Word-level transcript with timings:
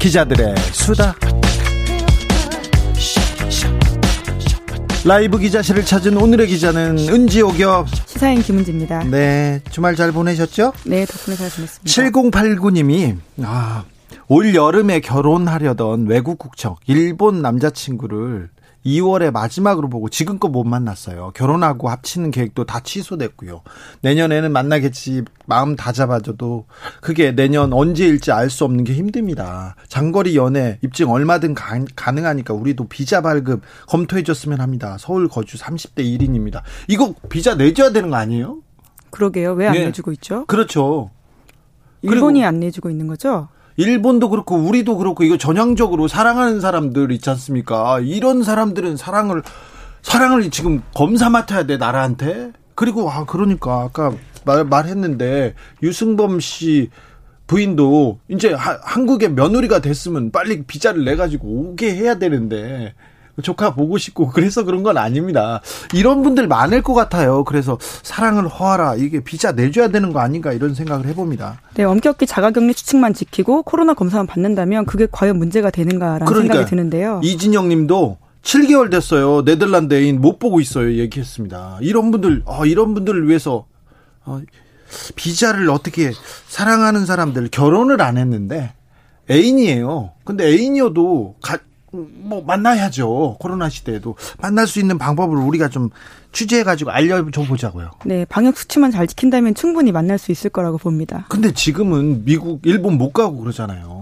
기자들의 0.00 0.54
수다. 0.72 1.14
라이브 5.04 5.38
기자실을 5.38 5.84
찾은 5.84 6.16
오늘의 6.16 6.46
기자는 6.46 6.98
은지옥엽 6.98 7.86
시사인 8.06 8.40
김은지입니다. 8.40 9.04
네, 9.04 9.60
주말 9.70 9.96
잘 9.96 10.10
보내셨죠? 10.12 10.72
네, 10.84 11.04
덕분에 11.04 11.36
잘 11.36 11.50
보냈습니다. 11.50 11.84
7089님이 11.84 13.16
아, 13.42 13.84
올 14.28 14.54
여름에 14.54 15.00
결혼하려던 15.00 16.06
외국 16.06 16.38
국적 16.38 16.80
일본 16.86 17.42
남자친구를 17.42 18.48
2월에 18.84 19.30
마지막으로 19.30 19.88
보고 19.88 20.08
지금껏 20.08 20.48
못 20.48 20.64
만났어요. 20.64 21.32
결혼하고 21.34 21.88
합치는 21.88 22.30
계획도 22.30 22.64
다 22.64 22.80
취소됐고요. 22.80 23.62
내년에는 24.02 24.52
만나겠지 24.52 25.22
마음 25.46 25.76
다 25.76 25.92
잡아줘도 25.92 26.66
그게 27.00 27.32
내년 27.32 27.72
언제일지 27.72 28.32
알 28.32 28.50
수 28.50 28.64
없는 28.64 28.82
게 28.84 28.94
힘듭니다. 28.94 29.76
장거리 29.88 30.36
연애 30.36 30.78
입증 30.82 31.08
얼마든 31.10 31.54
가, 31.54 31.78
능하니까 32.12 32.52
우리도 32.52 32.88
비자 32.88 33.20
발급 33.20 33.62
검토해 33.86 34.24
줬으면 34.24 34.60
합니다. 34.60 34.96
서울 34.98 35.28
거주 35.28 35.56
30대 35.56 35.98
1인입니다. 35.98 36.62
이거 36.88 37.14
비자 37.28 37.54
내줘야 37.54 37.90
되는 37.92 38.10
거 38.10 38.16
아니에요? 38.16 38.58
그러게요. 39.10 39.52
왜안 39.52 39.74
네. 39.74 39.84
내주고 39.86 40.10
있죠? 40.12 40.46
그렇죠. 40.46 41.10
일본이 42.02 42.44
안 42.44 42.58
내주고 42.60 42.90
있는 42.90 43.06
거죠? 43.06 43.48
일본도 43.80 44.28
그렇고 44.28 44.56
우리도 44.56 44.98
그렇고 44.98 45.24
이거 45.24 45.38
전형적으로 45.38 46.06
사랑하는 46.06 46.60
사람들 46.60 47.12
있지 47.12 47.30
않습니까? 47.30 48.00
이런 48.00 48.42
사람들은 48.42 48.98
사랑을 48.98 49.42
사랑을 50.02 50.50
지금 50.50 50.82
검사 50.94 51.30
맡아야 51.30 51.64
돼 51.64 51.78
나라한테. 51.78 52.52
그리고 52.74 53.10
아 53.10 53.24
그러니까 53.24 53.82
아까 53.82 54.12
말 54.44 54.64
말했는데 54.64 55.54
유승범 55.82 56.40
씨 56.40 56.90
부인도 57.46 58.18
이제 58.28 58.52
하, 58.52 58.78
한국의 58.82 59.32
며느리가 59.32 59.80
됐으면 59.80 60.30
빨리 60.30 60.62
비자를 60.62 61.04
내 61.04 61.16
가지고 61.16 61.48
오게 61.48 61.94
해야 61.94 62.18
되는데 62.18 62.94
조카 63.42 63.74
보고 63.74 63.98
싶고 63.98 64.28
그래서 64.28 64.64
그런 64.64 64.82
건 64.82 64.96
아닙니다. 64.96 65.60
이런 65.94 66.22
분들 66.22 66.46
많을 66.46 66.82
것 66.82 66.94
같아요. 66.94 67.44
그래서 67.44 67.78
사랑을 68.02 68.48
허하라 68.48 68.96
이게 68.96 69.20
비자 69.20 69.52
내줘야 69.52 69.88
되는 69.88 70.12
거 70.12 70.20
아닌가 70.20 70.52
이런 70.52 70.74
생각을 70.74 71.06
해봅니다. 71.06 71.60
네, 71.74 71.84
엄격히 71.84 72.26
자가격리 72.26 72.72
수칙만 72.72 73.14
지키고 73.14 73.62
코로나 73.62 73.94
검사만 73.94 74.26
받는다면 74.26 74.86
그게 74.86 75.06
과연 75.10 75.38
문제가 75.38 75.70
되는가라는 75.70 76.26
그러니까 76.26 76.54
생각이 76.54 76.70
드는데요. 76.70 77.20
이진영님도 77.22 78.18
7개월 78.42 78.90
됐어요. 78.90 79.44
네덜란드 79.44 79.94
애인 79.94 80.20
못 80.20 80.38
보고 80.38 80.60
있어요. 80.60 80.94
얘기했습니다. 80.94 81.78
이런 81.82 82.10
분들, 82.10 82.42
어, 82.46 82.64
이런 82.64 82.94
분들을 82.94 83.28
위해서 83.28 83.66
어, 84.24 84.40
비자를 85.14 85.70
어떻게 85.70 86.12
사랑하는 86.48 87.06
사람들 87.06 87.48
결혼을 87.48 88.00
안 88.02 88.18
했는데 88.18 88.72
애인이에요. 89.30 90.12
근데 90.24 90.46
애인이어도 90.46 91.36
가, 91.42 91.58
뭐 91.92 92.42
만나야죠. 92.44 93.36
코로나 93.40 93.68
시대에도 93.68 94.16
만날 94.38 94.66
수 94.66 94.78
있는 94.78 94.98
방법을 94.98 95.36
우리가 95.36 95.68
좀 95.68 95.90
취재해 96.32 96.62
가지고 96.62 96.90
알려 96.90 97.28
줘 97.30 97.42
보자고요. 97.42 97.90
네, 98.04 98.24
방역 98.24 98.56
수치만 98.56 98.90
잘 98.90 99.06
지킨다면 99.06 99.54
충분히 99.54 99.90
만날 99.92 100.18
수 100.18 100.30
있을 100.30 100.50
거라고 100.50 100.78
봅니다. 100.78 101.26
근데 101.28 101.52
지금은 101.52 102.24
미국, 102.24 102.60
일본 102.64 102.98
못 102.98 103.12
가고 103.12 103.38
그러잖아요. 103.38 103.99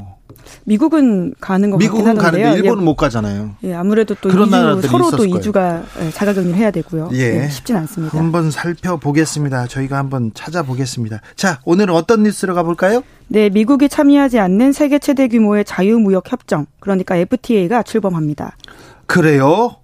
미국은 0.65 1.35
가는 1.41 1.71
거 1.71 1.77
미국은 1.77 2.17
가는데 2.17 2.55
일본은 2.57 2.83
예, 2.83 2.85
못 2.85 2.95
가잖아요. 2.97 3.57
예, 3.65 3.75
아무래도 3.75 4.15
또 4.21 4.29
그런 4.29 4.49
2주, 4.51 4.87
서로 4.89 5.11
또 5.11 5.25
2주가 5.25 5.83
예, 6.01 6.11
자가격리를 6.11 6.57
해야 6.57 6.71
되고요. 6.71 7.11
예, 7.15 7.45
예 7.45 7.49
쉽진 7.49 7.77
않습니다. 7.77 8.19
한번 8.19 8.51
살펴보겠습니다. 8.51 9.67
저희가 9.67 9.97
한번 9.97 10.31
찾아보겠습니다. 10.35 11.21
자, 11.37 11.61
오늘은 11.65 11.95
어떤 11.95 12.23
뉴스로 12.23 12.55
가볼까요? 12.55 13.03
네, 13.29 13.51
미국이 13.51 13.89
참여하지 13.89 14.39
않는 14.39 14.73
세계 14.73 14.99
최대 14.99 15.29
규모의 15.29 15.65
자유무역 15.65 16.33
협정, 16.33 16.67
그러니까 16.81 17.17
FTA가 17.17 17.83
출범합니다. 17.83 18.57
그래요? 19.07 19.77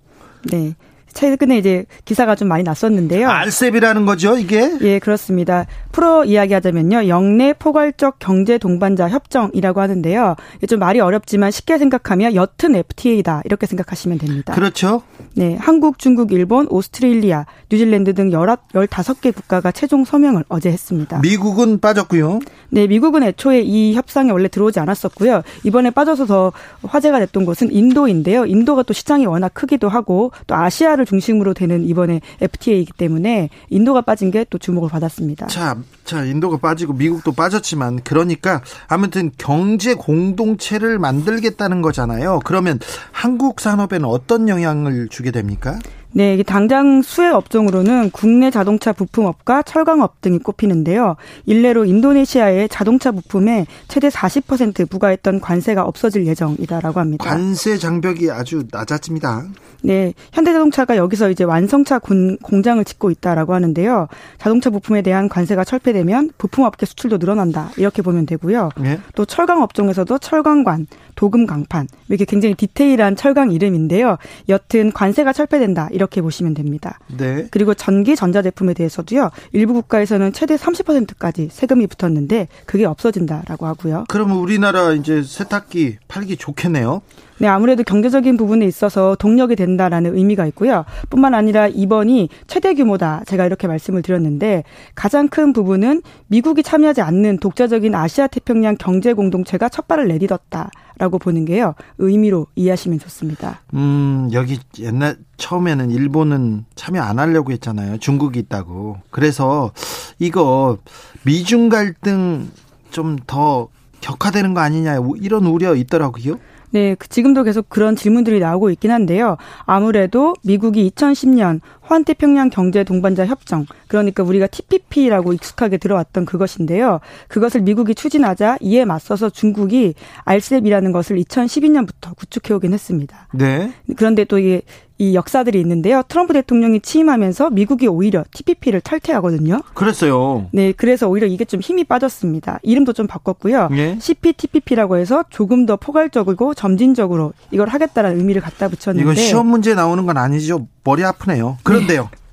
네. 0.50 0.74
최근에 1.14 1.56
이제 1.58 1.86
기사가 2.04 2.34
좀 2.34 2.48
많이 2.48 2.62
났었는데요. 2.64 3.28
알셉이라는 3.28 4.04
거죠, 4.04 4.36
이게? 4.36 4.70
예, 4.82 4.98
그렇습니다. 4.98 5.66
풀어 5.92 6.24
이야기하자면요. 6.24 7.08
영내 7.08 7.54
포괄적 7.54 8.18
경제 8.18 8.58
동반자 8.58 9.08
협정이라고 9.08 9.80
하는데요. 9.80 10.34
좀 10.68 10.80
말이 10.80 11.00
어렵지만 11.00 11.50
쉽게 11.50 11.78
생각하면 11.78 12.34
옅은 12.34 12.74
FTA다. 12.74 13.42
이렇게 13.44 13.66
생각하시면 13.66 14.18
됩니다. 14.18 14.54
그렇죠. 14.54 15.02
네, 15.36 15.56
한국, 15.58 15.98
중국, 15.98 16.32
일본, 16.32 16.66
오스트레일리아, 16.68 17.46
뉴질랜드 17.70 18.14
등 18.14 18.30
15개 18.30 19.34
국가가 19.34 19.72
최종 19.72 20.04
서명을 20.04 20.44
어제 20.48 20.70
했습니다. 20.70 21.20
미국은 21.20 21.80
빠졌고요. 21.80 22.40
네, 22.70 22.86
미국은 22.86 23.22
애초에 23.22 23.60
이 23.60 23.94
협상에 23.94 24.30
원래 24.30 24.48
들어오지 24.48 24.80
않았었고요. 24.80 25.42
이번에 25.62 25.90
빠져서 25.90 26.26
더 26.26 26.52
화제가 26.82 27.20
됐던 27.20 27.44
곳은 27.44 27.72
인도인데요. 27.72 28.46
인도가 28.46 28.82
또 28.82 28.92
시장이 28.92 29.26
워낙 29.26 29.52
크기도 29.54 29.88
하고 29.88 30.32
또 30.46 30.54
아시아를 30.56 31.03
인도를 31.04 31.06
중심으로 31.06 31.54
되는 31.54 31.84
이번에 31.84 32.20
FTA이기 32.40 32.92
때문에 32.96 33.50
인도가 33.70 34.00
빠진 34.00 34.30
게 34.30 34.44
또 34.50 34.58
주목을 34.58 34.88
받았습니다. 34.90 35.46
자, 35.46 35.76
자, 36.04 36.24
인도가 36.24 36.58
빠지고 36.58 36.92
미국도 36.92 37.32
빠졌지만 37.32 38.00
그러니까 38.04 38.60
아무튼 38.88 39.30
경제 39.38 39.94
공동체를 39.94 40.98
만들겠다는 40.98 41.80
거잖아요. 41.82 42.40
그러면 42.44 42.78
한국 43.10 43.60
산업에는 43.60 44.06
어떤 44.06 44.48
영향을 44.48 45.08
주게 45.08 45.30
됩니까? 45.30 45.78
네, 46.16 46.40
당장 46.44 47.02
수혜 47.02 47.28
업종으로는 47.28 48.10
국내 48.12 48.52
자동차 48.52 48.92
부품업과 48.92 49.62
철강업 49.62 50.20
등이 50.20 50.38
꼽히는데요. 50.38 51.16
일례로 51.44 51.86
인도네시아의 51.86 52.68
자동차 52.68 53.10
부품에 53.10 53.66
최대 53.88 54.08
40% 54.08 54.88
부과했던 54.88 55.40
관세가 55.40 55.82
없어질 55.82 56.24
예정이다라고 56.26 57.00
합니다. 57.00 57.24
관세 57.24 57.76
장벽이 57.76 58.30
아주 58.30 58.62
낮아집니다. 58.70 59.44
네, 59.82 60.14
현대자동차가 60.32 60.96
여기서 60.96 61.30
이제 61.30 61.44
완성차 61.44 61.98
공장을 61.98 62.82
짓고 62.84 63.10
있다라고 63.10 63.52
하는데요. 63.52 64.06
자동차 64.38 64.70
부품에 64.70 65.02
대한 65.02 65.28
관세가 65.28 65.64
철폐되면 65.64 66.30
부품업계 66.38 66.86
수출도 66.86 67.18
늘어난다 67.18 67.70
이렇게 67.76 68.02
보면 68.02 68.24
되고요. 68.24 68.70
네. 68.80 69.00
또 69.14 69.26
철강 69.26 69.62
업종에서도 69.62 70.16
철강관, 70.18 70.86
도금 71.16 71.46
강판 71.46 71.88
이게 72.08 72.24
굉장히 72.24 72.54
디테일한 72.54 73.16
철강 73.16 73.52
이름인데요. 73.52 74.16
여튼 74.48 74.92
관세가 74.92 75.32
철폐된다 75.32 75.88
이렇게 75.90 76.03
보시면 76.06 76.54
됩니다. 76.54 76.98
네. 77.16 77.46
그리고 77.50 77.74
전기 77.74 78.16
전자제품에 78.16 78.74
대해서도요. 78.74 79.30
일부 79.52 79.72
국가에서는 79.74 80.32
최대 80.32 80.56
30%까지 80.56 81.48
세금이 81.50 81.86
붙었는데 81.86 82.48
그게 82.66 82.84
없어진다라고 82.84 83.66
하고요. 83.66 84.04
그러면 84.08 84.36
우리나라 84.36 84.92
이제 84.92 85.22
세탁기 85.22 85.98
팔기 86.08 86.36
좋겠네요. 86.36 87.02
네, 87.38 87.48
아무래도 87.48 87.82
경제적인 87.82 88.36
부분에 88.36 88.64
있어서 88.66 89.16
동력이 89.18 89.56
된다라는 89.56 90.16
의미가 90.16 90.46
있고요. 90.46 90.84
뿐만 91.10 91.34
아니라 91.34 91.66
이번이 91.66 92.28
최대 92.46 92.74
규모다. 92.74 93.22
제가 93.26 93.44
이렇게 93.46 93.66
말씀을 93.66 94.02
드렸는데 94.02 94.62
가장 94.94 95.28
큰 95.28 95.52
부분은 95.52 96.02
미국이 96.28 96.62
참여하지 96.62 97.02
않는 97.02 97.38
독자적인 97.38 97.94
아시아 97.94 98.28
태평양 98.28 98.76
경제 98.78 99.12
공동체가 99.12 99.68
첫 99.68 99.88
발을 99.88 100.08
내딛었다 100.08 100.70
라고 100.98 101.18
보는 101.18 101.44
게요. 101.44 101.74
의미로 101.98 102.46
이해하시면 102.54 102.98
좋습니다. 103.00 103.60
음, 103.74 104.28
여기 104.32 104.58
옛날 104.78 105.16
처음에는 105.36 105.90
일본은 105.90 106.64
참여 106.76 107.02
안 107.02 107.18
하려고 107.18 107.52
했잖아요. 107.52 107.98
중국이 107.98 108.38
있다고. 108.38 108.98
그래서 109.10 109.72
이거 110.18 110.78
미중 111.24 111.68
갈등 111.68 112.48
좀 112.90 113.18
더 113.26 113.68
격화되는 114.00 114.52
거 114.54 114.60
아니냐 114.60 114.98
이런 115.20 115.46
우려 115.46 115.74
있더라고요. 115.74 116.38
네, 116.70 116.94
그 116.96 117.08
지금도 117.08 117.44
계속 117.44 117.68
그런 117.68 117.96
질문들이 117.96 118.40
나오고 118.40 118.70
있긴 118.70 118.90
한데요. 118.90 119.36
아무래도 119.64 120.34
미국이 120.44 120.90
2010년 120.90 121.60
환태평양 121.84 122.50
경제 122.50 122.84
동반자 122.84 123.26
협정 123.26 123.66
그러니까 123.88 124.22
우리가 124.22 124.46
TPP라고 124.46 125.32
익숙하게 125.32 125.76
들어왔던 125.76 126.24
그것인데요. 126.24 127.00
그것을 127.28 127.62
미국이 127.62 127.94
추진하자 127.94 128.58
이에 128.60 128.84
맞서서 128.84 129.30
중국이 129.30 129.94
알셉이라는 130.24 130.92
것을 130.92 131.16
2012년부터 131.18 132.16
구축해 132.16 132.54
오긴 132.54 132.72
했습니다. 132.72 133.28
네. 133.32 133.72
그런데 133.96 134.24
또 134.24 134.38
이게 134.38 134.62
이 134.96 135.14
역사들이 135.14 135.58
있는데요. 135.60 136.02
트럼프 136.06 136.32
대통령이 136.32 136.80
취임하면서 136.80 137.50
미국이 137.50 137.88
오히려 137.88 138.24
TPP를 138.30 138.80
탈퇴하거든요. 138.80 139.60
그랬어요. 139.74 140.48
네, 140.52 140.72
그래서 140.72 141.08
오히려 141.08 141.26
이게 141.26 141.44
좀 141.44 141.60
힘이 141.60 141.82
빠졌습니다. 141.82 142.60
이름도 142.62 142.92
좀 142.92 143.08
바꿨고요. 143.08 143.70
예? 143.72 143.98
CPTPP라고 144.00 144.96
해서 144.96 145.24
조금 145.30 145.66
더 145.66 145.76
포괄적이고 145.76 146.54
점진적으로 146.54 147.32
이걸 147.50 147.68
하겠다라는 147.68 148.18
의미를 148.18 148.40
갖다 148.40 148.68
붙였는데 148.68 149.02
이거 149.02 149.14
시험 149.20 149.48
문제 149.48 149.74
나오는 149.74 150.06
건 150.06 150.16
아니죠. 150.16 150.68
머리 150.84 151.04
아프네요. 151.04 151.58
그런데요. 151.62 152.10
네. 152.12 152.24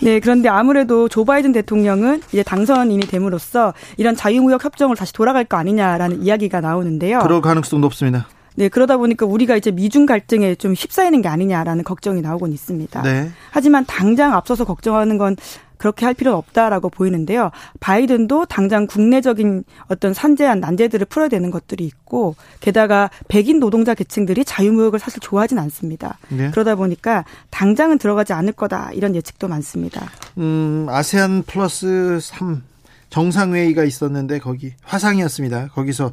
네, 0.02 0.20
그런데 0.20 0.48
아무래도 0.48 1.08
조 1.08 1.24
바이든 1.24 1.52
대통령은 1.52 2.20
이제 2.28 2.42
당선인이 2.42 3.06
됨으로써 3.06 3.72
이런 3.96 4.14
자유무역 4.14 4.64
협정을 4.64 4.96
다시 4.96 5.12
돌아갈 5.12 5.44
거 5.44 5.56
아니냐라는 5.56 6.22
이야기가 6.22 6.60
나오는데요. 6.60 7.20
그럴 7.20 7.40
가능성 7.40 7.80
높습니다. 7.80 8.26
네, 8.56 8.68
그러다 8.68 8.96
보니까 8.98 9.26
우리가 9.26 9.56
이제 9.56 9.70
미중 9.70 10.06
갈등에 10.06 10.54
좀 10.54 10.74
휩싸이는 10.74 11.22
게 11.22 11.28
아니냐라는 11.28 11.84
걱정이 11.84 12.20
나오곤 12.20 12.52
있습니다. 12.52 13.02
네. 13.02 13.30
하지만 13.50 13.84
당장 13.86 14.34
앞서서 14.34 14.64
걱정하는 14.64 15.18
건 15.18 15.36
그렇게 15.84 16.06
할 16.06 16.14
필요는 16.14 16.38
없다라고 16.38 16.88
보이는데요. 16.88 17.50
바이든도 17.80 18.46
당장 18.46 18.86
국내적인 18.86 19.64
어떤 19.88 20.14
산재한 20.14 20.60
난제들을 20.60 21.04
풀어야 21.04 21.28
되는 21.28 21.50
것들이 21.50 21.84
있고 21.84 22.36
게다가 22.60 23.10
백인 23.28 23.60
노동자 23.60 23.92
계층들이 23.92 24.46
자유무역을 24.46 24.98
사실 24.98 25.20
좋아하진 25.20 25.58
않습니다. 25.58 26.16
네. 26.30 26.50
그러다 26.52 26.76
보니까 26.76 27.26
당장은 27.50 27.98
들어가지 27.98 28.32
않을 28.32 28.54
거다 28.54 28.92
이런 28.94 29.14
예측도 29.14 29.46
많습니다. 29.46 30.08
음, 30.38 30.86
아세안 30.88 31.42
플러스 31.42 32.18
3 32.18 32.62
정상회의가 33.10 33.84
있었는데 33.84 34.38
거기 34.38 34.72
화상이었습니다. 34.84 35.68
거기서 35.74 36.12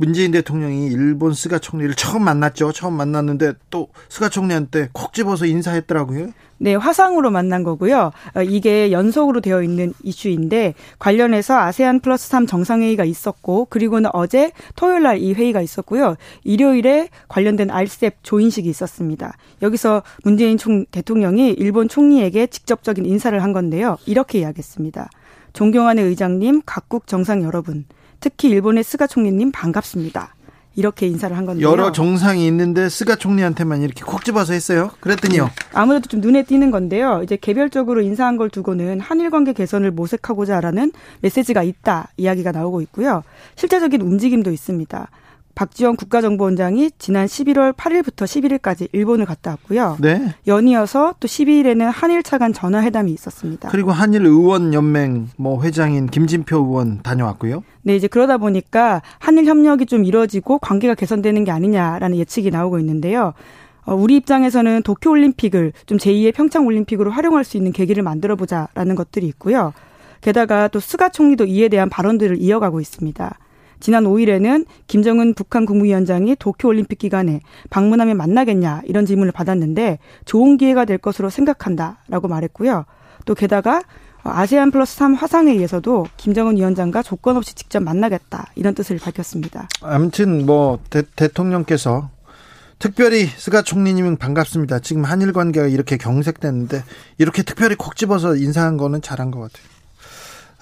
문재인 0.00 0.30
대통령이 0.30 0.86
일본 0.86 1.34
스가 1.34 1.58
총리를 1.58 1.94
처음 1.94 2.24
만났죠. 2.24 2.72
처음 2.72 2.94
만났는데 2.94 3.52
또 3.68 3.88
스가 4.08 4.30
총리한테 4.30 4.88
콕 4.94 5.12
집어서 5.12 5.44
인사했더라고요. 5.44 6.28
네, 6.56 6.74
화상으로 6.74 7.30
만난 7.30 7.62
거고요. 7.64 8.10
어, 8.34 8.42
이게 8.42 8.92
연속으로 8.92 9.42
되어 9.42 9.62
있는 9.62 9.92
이슈인데 10.02 10.72
관련해서 10.98 11.58
아세안 11.58 12.00
플러스 12.00 12.30
3 12.30 12.46
정상회의가 12.46 13.04
있었고 13.04 13.66
그리고는 13.66 14.08
어제 14.14 14.52
토요일 14.74 15.02
날 15.02 15.18
이 15.20 15.34
회의가 15.34 15.60
있었고요. 15.60 16.16
일요일에 16.44 17.10
관련된 17.28 17.70
RCEP 17.70 18.22
조인식이 18.22 18.70
있었습니다. 18.70 19.36
여기서 19.60 20.02
문재인 20.24 20.56
총 20.56 20.86
대통령이 20.86 21.50
일본 21.50 21.88
총리에게 21.88 22.46
직접적인 22.46 23.04
인사를 23.04 23.42
한 23.42 23.52
건데요. 23.52 23.98
이렇게 24.06 24.38
이야기했습니다. 24.38 25.10
존경하는 25.52 26.04
의장님, 26.06 26.62
각국 26.64 27.06
정상 27.06 27.42
여러분. 27.42 27.84
특히 28.20 28.48
일본의 28.50 28.84
스가 28.84 29.06
총리님 29.06 29.50
반갑습니다. 29.52 30.34
이렇게 30.76 31.06
인사를 31.06 31.36
한 31.36 31.46
건데요. 31.46 31.68
여러 31.68 31.90
정상이 31.90 32.46
있는데 32.46 32.88
스가 32.88 33.16
총리한테만 33.16 33.82
이렇게 33.82 34.04
콕 34.04 34.24
집어서 34.24 34.52
했어요. 34.52 34.90
그랬더니요. 35.00 35.44
네. 35.46 35.50
아무래도 35.72 36.08
좀 36.08 36.20
눈에 36.20 36.44
띄는 36.44 36.70
건데요. 36.70 37.22
이제 37.24 37.36
개별적으로 37.36 38.02
인사한 38.02 38.36
걸 38.36 38.50
두고는 38.50 39.00
한일 39.00 39.30
관계 39.30 39.52
개선을 39.52 39.90
모색하고자라는 39.90 40.92
메시지가 41.22 41.62
있다 41.64 42.08
이야기가 42.16 42.52
나오고 42.52 42.82
있고요. 42.82 43.24
실제적인 43.56 44.00
움직임도 44.00 44.52
있습니다. 44.52 45.08
박지원 45.60 45.96
국가정보원장이 45.96 46.92
지난 46.96 47.26
11월 47.26 47.74
8일부터 47.74 48.24
11일까지 48.24 48.88
일본을 48.92 49.26
갔다 49.26 49.50
왔고요. 49.50 49.98
네. 50.00 50.34
연이어서 50.46 51.16
또 51.20 51.28
12일에는 51.28 51.90
한일 51.92 52.22
차간 52.22 52.54
전화 52.54 52.82
회담이 52.82 53.12
있었습니다. 53.12 53.68
그리고 53.68 53.92
한일 53.92 54.24
의원 54.24 54.72
연맹 54.72 55.28
뭐 55.36 55.62
회장인 55.62 56.06
김진표 56.06 56.56
의원 56.56 57.02
다녀왔고요. 57.02 57.62
네, 57.82 57.94
이제 57.94 58.08
그러다 58.08 58.38
보니까 58.38 59.02
한일 59.18 59.44
협력이 59.44 59.84
좀 59.84 60.06
이루어지고 60.06 60.60
관계가 60.60 60.94
개선되는 60.94 61.44
게 61.44 61.50
아니냐라는 61.50 62.16
예측이 62.16 62.50
나오고 62.50 62.78
있는데요. 62.78 63.34
어, 63.82 63.94
우리 63.94 64.16
입장에서는 64.16 64.82
도쿄 64.82 65.10
올림픽을 65.10 65.74
좀 65.84 65.98
제2의 65.98 66.32
평창 66.34 66.64
올림픽으로 66.64 67.10
활용할 67.10 67.44
수 67.44 67.58
있는 67.58 67.72
계기를 67.72 68.02
만들어 68.02 68.34
보자라는 68.34 68.94
것들이 68.94 69.26
있고요. 69.26 69.74
게다가 70.22 70.68
또 70.68 70.80
스가 70.80 71.10
총리도 71.10 71.44
이에 71.44 71.68
대한 71.68 71.90
발언들을 71.90 72.40
이어가고 72.40 72.80
있습니다. 72.80 73.36
지난 73.80 74.04
5일에는 74.04 74.66
김정은 74.86 75.34
북한 75.34 75.66
국무위원장이 75.66 76.36
도쿄올림픽 76.36 76.98
기간에 76.98 77.40
방문하면 77.70 78.16
만나겠냐 78.16 78.82
이런 78.84 79.06
질문을 79.06 79.32
받았는데 79.32 79.98
좋은 80.24 80.56
기회가 80.56 80.84
될 80.84 80.98
것으로 80.98 81.30
생각한다라고 81.30 82.28
말했고요. 82.28 82.84
또 83.24 83.34
게다가 83.34 83.82
아세안 84.22 84.70
플러스 84.70 84.96
3 84.96 85.14
화상회의에서도 85.14 86.06
김정은 86.16 86.56
위원장과 86.56 87.02
조건 87.02 87.36
없이 87.36 87.54
직접 87.54 87.82
만나겠다 87.82 88.50
이런 88.54 88.74
뜻을 88.74 88.98
밝혔습니다. 88.98 89.68
아무튼 89.80 90.44
뭐 90.44 90.78
대, 90.90 91.02
대통령께서 91.16 92.10
특별히 92.78 93.26
스가 93.26 93.62
총리님은 93.62 94.16
반갑습니다. 94.16 94.80
지금 94.80 95.04
한일 95.04 95.32
관계가 95.32 95.66
이렇게 95.66 95.96
경색됐는데 95.96 96.82
이렇게 97.18 97.42
특별히 97.42 97.76
콕 97.76 97.96
집어서 97.96 98.36
인사한 98.36 98.76
거는 98.76 99.02
잘한 99.02 99.30
것 99.30 99.40
같아요. 99.40 99.79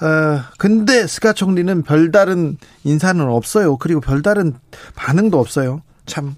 어, 0.00 0.40
근데 0.58 1.06
스가 1.06 1.32
총리는 1.32 1.82
별다른 1.82 2.56
인사는 2.84 3.20
없어요. 3.26 3.76
그리고 3.78 4.00
별다른 4.00 4.54
반응도 4.94 5.38
없어요. 5.40 5.82
참, 6.06 6.36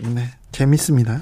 네, 0.00 0.30
재밌습니다. 0.52 1.20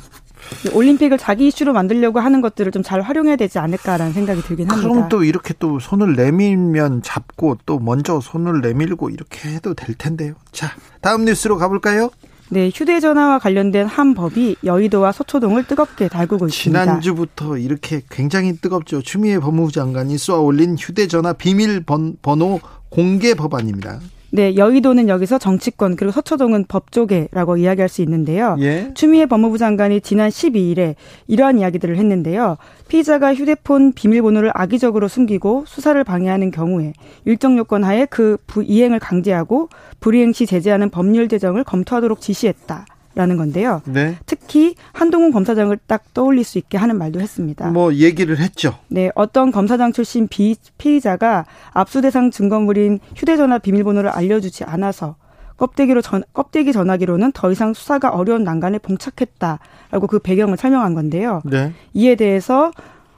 올림픽을 0.73 1.19
자기 1.19 1.49
이슈로 1.49 1.73
만들려고 1.75 2.19
하는 2.19 2.41
것들을 2.41 2.73
좀 2.73 2.83
잘 2.83 3.03
활용해야 3.03 3.37
되지 3.37 3.59
않을까라는 3.59 4.13
생각이 4.15 4.41
들긴 4.43 4.71
합니다. 4.71 4.89
그럼 4.89 5.09
또 5.11 5.23
이렇게 5.23 5.53
또 5.59 5.79
손을 5.79 6.15
내밀면 6.17 7.03
잡고 7.03 7.59
또 7.67 7.79
먼저 7.79 8.21
손을 8.21 8.61
내밀고 8.63 9.11
이렇게 9.11 9.51
해도 9.51 9.75
될 9.75 9.95
텐데요. 9.95 10.35
자, 10.51 10.69
다음 11.03 11.25
뉴스로 11.27 11.59
가볼까요? 11.59 12.11
네, 12.53 12.71
휴대전화와 12.75 13.39
관련된 13.39 13.87
한 13.87 14.13
법이 14.15 14.57
여의도와 14.65 15.13
서초동을 15.13 15.67
뜨겁게 15.67 16.09
달구고 16.09 16.49
있습니다. 16.49 16.83
지난주부터 16.85 17.57
이렇게 17.57 18.03
굉장히 18.11 18.57
뜨겁죠. 18.57 19.03
추미애 19.03 19.39
법무부 19.39 19.71
장관이 19.71 20.19
쏘아 20.19 20.41
올린 20.41 20.77
휴대전화 20.77 21.35
비밀번호 21.35 22.61
공개 22.89 23.35
법안입니다. 23.35 24.01
네, 24.33 24.57
여의도는 24.57 25.09
여기서 25.09 25.39
정치권 25.39 25.97
그리고 25.97 26.13
서초동은 26.13 26.67
법조계라고 26.69 27.57
이야기할 27.57 27.89
수 27.89 28.03
있는데요. 28.03 28.57
예? 28.61 28.91
추미애 28.95 29.27
법무부 29.27 29.59
장관이 29.59 30.01
지난 30.01 30.31
12일에 30.31 30.95
이러한 31.27 31.59
이야기들을 31.59 31.97
했는데요. 31.97 32.57
피의자가 32.89 33.35
휴대폰 33.35 33.93
비밀번호를 33.93 34.53
악의적으로 34.55 35.09
숨기고 35.09 35.65
수사를 35.67 36.03
방해하는 36.05 36.51
경우에 36.51 36.93
일정 37.25 37.59
요건 37.59 37.83
하에 37.85 38.07
그 38.07 38.39
이행을 38.63 39.01
강제하고 39.01 39.69
불이행 40.01 40.33
시 40.33 40.47
제재하는 40.47 40.91
법률 40.91 41.29
제정을 41.29 41.65
검토하도록 41.65 42.21
지시했다. 42.21 42.87
라는 43.21 43.37
건데요. 43.37 43.83
네. 43.85 44.17
특히 44.25 44.75
한동훈 44.93 45.31
검사장을 45.31 45.77
딱 45.87 46.15
떠올릴 46.15 46.43
수 46.43 46.57
있게 46.57 46.79
하는 46.79 46.97
말도 46.97 47.21
했습니다. 47.21 47.71
뭐 47.71 47.93
얘기를 47.93 48.39
했죠. 48.39 48.79
네, 48.89 49.11
어떤 49.15 49.53
검사장 49.53 49.93
출신 49.93 50.27
비, 50.27 50.57
피의자가 50.79 51.45
압수 51.73 52.01
대상 52.01 52.31
증거물인 52.31 52.99
휴대전화 53.15 53.59
비밀번호를 53.59 54.09
알려주지 54.09 54.65
않아서 54.65 55.17
껍데기로 55.59 56.01
전, 56.01 56.23
껍데기 56.33 56.73
전화기로는 56.73 57.33
더 57.33 57.53
이상 57.53 57.75
수사가 57.75 58.09
어려운 58.09 58.43
난간에 58.43 58.79
봉착했다라고 58.79 60.07
그 60.09 60.19
배경을 60.19 60.57
설명한 60.57 60.95
건데요. 60.95 61.43
네. 61.45 61.75
이에 61.93 62.15
대해서 62.15 62.71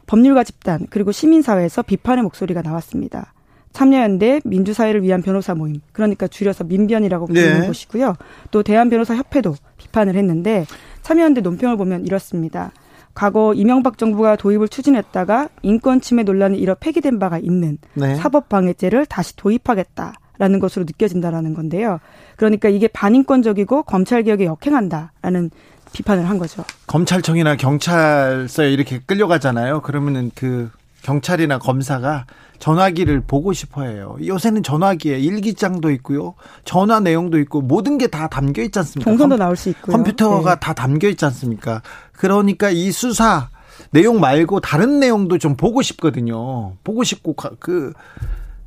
법률가 0.08 0.42
집단 0.42 0.88
그리고 0.90 1.12
시민사회에서 1.12 1.82
비판의 1.82 2.24
목소리가 2.24 2.62
나왔습니다. 2.62 3.32
참여연대 3.72 4.42
민주사회를 4.44 5.02
위한 5.02 5.22
변호사 5.22 5.54
모임 5.54 5.80
그러니까 5.92 6.26
줄여서 6.26 6.64
민변이라고 6.64 7.26
부르는 7.26 7.60
네. 7.60 7.66
곳이고요. 7.66 8.16
또 8.50 8.62
대한변호사협회도 8.62 9.54
비판을 9.78 10.14
했는데 10.14 10.66
참여연대 11.02 11.40
논평을 11.40 11.76
보면 11.76 12.06
이렇습니다. 12.06 12.72
과거 13.14 13.52
이명박 13.54 13.98
정부가 13.98 14.36
도입을 14.36 14.68
추진했다가 14.68 15.48
인권 15.62 16.00
침해 16.00 16.22
논란이 16.22 16.58
일어 16.58 16.74
폐기된 16.74 17.18
바가 17.18 17.38
있는 17.38 17.78
네. 17.94 18.14
사법 18.14 18.48
방해죄를 18.48 19.06
다시 19.06 19.36
도입하겠다 19.36 20.14
라는 20.38 20.60
것으로 20.60 20.84
느껴진다라는 20.86 21.54
건데요. 21.54 22.00
그러니까 22.36 22.68
이게 22.68 22.88
반인권적이고 22.88 23.82
검찰 23.82 24.22
개혁에 24.22 24.46
역행한다라는 24.46 25.50
비판을 25.92 26.28
한 26.28 26.38
거죠. 26.38 26.64
검찰청이나 26.86 27.56
경찰서에 27.56 28.72
이렇게 28.72 28.98
끌려가잖아요. 29.04 29.82
그러면은 29.82 30.30
그 30.34 30.70
경찰이나 31.02 31.58
검사가 31.58 32.26
전화기를 32.62 33.22
보고 33.26 33.52
싶어 33.52 33.82
해요. 33.82 34.16
요새는 34.24 34.62
전화기에 34.62 35.18
일기장도 35.18 35.90
있고요. 35.90 36.34
전화 36.64 37.00
내용도 37.00 37.40
있고 37.40 37.60
모든 37.60 37.98
게 37.98 38.06
다 38.06 38.28
담겨 38.28 38.62
있지 38.62 38.78
않습니까? 38.78 39.10
동선도 39.10 39.36
나올 39.36 39.56
수 39.56 39.68
있고요. 39.70 39.96
컴퓨터가 39.96 40.54
네. 40.54 40.60
다 40.60 40.72
담겨 40.72 41.08
있지 41.08 41.24
않습니까? 41.24 41.82
그러니까 42.12 42.70
이 42.70 42.92
수사 42.92 43.48
내용 43.90 44.20
말고 44.20 44.60
다른 44.60 45.00
내용도 45.00 45.38
좀 45.38 45.56
보고 45.56 45.82
싶거든요. 45.82 46.74
보고 46.84 47.02
싶고 47.02 47.34
그 47.58 47.92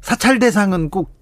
사찰 0.02 0.40
대상은 0.40 0.90
꼭 0.90 1.16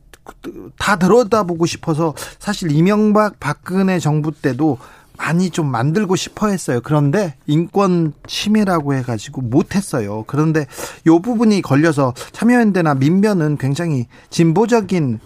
다 0.77 0.95
들여다보고 0.95 1.65
싶어서 1.65 2.13
사실 2.39 2.71
이명박 2.71 3.41
박근혜 3.41 3.99
정부 3.99 4.31
때도 4.31 4.77
많이 5.17 5.49
좀 5.49 5.69
만들고 5.71 6.15
싶어 6.15 6.47
했어요. 6.47 6.81
그런데 6.83 7.35
인권 7.45 8.13
침해라고 8.27 8.93
해가지고 8.95 9.41
못했어요. 9.41 10.23
그런데 10.27 10.65
요 11.07 11.19
부분이 11.19 11.61
걸려서 11.61 12.13
참여연대나 12.31 12.95
민변은 12.95 13.57
굉장히 13.57 14.07
진보적인 14.29 15.19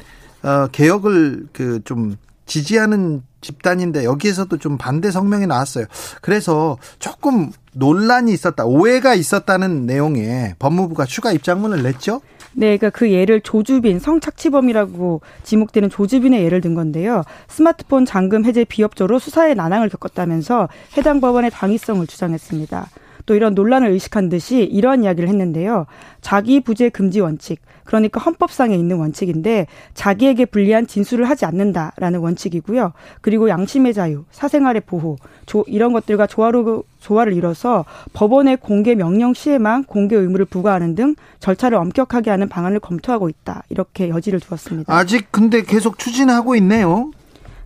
어, 0.44 0.68
개혁을 0.72 1.48
그 1.54 1.82
좀 1.84 2.18
지지하는 2.48 3.22
집단인데 3.42 4.04
여기에서도 4.04 4.58
좀 4.58 4.78
반대 4.78 5.12
성명이 5.12 5.46
나왔어요. 5.46 5.86
그래서 6.22 6.78
조금 6.98 7.52
논란이 7.74 8.34
있었다, 8.34 8.66
오해가 8.66 9.14
있었다는 9.14 9.86
내용에 9.86 10.56
법무부가 10.58 11.06
추가 11.06 11.32
입장문을 11.32 11.84
냈죠. 11.84 12.22
네, 12.60 12.76
그러니까 12.76 12.90
그 12.90 13.12
예를 13.12 13.42
조주빈 13.42 14.00
성착취범이라고 14.00 15.22
지목되는 15.44 15.92
조주빈의 15.92 16.44
예를 16.44 16.60
든 16.60 16.74
건데요. 16.74 17.22
스마트폰 17.48 18.04
잠금 18.04 18.46
해제 18.46 18.66
비협조로 18.66 19.20
수사에 19.20 19.54
난항을 19.54 19.90
겪었다면서 19.90 20.68
해당 20.98 21.22
법원의 21.22 21.52
당위성을 21.52 22.08
주장했습니다. 22.08 22.88
또 23.28 23.36
이런 23.36 23.54
논란을 23.54 23.90
의식한 23.90 24.30
듯이 24.30 24.64
이러한 24.64 25.04
이야기를 25.04 25.30
했는데요. 25.30 25.86
자기 26.22 26.60
부재 26.60 26.90
금지 26.90 27.20
원칙, 27.20 27.62
그러니까 27.84 28.20
헌법상에 28.20 28.76
있는 28.76 28.98
원칙인데 28.98 29.68
자기에게 29.94 30.46
불리한 30.46 30.88
진술을 30.88 31.30
하지 31.30 31.46
않는다라는 31.46 32.22
원칙이고요. 32.22 32.94
그리고 33.22 33.50
양심의 33.50 33.94
자유, 33.94 34.26
사생활의 34.32 34.82
보호, 34.88 35.18
조, 35.48 35.64
이런 35.66 35.94
것들과 35.94 36.28
조화로 36.28 36.84
조화를 37.00 37.34
이뤄서 37.34 37.86
법원의 38.14 38.58
공개 38.58 38.94
명령 38.94 39.34
시에만 39.34 39.86
공개 39.86 40.16
의무를 40.16 40.46
부과하는 40.46 40.94
등 40.94 41.16
절차를 41.40 41.78
엄격하게 41.78 42.30
하는 42.30 42.48
방안을 42.50 42.80
검토하고 42.80 43.30
있다. 43.30 43.64
이렇게 43.70 44.10
여지를 44.10 44.40
두었습니다. 44.40 44.94
아직 44.94 45.32
근데 45.32 45.64
계속 45.64 45.98
추진하고 45.98 46.56
있네요. 46.58 47.12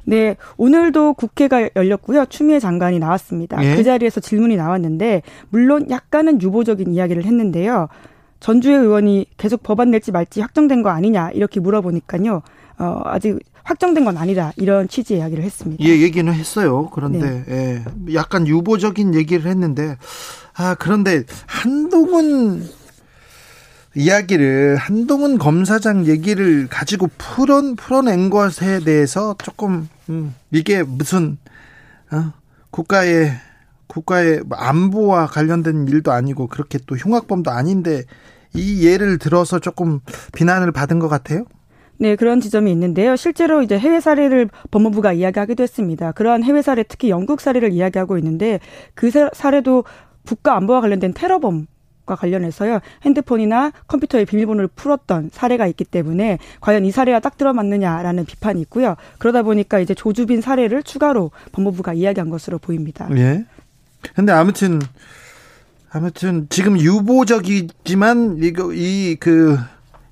네, 0.04 0.38
오늘도 0.58 1.14
국회가 1.14 1.68
열렸고요. 1.76 2.26
추미애 2.28 2.60
장관이 2.60 3.00
나왔습니다. 3.00 3.64
예? 3.64 3.76
그 3.76 3.84
자리에서 3.84 4.20
질문이 4.20 4.56
나왔는데 4.58 5.24
물론 5.50 5.90
약간은 5.90 6.42
유보적인 6.42 6.94
이야기를 6.94 7.26
했는데요. 7.26 7.88
전주의 8.40 8.78
의원이 8.78 9.26
계속 9.38 9.64
법안 9.64 9.92
낼지 9.92 10.12
말지 10.12 10.42
확정된 10.42 10.84
거 10.84 10.90
아니냐 10.90 11.32
이렇게 11.32 11.60
물어보니까요. 11.60 12.42
어, 12.80 13.02
아직 13.06 13.40
확정된 13.64 14.06
건 14.06 14.18
아니다 14.18 14.54
이런 14.56 14.88
취지의 14.88 15.20
이야기를 15.20 15.44
했습니다. 15.44 15.84
예, 15.84 15.90
얘기는 15.90 16.32
했어요. 16.34 16.90
그런데 16.94 17.44
네. 17.46 17.84
예, 18.08 18.14
약간 18.14 18.48
유보적인 18.48 19.16
얘기를 19.16 19.50
했는데 19.50 19.98
아 20.54 20.76
그런데 20.76 21.24
한동훈 21.46 22.68
이야기를 23.96 24.78
한동훈 24.78 25.38
검사장 25.38 26.06
얘기를 26.06 26.68
가지고 26.68 27.10
풀어 27.18 27.62
풀어낸 27.76 28.30
것에 28.30 28.80
대해서 28.80 29.36
조금 29.44 29.90
음, 30.10 30.34
이게 30.52 30.82
무슨 30.84 31.38
어, 32.12 32.32
국가의 32.70 33.34
국가의 33.88 34.44
안보와 34.50 35.28
관련된 35.28 35.88
일도 35.90 36.14
아니고 36.14 36.48
그렇게 36.48 36.80
또 36.88 36.96
흉악범도 36.96 37.52
아닌데 37.52 38.06
이 38.54 38.86
예를 38.86 39.18
들어서 39.18 39.60
조금 39.60 40.00
비난을 40.34 40.72
받은 40.72 41.00
것 41.00 41.10
같아요. 41.10 41.46
네, 42.02 42.16
그런 42.16 42.42
지점이 42.42 42.72
있는데요. 42.72 43.16
실제로 43.16 43.62
이제 43.62 43.78
해외 43.78 44.00
사례를 44.00 44.50
법무부가 44.72 45.14
이야기하기도 45.14 45.62
했습니다. 45.62 46.12
그러한 46.14 46.44
해외 46.44 46.64
사례, 46.64 46.82
특히 46.82 47.12
영국 47.12 47.40
사례를 47.40 47.72
이야기하고 47.72 48.18
있는데 48.18 48.60
그 48.96 49.12
사례도 49.12 49.84
국가 50.26 50.56
안보와 50.56 50.82
관련된 50.82 51.14
테러범 51.14 51.68
과 52.04 52.16
관련해서요 52.16 52.80
핸드폰이나 53.04 53.72
컴퓨터의 53.88 54.26
비밀번호를 54.26 54.70
풀었던 54.70 55.30
사례가 55.32 55.68
있기 55.68 55.86
때문에 55.86 56.40
과연 56.60 56.84
이 56.84 56.90
사례가 56.90 57.20
딱 57.20 57.38
들어맞느냐라는 57.38 58.26
비판이 58.26 58.60
있고요 58.62 58.96
그러다 59.20 59.44
보니까 59.44 59.80
이제 59.80 59.94
조주빈 59.94 60.42
사례를 60.42 60.82
추가로 60.82 61.30
법무부가 61.52 61.94
이야기한 61.94 62.32
것으로 62.32 62.58
보입니다. 62.58 63.08
예. 63.16 63.46
근데 64.16 64.32
아무튼 64.32 64.82
아무튼 65.92 66.48
지금 66.50 66.80
유보적이지만 66.80 68.40
이거 68.42 68.74
이그 68.74 69.60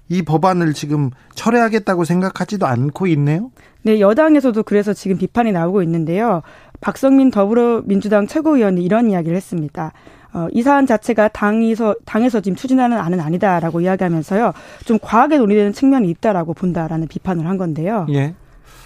이 0.09 0.23
법안을 0.23 0.73
지금 0.73 1.11
철회하겠다고 1.35 2.03
생각하지도 2.03 2.65
않고 2.65 3.07
있네요. 3.07 3.51
네, 3.83 3.99
여당에서도 3.99 4.61
그래서 4.63 4.93
지금 4.93 5.17
비판이 5.17 5.51
나오고 5.51 5.83
있는데요. 5.83 6.41
박성민 6.81 7.31
더불어민주당 7.31 8.27
최고위원이 8.27 8.83
이런 8.83 9.09
이야기를 9.09 9.35
했습니다. 9.37 9.93
어, 10.33 10.47
이 10.51 10.61
사안 10.61 10.85
자체가 10.85 11.29
당에서 11.29 11.95
당에서 12.05 12.41
지금 12.41 12.55
추진하는 12.55 12.97
안은 12.97 13.19
아니다라고 13.19 13.81
이야기하면서요. 13.81 14.53
좀 14.85 14.99
과하게 15.01 15.37
논의되는 15.37 15.73
측면이 15.73 16.09
있다라고 16.09 16.53
본다라는 16.53 17.07
비판을 17.07 17.47
한 17.47 17.57
건데요. 17.57 18.05
예. 18.11 18.35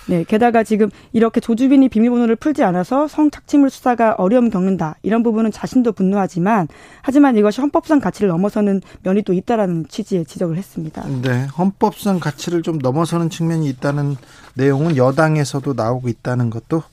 네, 0.08 0.24
게다가 0.24 0.64
지금 0.64 0.90
이렇게 1.14 1.40
조주빈이 1.40 1.90
비밀번호를 1.90 2.36
풀지 2.36 2.64
않아서 2.64 3.08
성착취물 3.08 3.70
수사가 3.70 4.16
어려움 4.18 4.50
겪는다. 4.50 4.96
이런 5.02 5.24
부분은 5.24 5.52
자신도 5.52 5.94
분노하지만 5.94 6.68
하지만 7.02 7.38
이것이 7.38 7.62
헌법상 7.62 8.00
가치를 8.00 8.30
넘어서는 8.30 8.82
면이 9.04 9.24
또 9.24 9.34
있다라는 9.34 9.86
취지의 9.88 10.26
지적을 10.26 10.58
했습니다. 10.58 11.06
네, 11.22 11.48
헌법상 11.58 12.20
가치를 12.20 12.64
좀 12.64 12.80
넘어서는 12.80 13.30
측면이 13.30 13.68
있다는 13.70 14.18
내용은 14.56 14.98
여당에서도 14.98 15.74
나오고 15.74 16.10
있다는 16.10 16.50
것도 16.50 16.84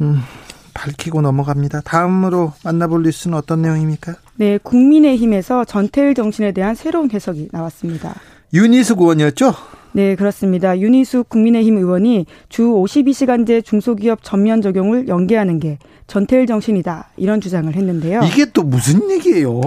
음, 0.00 0.20
밝히고 0.74 1.22
넘어갑니다. 1.22 1.80
다음으로 1.80 2.52
만나볼 2.64 3.02
뉴스는 3.02 3.36
어떤 3.36 3.62
내용입니까? 3.62 4.14
네, 4.36 4.58
국민의힘에서 4.58 5.64
전태일 5.64 6.14
정신에 6.14 6.52
대한 6.52 6.74
새로운 6.74 7.10
해석이 7.10 7.48
나왔습니다. 7.52 8.14
윤희숙 8.52 9.00
의원이었죠? 9.00 9.54
네, 9.92 10.14
그렇습니다. 10.14 10.78
윤희숙 10.78 11.28
국민의힘 11.28 11.76
의원이 11.76 12.26
주 12.48 12.64
52시간제 12.64 13.64
중소기업 13.64 14.20
전면 14.22 14.62
적용을 14.62 15.08
연계하는 15.08 15.58
게 15.58 15.78
전태일 16.06 16.46
정신이다. 16.46 17.10
이런 17.16 17.40
주장을 17.40 17.72
했는데요. 17.72 18.20
이게 18.24 18.46
또 18.52 18.62
무슨 18.62 19.10
얘기예요? 19.10 19.60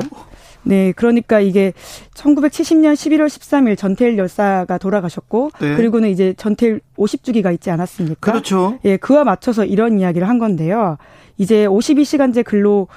네, 0.63 0.91
그러니까 0.95 1.39
이게 1.39 1.73
1970년 2.13 2.93
11월 2.93 3.25
13일 3.27 3.77
전태일 3.77 4.17
열사가 4.17 4.77
돌아가셨고 4.77 5.51
네. 5.59 5.75
그리고는 5.75 6.09
이제 6.09 6.33
전태일 6.37 6.81
50주기가 6.97 7.53
있지 7.53 7.71
않았습니까? 7.71 8.31
그렇죠. 8.31 8.79
예, 8.85 8.97
그와 8.97 9.23
맞춰서 9.23 9.65
이런 9.65 9.99
이야기를 9.99 10.27
한 10.29 10.37
건데요. 10.37 10.97
이제 11.37 11.65
52시간제 11.65 12.43
근로 12.43 12.87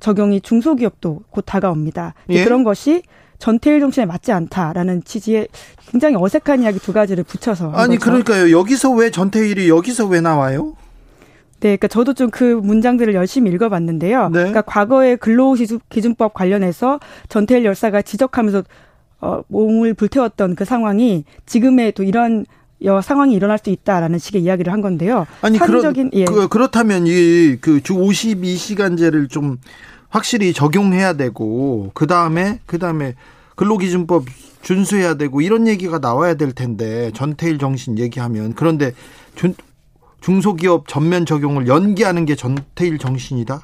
적용이 0.00 0.40
중소기업도 0.40 1.22
곧 1.30 1.42
다가옵니다. 1.46 2.14
예? 2.30 2.42
그런 2.42 2.64
것이 2.64 3.02
전태일 3.42 3.80
정신에 3.80 4.06
맞지 4.06 4.30
않다라는 4.30 5.02
취지의 5.02 5.48
굉장히 5.90 6.14
어색한 6.16 6.62
이야기 6.62 6.78
두 6.78 6.92
가지를 6.92 7.24
붙여서 7.24 7.72
아니. 7.72 7.98
그러니까요 7.98 8.56
여기서 8.56 8.92
왜 8.92 9.10
전태일이 9.10 9.68
여기서 9.68 10.06
왜 10.06 10.20
나와요? 10.20 10.74
네, 11.58 11.76
그러니까 11.76 11.88
저도 11.88 12.14
좀 12.14 12.30
그 12.30 12.44
문장들을 12.44 13.12
열심히 13.14 13.50
읽어봤는데요. 13.50 14.28
네. 14.28 14.32
그러니까 14.38 14.62
과거의 14.62 15.16
근로기준법 15.16 16.34
관련해서 16.34 17.00
전태일 17.28 17.64
열사가 17.64 18.02
지적하면서 18.02 18.62
어, 19.20 19.42
몸을 19.48 19.94
불태웠던 19.94 20.54
그 20.54 20.64
상황이 20.64 21.24
지금의 21.44 21.92
또 21.92 22.04
이런 22.04 22.46
여 22.84 23.00
상황이 23.00 23.34
일어날 23.34 23.58
수 23.58 23.70
있다라는 23.70 24.20
식의 24.20 24.40
이야기를 24.42 24.72
한 24.72 24.80
건데요. 24.80 25.26
아니 25.40 25.58
그런 25.58 26.10
예. 26.12 26.24
그, 26.26 26.46
그렇다면 26.46 27.06
이 27.08 27.56
그 27.60 27.80
주 27.80 27.94
52시간제를 27.94 29.28
좀 29.28 29.58
확실히 30.12 30.52
적용해야 30.52 31.14
되고 31.14 31.90
그 31.94 32.06
다음에 32.06 32.60
그 32.66 32.78
다음에 32.78 33.14
근로기준법 33.56 34.24
준수해야 34.60 35.14
되고 35.14 35.40
이런 35.40 35.66
얘기가 35.66 35.98
나와야 35.98 36.34
될 36.34 36.52
텐데 36.52 37.10
전태일 37.14 37.58
정신 37.58 37.98
얘기하면 37.98 38.54
그런데 38.54 38.92
중소기업 40.20 40.86
전면 40.86 41.26
적용을 41.26 41.66
연기하는 41.66 42.26
게 42.26 42.36
전태일 42.36 42.98
정신이다? 42.98 43.62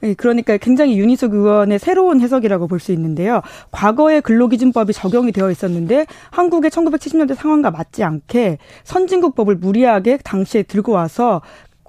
네, 0.00 0.14
그러니까 0.14 0.56
굉장히 0.58 0.98
윤희숙 0.98 1.32
의원의 1.32 1.78
새로운 1.78 2.20
해석이라고 2.20 2.66
볼 2.68 2.80
수 2.80 2.92
있는데요. 2.92 3.40
과거의 3.70 4.20
근로기준법이 4.20 4.92
적용이 4.92 5.32
되어 5.32 5.50
있었는데 5.50 6.06
한국의 6.30 6.70
1970년대 6.70 7.34
상황과 7.34 7.70
맞지 7.70 8.04
않게 8.04 8.58
선진국법을 8.84 9.56
무리하게 9.56 10.18
당시에 10.18 10.64
들고 10.64 10.92
와서 10.92 11.40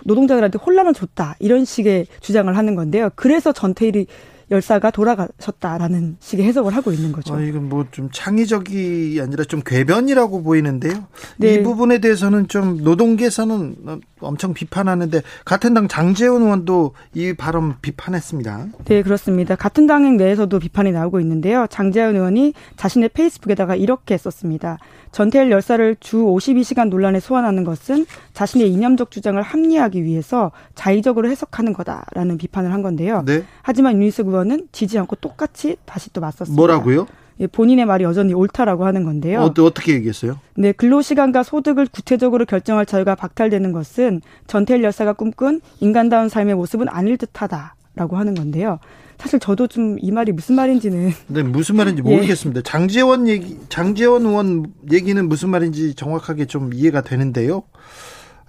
노동자들한테 0.06 0.58
혼란을 0.60 0.94
줬다 0.94 1.36
이런 1.39 1.66
식의 1.66 2.08
주장을 2.22 2.56
하는 2.56 2.75
건데요. 2.75 3.10
그래서 3.16 3.51
전태일이 3.51 4.08
열사가 4.50 4.92
돌아가셨다라는 4.92 6.16
식의 6.22 6.46
해석을 6.46 6.74
하고 6.74 6.94
있는 6.94 7.12
거죠. 7.12 7.36
아, 7.36 7.42
이건 7.42 7.68
뭐 7.68 7.86
좀 7.92 8.10
창의적이 8.13 9.20
아니라 9.22 9.44
좀 9.44 9.62
궤변이라고 9.66 10.42
보이는데요. 10.44 10.94
네. 11.38 11.56
이 11.56 11.63
부분에 11.63 11.98
대해서는 12.00 12.48
좀 12.48 12.77
노동계에서는 12.77 13.75
엄청 14.20 14.54
비판하는데 14.54 15.22
같은 15.46 15.74
당 15.74 15.88
장재원 15.88 16.42
의원도 16.42 16.94
이 17.14 17.34
발언 17.34 17.76
비판했습니다. 17.82 18.68
네, 18.86 19.04
그렇습니다. 19.04 19.56
같은 19.56 19.88
당 19.88 20.18
내에서도 20.18 20.58
비판이 20.60 20.92
나오고 20.92 21.20
있는데요. 21.22 21.68
장재원 21.70 22.16
의원이 22.16 22.54
자신의 22.76 23.10
페이스북에다가 23.10 23.76
이렇게 23.76 24.18
썼습니다. 24.18 24.78
전태일 25.12 25.52
열사를 25.52 25.96
주 26.00 26.18
52시간 26.18 26.90
논란에 26.90 27.20
소환하는 27.20 27.64
것은 27.64 28.06
자신의 28.34 28.72
이념적 28.72 29.12
주장을 29.12 29.42
합리화하기 29.42 30.04
위해서 30.04 30.52
자의적으로 30.76 31.30
해석하는 31.30 31.74
거다라는 31.74 32.38
비판을 32.38 32.72
한 32.72 32.82
건데요. 32.82 33.24
네. 33.26 33.44
하지만 33.62 33.96
윤희숙 34.02 34.28
의원은 34.28 34.68
지지 34.72 35.00
않고 35.00 35.16
똑같이 35.18 35.78
다시 35.86 36.12
또 36.14 36.22
맞섰습니다. 36.22 36.56
뭐라고요? 36.56 37.08
예, 37.39 37.48
본인의 37.48 37.86
말이 37.86 38.03
여전히 38.03 38.34
옳다라고 38.34 38.86
하는 38.86 39.03
건데요. 39.03 39.41
어, 39.41 39.53
어떻게 39.62 39.94
얘기했어요? 39.94 40.39
네, 40.56 40.72
근로시간과 40.72 41.44
소득을 41.44 41.88
구체적으로 41.91 42.46
결정할 42.46 42.86
자유가 42.86 43.15
박탈되는 43.15 43.72
것은 43.72 44.22
전태일 44.48 44.84
열사가 44.84 45.13
꿈꾼 45.13 45.62
인간다운 45.79 46.29
삶의 46.29 46.56
모습은 46.56 46.88
아닐 46.89 47.17
듯하다라고 47.17 48.17
하는 48.17 48.34
건데요. 48.34 48.79
사실 49.17 49.39
저도 49.39 49.67
좀 49.67 49.98
이 50.00 50.12
말이 50.12 50.32
무슨 50.32 50.56
말인지는 50.56 51.12
네 51.27 51.44
무슨 51.44 51.75
말인지 51.75 52.01
예. 52.06 52.10
모르겠습니다. 52.15 52.60
예. 52.60 52.63
장재원 52.63 53.27
얘기 53.27 53.58
장재원 53.70 54.25
의원 54.25 54.74
얘기는 54.91 55.27
무슨 55.27 55.50
말인지 55.50 55.96
정확하게 55.96 56.46
좀 56.46 56.74
이해가 56.74 57.01
되는데요. 57.01 57.63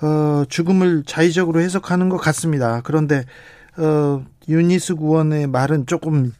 어, 0.00 0.44
죽음을 0.48 1.04
자의적으로 1.06 1.60
해석하는 1.60 2.08
것 2.08 2.18
같습니다. 2.18 2.82
그런데 2.84 3.24
어, 3.78 4.24
유니스 4.48 4.94
구원의 4.96 5.46
말은 5.48 5.86
조금 5.86 6.32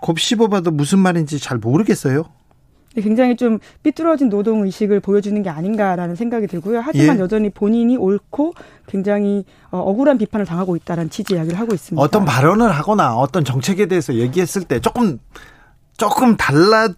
곱씹어봐도 0.00 0.70
무슨 0.70 0.98
말인지 0.98 1.38
잘 1.38 1.58
모르겠어요. 1.58 2.24
굉장히 2.96 3.36
좀 3.36 3.60
삐뚤어진 3.84 4.28
노동 4.28 4.64
의식을 4.64 4.98
보여주는 5.00 5.40
게 5.42 5.48
아닌가라는 5.48 6.16
생각이 6.16 6.48
들고요. 6.48 6.80
하지만 6.84 7.16
예. 7.16 7.20
여전히 7.20 7.48
본인이 7.48 7.96
옳고 7.96 8.54
굉장히 8.88 9.44
어, 9.70 9.78
억울한 9.78 10.18
비판을 10.18 10.44
당하고 10.44 10.74
있다는 10.74 11.08
취지 11.08 11.34
이야기를 11.34 11.58
하고 11.58 11.72
있습니다. 11.72 12.02
어떤 12.02 12.24
발언을 12.24 12.70
하거나 12.72 13.14
어떤 13.14 13.44
정책에 13.44 13.86
대해서 13.86 14.14
얘기했을 14.14 14.64
때 14.64 14.80
조금 14.80 15.18
조금 15.96 16.36
달라 16.36 16.88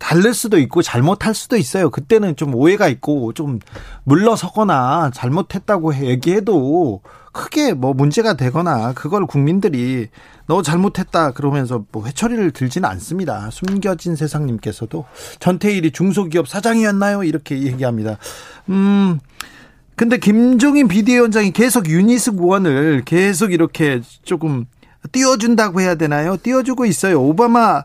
다를 0.00 0.34
수도 0.34 0.58
있고 0.58 0.82
잘못할 0.82 1.34
수도 1.34 1.56
있어요. 1.56 1.90
그때는 1.90 2.34
좀 2.34 2.54
오해가 2.54 2.88
있고 2.88 3.32
좀 3.34 3.60
물러서거나 4.04 5.10
잘못했다고 5.14 5.94
얘기해도 6.06 7.02
크게 7.32 7.74
뭐 7.74 7.92
문제가 7.92 8.32
되거나 8.32 8.94
그걸 8.94 9.26
국민들이 9.26 10.08
너 10.46 10.62
잘못했다 10.62 11.30
그러면서 11.32 11.84
뭐 11.92 12.04
회초리를 12.06 12.50
들지는 12.50 12.88
않습니다. 12.88 13.50
숨겨진 13.52 14.16
세상님께서도 14.16 15.04
전태일이 15.38 15.92
중소기업 15.92 16.48
사장이었나요? 16.48 17.22
이렇게 17.22 17.62
얘기합니다. 17.62 18.16
음. 18.70 19.20
근데 19.94 20.16
김종인 20.16 20.88
비대위원장이 20.88 21.52
계속 21.52 21.90
윤희숙 21.90 22.32
의원을 22.32 23.02
계속 23.04 23.52
이렇게 23.52 24.00
조금 24.24 24.64
띄워준다고 25.12 25.82
해야 25.82 25.94
되나요? 25.94 26.38
띄워주고 26.42 26.86
있어요. 26.86 27.22
오바마 27.22 27.84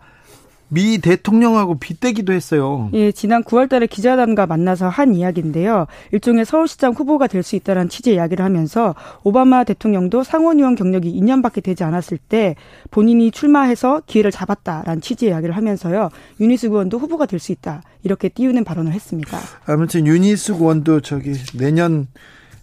미 0.68 0.98
대통령하고 0.98 1.78
빗대기도 1.78 2.34
했어요. 2.34 2.90
예, 2.94 3.12
지난 3.12 3.44
9월 3.44 3.70
달에 3.70 3.86
기자단과 3.88 4.48
만나서 4.48 4.90
한 4.90 5.14
이야기인데요. 5.14 5.86
일종의 6.12 6.46
서울시장 6.46 6.94
후보가 6.94 7.28
될 7.28 7.44
수 7.44 7.56
있다는 7.56 7.90
취지의 7.90 8.16
이야기를 8.16 8.44
하면서 8.44 8.96
오바마 9.24 9.64
대통령도 9.66 10.24
상원의원 10.24 10.76
경력이 10.76 11.14
2년밖에 11.22 11.62
되지 11.62 11.84
않았을 11.84 12.18
때 12.18 12.56
본인이 12.90 13.30
출마해서 13.30 14.02
기회를 14.08 14.32
잡았다라는 14.32 15.02
취지의 15.02 15.32
이야기를 15.32 15.56
하면서요. 15.56 16.10
윤희숙 16.40 16.66
의원도 16.66 16.98
후보가 16.98 17.28
될 17.28 17.40
수 17.40 17.52
있다. 17.52 17.84
이렇게 18.02 18.30
띄우는 18.30 18.64
발언을 18.64 18.92
했습니다. 18.94 19.38
아무튼 19.68 20.08
유니스 20.08 20.54
의원도 20.54 21.02
저기 21.02 21.34
내년 21.58 22.08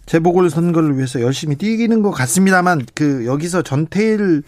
재보궐 0.05 0.49
선거를 0.49 0.97
위해서 0.97 1.21
열심히 1.21 1.55
뛰기는 1.55 2.01
것 2.01 2.11
같습니다만 2.11 2.81
그 2.93 3.25
여기서 3.25 3.61
전태일 3.61 4.43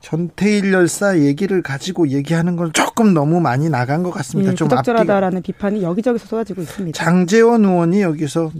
전태일 0.00 0.72
열사 0.72 1.18
얘기를 1.18 1.60
가지고 1.62 2.08
얘기하는 2.08 2.56
건 2.56 2.72
조금 2.72 3.14
너무 3.14 3.40
많이 3.40 3.68
나간 3.68 4.02
것 4.02 4.10
같습니다. 4.10 4.52
예, 4.52 4.54
좀 4.54 4.68
부적절하다라는 4.68 5.42
비판이 5.42 5.82
여기저기서 5.82 6.26
쏟아지고 6.26 6.62
있습니다. 6.62 6.96
장재원 6.96 7.64
의원이 7.64 8.02
여기서 8.02 8.52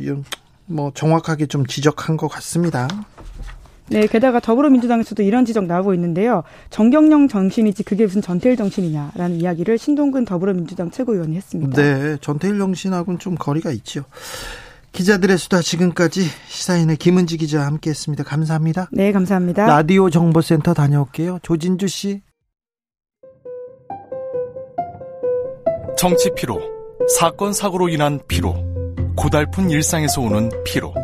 뭐 0.67 0.91
정확하게 0.95 1.47
좀 1.47 1.65
지적한 1.67 2.17
것 2.17 2.29
같습니다. 2.29 2.89
네, 3.91 4.07
게다가 4.07 4.39
더불어민주당에서도 4.41 5.23
이런 5.23 5.47
지적 5.47 5.65
나오고 5.65 5.95
있는데요. 5.95 6.43
정경영 6.69 7.29
정신이지 7.29 7.85
그게 7.85 8.05
무슨 8.05 8.21
전태일 8.21 8.57
정신이냐라는 8.57 9.41
이야기를 9.41 9.79
신동근 9.79 10.27
더불어민주당 10.27 10.91
최고위원이 10.91 11.37
했습니다. 11.37 11.81
네, 11.81 12.19
전태일 12.21 12.59
정신하고는 12.59 13.19
좀 13.19 13.35
거리가 13.37 13.71
있죠. 13.71 14.05
기자들의 14.93 15.39
수다 15.39 15.61
지금까지 15.63 16.25
시사인의 16.49 16.97
김은지 16.97 17.37
기자와 17.37 17.67
함께했습니다. 17.67 18.25
감사합니다. 18.25 18.89
네, 18.93 19.13
감사합니다. 19.13 19.67
라디오 19.67 20.11
정보센터 20.11 20.75
다녀올게요. 20.75 21.39
조진주 21.43 21.87
씨. 21.89 22.23
정치 25.97 26.31
피로, 26.37 26.61
사건 27.19 27.53
사고로 27.53 27.89
인한 27.89 28.21
피로, 28.29 28.55
고달픈 29.17 29.71
일상에서 29.71 30.21
오는 30.21 30.51
피로. 30.65 30.95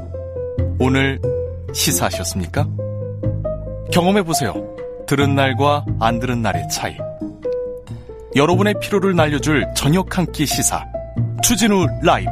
오늘 0.78 1.20
시사하셨습니까? 1.72 2.68
경험해 3.92 4.22
보세요. 4.22 4.54
들은 5.06 5.34
날과 5.34 5.84
안 6.00 6.20
들은 6.20 6.42
날의 6.42 6.68
차이. 6.68 6.96
여러분의 8.36 8.74
피로를 8.80 9.14
날려줄 9.14 9.66
저녁 9.76 10.16
한 10.16 10.26
끼 10.32 10.46
시사. 10.46 10.84
추진우 11.42 11.86
라이브. 12.02 12.30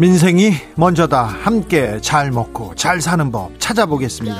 민생이 0.00 0.52
먼저다. 0.76 1.24
함께 1.24 1.98
잘 2.00 2.30
먹고 2.30 2.72
잘 2.76 3.00
사는 3.00 3.32
법 3.32 3.50
찾아보겠습니다. 3.58 4.36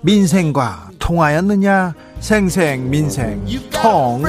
민생과 0.00 0.90
통하였느냐? 0.98 1.94
생생 2.18 2.90
민생 2.90 3.44
통. 3.70 4.24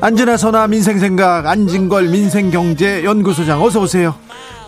안진아 0.00 0.36
선아 0.36 0.66
민생생각 0.66 1.46
안진걸 1.46 2.08
민생경제연구소장 2.08 3.62
어서 3.62 3.80
오세요. 3.82 4.16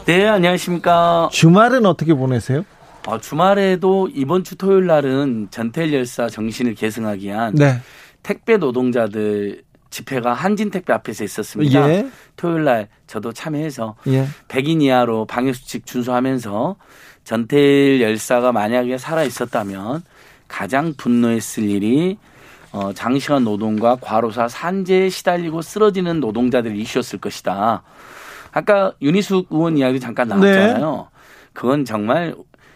네 0.06 0.28
안녕하십니까. 0.28 1.30
주말은 1.32 1.84
어떻게 1.84 2.14
보내세요? 2.14 2.64
어, 3.08 3.18
주말에도 3.18 4.08
이번 4.14 4.44
주 4.44 4.54
토요일 4.56 4.86
날은 4.86 5.48
전태일 5.50 5.92
열사 5.94 6.28
정신을 6.28 6.76
계승하기 6.76 7.26
위한 7.26 7.54
네. 7.56 7.80
택배 8.22 8.56
노동자들 8.56 9.62
집회가 9.90 10.32
한진택배 10.32 10.92
앞에서 10.92 11.24
있었습니다. 11.24 11.90
예. 11.90 12.08
토요일 12.36 12.64
날 12.64 12.88
저도 13.06 13.32
참여해서 13.32 13.96
예. 14.06 14.26
100인 14.48 14.82
이하로 14.82 15.26
방역수칙 15.26 15.84
준수하면서 15.84 16.76
전태일 17.24 18.00
열사가 18.00 18.52
만약에 18.52 18.98
살아 18.98 19.24
있었다면 19.24 20.02
가장 20.48 20.94
분노했을 20.96 21.64
일이 21.64 22.18
어, 22.72 22.92
장시간 22.92 23.44
노동과 23.44 23.98
과로사 24.00 24.48
산재에 24.48 25.08
시달리고 25.08 25.60
쓰러지는 25.60 26.20
노동자들이 26.20 26.80
이슈였을 26.80 27.18
것이다. 27.18 27.82
아까 28.52 28.92
윤희숙 29.02 29.48
의원 29.50 29.76
이야기 29.76 29.98
잠깐 30.00 30.28
나왔잖아요. 30.28 31.08
네. 31.12 31.18
그건 31.52 31.84
정말 31.84 32.34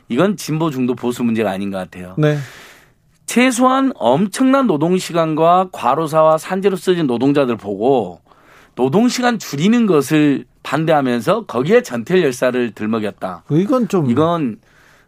이건 0.08 0.36
진보 0.36 0.70
중도 0.70 0.94
보수 0.94 1.22
문제가 1.22 1.50
아닌 1.50 1.70
것 1.70 1.78
같아요. 1.78 2.14
네. 2.18 2.36
최소한 3.26 3.92
엄청난 3.96 4.66
노동 4.66 4.98
시간과 4.98 5.68
과로사와 5.72 6.38
산재로 6.38 6.76
쓰여진 6.76 7.06
노동자들 7.06 7.56
보고 7.56 8.20
노동 8.74 9.08
시간 9.08 9.38
줄이는 9.38 9.86
것을 9.86 10.44
반대하면서 10.62 11.46
거기에 11.46 11.82
전태일 11.82 12.24
열사를 12.24 12.72
들먹였다. 12.72 13.44
이건 13.50 13.88
좀 13.88 14.10
이건 14.10 14.58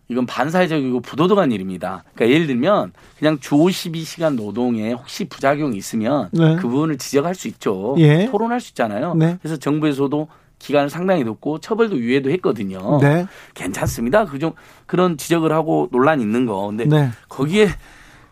이건 0.09 0.25
반사회적이고 0.27 1.01
부도덕한 1.01 1.51
일입니다. 1.51 2.05
그러니까 2.15 2.35
예를 2.35 2.47
들면 2.47 2.93
그냥 3.19 3.39
주 3.41 3.57
52시간 3.57 4.37
노동에 4.37 4.93
혹시 4.93 5.25
부작용이 5.25 5.77
있으면 5.77 6.29
네. 6.33 6.57
그 6.57 6.69
부분을 6.69 6.97
지적할 6.99 7.35
수 7.35 7.49
있죠. 7.49 7.97
예. 7.99 8.27
토론할 8.31 8.61
수 8.61 8.71
있잖아요. 8.71 9.15
네. 9.15 9.37
그래서 9.43 9.57
정부에서도 9.57 10.29
기간을 10.59 10.91
상당히 10.91 11.25
높고 11.25 11.59
처벌도 11.59 11.99
유예도 11.99 12.31
했거든요. 12.31 12.99
네. 13.01 13.27
괜찮습니다. 13.55 14.27
그중 14.27 14.53
그런 14.87 15.17
지적을 15.17 15.53
하고 15.53 15.89
논란이 15.91 16.23
있는 16.23 16.47
거. 16.47 16.69
근데 16.69 16.85
네. 16.85 17.11
거기에 17.29 17.69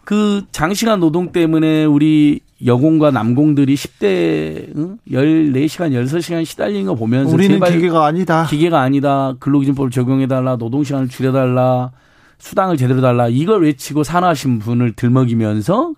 그 0.04 0.42
장시간 0.52 1.00
노동 1.00 1.32
때문에 1.32 1.84
우리 1.84 2.40
여공과 2.64 3.10
남공들이 3.10 3.74
10대 3.74 4.76
응? 4.76 4.98
14시간, 5.10 5.92
16시간 5.92 6.44
시달리는 6.44 6.86
거 6.86 6.94
보면서 6.94 7.32
우리는 7.34 7.60
기계가 7.60 8.04
아니다. 8.06 8.46
기계가 8.48 8.80
아니다. 8.80 9.34
근로기준법을 9.40 9.90
적용해 9.90 10.26
달라. 10.26 10.56
노동 10.56 10.84
시간을 10.84 11.08
줄여 11.08 11.32
달라. 11.32 11.90
수당을 12.38 12.76
제대로 12.76 13.00
달라. 13.00 13.28
이걸 13.28 13.62
외치고 13.62 14.04
산화하신 14.04 14.58
분을 14.60 14.92
들먹이면서 14.92 15.94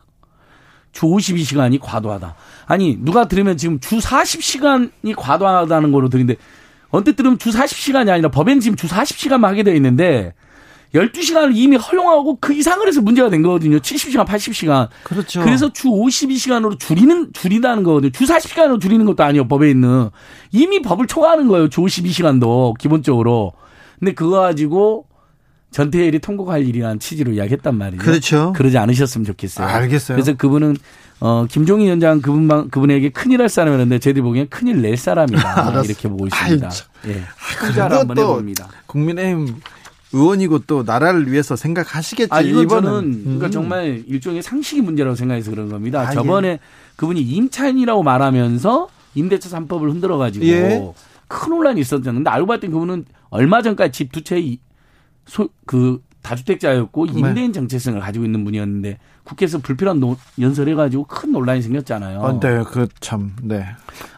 주 0.92 1.06
52시간이 1.06 1.78
과도하다. 1.80 2.34
아니, 2.66 2.96
누가 3.00 3.28
들으면 3.28 3.56
지금 3.56 3.78
주 3.80 3.98
40시간이 3.98 5.14
과도하다는 5.16 5.92
거로 5.92 6.08
들리는데 6.08 6.40
언뜻 6.88 7.16
들으면 7.16 7.38
주 7.38 7.50
40시간이 7.50 8.08
아니라 8.08 8.30
법엔 8.30 8.60
지금 8.60 8.76
주 8.76 8.86
40시간만 8.86 9.42
하게 9.42 9.62
되어 9.62 9.74
있는데 9.74 10.32
12시간을 10.94 11.52
이미 11.54 11.76
허용하고 11.76 12.38
그 12.40 12.52
이상을 12.54 12.86
해서 12.86 13.00
문제가 13.00 13.28
된 13.28 13.42
거거든요. 13.42 13.78
70시간, 13.78 14.24
80시간. 14.26 14.88
그렇죠. 15.02 15.42
그래서 15.42 15.72
주 15.72 15.88
52시간으로 15.88 16.78
줄이는, 16.78 17.32
줄이다는 17.32 17.82
거거든요. 17.82 18.10
주 18.12 18.24
40시간으로 18.24 18.80
줄이는 18.80 19.04
것도 19.04 19.22
아니에요. 19.24 19.48
법에 19.48 19.70
있는. 19.70 20.10
이미 20.52 20.80
법을 20.80 21.06
초과하는 21.06 21.48
거예요. 21.48 21.68
주 21.68 21.80
52시간도, 21.82 22.78
기본적으로. 22.78 23.52
근데 23.98 24.12
그거 24.12 24.40
가지고 24.40 25.06
전태일이 25.70 26.20
통곡할 26.20 26.66
일이라는 26.66 27.00
취지로 27.00 27.32
이야기했단 27.32 27.76
말이죠. 27.76 28.02
그렇죠. 28.02 28.52
그러지 28.54 28.78
않으셨으면 28.78 29.24
좋겠어요. 29.26 29.66
알겠어요. 29.66 30.16
그래서 30.16 30.34
그분은 30.34 30.76
어, 31.18 31.46
김종인 31.50 31.86
위원장 31.86 32.20
그분만, 32.20 32.70
그분에게 32.70 33.08
큰일 33.10 33.40
할 33.40 33.48
사람이었는데 33.48 33.98
저희들이 33.98 34.22
보기엔 34.22 34.48
큰일 34.48 34.82
낼 34.82 34.96
사람이다. 34.96 35.82
이렇게 35.84 36.08
보고 36.08 36.26
있습니다. 36.26 36.68
아이, 36.68 37.10
예. 37.10 37.22
큰자를 37.58 37.98
한번 37.98 38.18
해봅니다. 38.18 38.68
국민의힘 38.86 39.60
의원이고 40.16 40.60
또 40.60 40.82
나라를 40.82 41.30
위해서 41.30 41.56
생각하시겠지. 41.56 42.32
아, 42.32 42.40
이건 42.40 42.68
저는 42.68 43.22
그러니까 43.24 43.46
음. 43.46 43.50
정말 43.50 44.04
일종의 44.06 44.42
상식이 44.42 44.80
문제라고 44.80 45.14
생각해서 45.14 45.50
그런 45.50 45.68
겁니다. 45.68 46.00
아, 46.00 46.10
저번에 46.10 46.48
예. 46.48 46.58
그분이 46.96 47.20
임차인이라고 47.20 48.02
말하면서 48.02 48.88
임대차 49.14 49.48
3법을 49.58 49.90
흔들어 49.90 50.16
가지고 50.16 50.46
예. 50.46 50.92
큰 51.28 51.50
논란이 51.50 51.80
있었는데 51.80 52.30
알고 52.30 52.46
봤더니 52.46 52.72
그분은 52.72 53.04
얼마 53.30 53.62
전까지 53.62 53.92
집 53.92 54.12
두 54.12 54.60
채 54.60 55.31
그 55.31 56.02
다주택자였고 56.26 57.06
네. 57.06 57.12
임대인 57.20 57.52
정체성을 57.52 58.00
가지고 58.00 58.24
있는 58.24 58.44
분이었는데 58.44 58.98
국회에서 59.24 59.58
불필요한 59.58 60.00
노, 60.00 60.16
연설해가지고 60.40 61.04
큰 61.04 61.32
논란이 61.32 61.62
생겼잖아요. 61.62 62.22
아, 62.22 62.40
네, 62.40 62.62
그 62.64 62.86
참, 63.00 63.34
네. 63.42 63.66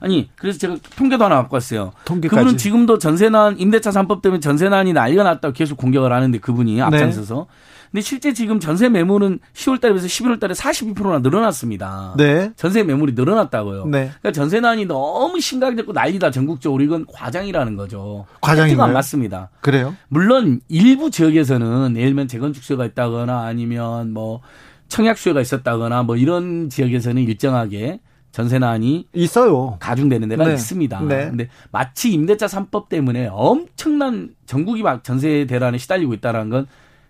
아니, 0.00 0.28
그래서 0.36 0.58
제가 0.58 0.76
통계도 0.96 1.24
하나 1.24 1.36
갖고 1.36 1.56
왔어요. 1.56 1.92
통계까지. 2.04 2.38
그분은 2.38 2.58
지금도 2.58 2.98
전세난 2.98 3.58
임대차 3.58 3.90
3법 3.90 4.22
때문에 4.22 4.40
전세난이 4.40 4.92
난리가 4.92 5.22
났다고 5.22 5.52
계속 5.54 5.76
공격을 5.76 6.12
하는데 6.12 6.38
그분이 6.38 6.74
네. 6.74 6.80
앞장서서 6.82 7.46
네. 7.48 7.68
근데 7.90 8.02
실제 8.02 8.32
지금 8.32 8.60
전세 8.60 8.88
매물은 8.88 9.38
10월 9.54 9.80
달에 9.80 9.94
비해서 9.94 10.06
11월 10.06 10.40
달에 10.40 10.54
42%나 10.54 11.18
늘어났습니다. 11.20 12.14
네. 12.16 12.52
전세 12.56 12.82
매물이 12.82 13.12
늘어났다고요. 13.14 13.86
네. 13.86 14.10
그러니까 14.20 14.32
전세난이 14.32 14.86
너무 14.86 15.40
심각했고 15.40 15.92
난리다 15.92 16.30
전국적으로 16.30 16.82
이건 16.82 17.06
과장이라는 17.06 17.76
거죠. 17.76 18.26
과장이가 18.40 18.88
맞습니다. 18.88 19.50
그래요? 19.60 19.94
물론 20.08 20.60
일부 20.68 21.10
지역에서는 21.10 21.96
예를 21.96 22.10
들면 22.10 22.28
재건축 22.28 22.62
수요가 22.62 22.84
있다거나 22.84 23.42
아니면 23.42 24.12
뭐 24.12 24.40
청약 24.88 25.18
수요가 25.18 25.40
있었다거나 25.40 26.02
뭐 26.02 26.16
이런 26.16 26.68
지역에서는 26.68 27.22
일정하게 27.22 28.00
전세난이 28.32 29.08
있어요. 29.14 29.78
가중되는 29.80 30.28
데가 30.28 30.44
네. 30.44 30.52
있습니다. 30.54 31.00
네. 31.02 31.28
근데 31.30 31.48
마치 31.72 32.12
임대차 32.12 32.46
3법 32.46 32.88
때문에 32.88 33.28
엄청난 33.32 34.30
전국이 34.46 34.82
막 34.82 35.02
전세 35.02 35.46
대란에 35.46 35.78
시달리고 35.78 36.14
있다는 36.14 36.50
건 36.50 36.66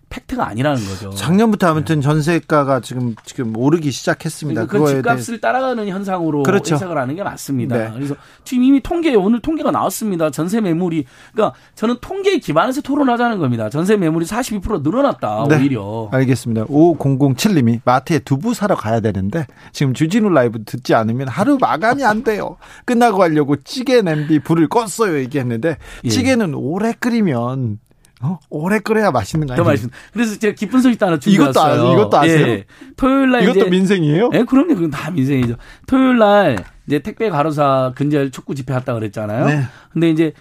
팩트가 0.09 0.47
아니라는 0.47 0.81
거죠. 0.85 1.11
작년부터 1.11 1.67
아무튼 1.67 1.97
네. 1.97 2.01
전세가가 2.01 2.79
지금 2.81 3.15
지금 3.25 3.55
오르기 3.55 3.91
시작했습니다. 3.91 4.65
그 4.65 4.85
집값을 4.85 5.39
따라가는 5.39 5.87
현상으로 5.87 6.43
그렇죠. 6.43 6.75
해석을 6.75 6.97
하는 6.97 7.15
게 7.15 7.23
맞습니다. 7.23 7.77
네. 7.77 7.91
그래서 7.93 8.15
지금 8.43 8.63
이미 8.63 8.81
통계 8.81 9.13
오늘 9.15 9.39
통계가 9.39 9.71
나왔습니다. 9.71 10.31
전세 10.31 10.61
매물이 10.61 11.05
그러니까 11.33 11.57
저는 11.75 11.97
통계에 12.01 12.39
기반해서 12.39 12.81
토론하자는 12.81 13.39
겁니다. 13.39 13.69
전세 13.69 13.97
매물이 13.97 14.25
42% 14.25 14.81
늘어났다 14.83 15.45
네. 15.47 15.57
오히려. 15.57 16.09
알겠습니다. 16.11 16.65
5007님이 16.65 17.81
마트에 17.85 18.19
두부 18.19 18.53
사러 18.53 18.75
가야 18.75 18.99
되는데 18.99 19.45
지금 19.71 19.93
주진우 19.93 20.29
라이브 20.29 20.63
듣지 20.63 20.95
않으면 20.95 21.27
하루 21.27 21.57
마감이 21.59 22.03
안 22.03 22.23
돼요. 22.23 22.57
끝나고 22.85 23.19
가려고 23.19 23.55
찌개 23.57 24.01
냄비 24.01 24.39
불을 24.39 24.69
껐어요 24.69 25.19
얘기했는데 25.19 25.77
예. 26.03 26.09
찌개는 26.09 26.55
오래 26.55 26.93
끓이면 26.99 27.79
어? 28.21 28.37
오래 28.49 28.79
끓여야 28.79 29.11
맛있는 29.11 29.47
거 29.47 29.53
아니에요? 29.53 29.63
더 29.63 29.69
맛있는. 29.69 29.91
그래서 30.11 30.37
제가 30.37 30.53
기쁜 30.55 30.81
소식도 30.81 31.05
하나 31.05 31.19
준비했어요. 31.19 31.49
이것도, 31.51 31.61
아, 31.61 31.93
이것도 31.93 32.17
아세요? 32.17 32.47
예. 32.47 32.65
토요일 32.97 33.31
날 33.31 33.43
이것도 33.43 33.69
민생이에요? 33.69 34.29
예, 34.33 34.43
그럼요. 34.43 34.75
그건 34.75 34.91
다 34.91 35.09
민생이죠. 35.11 35.55
토요일 35.87 36.17
날 36.17 36.57
이제 36.87 36.99
택배 36.99 37.29
가로사 37.29 37.93
근절 37.95 38.31
촉구 38.31 38.55
집회 38.55 38.73
했다 38.73 38.93
그랬잖아요. 38.93 39.45
네. 39.45 39.63
근데 39.93 40.09
이제 40.09 40.33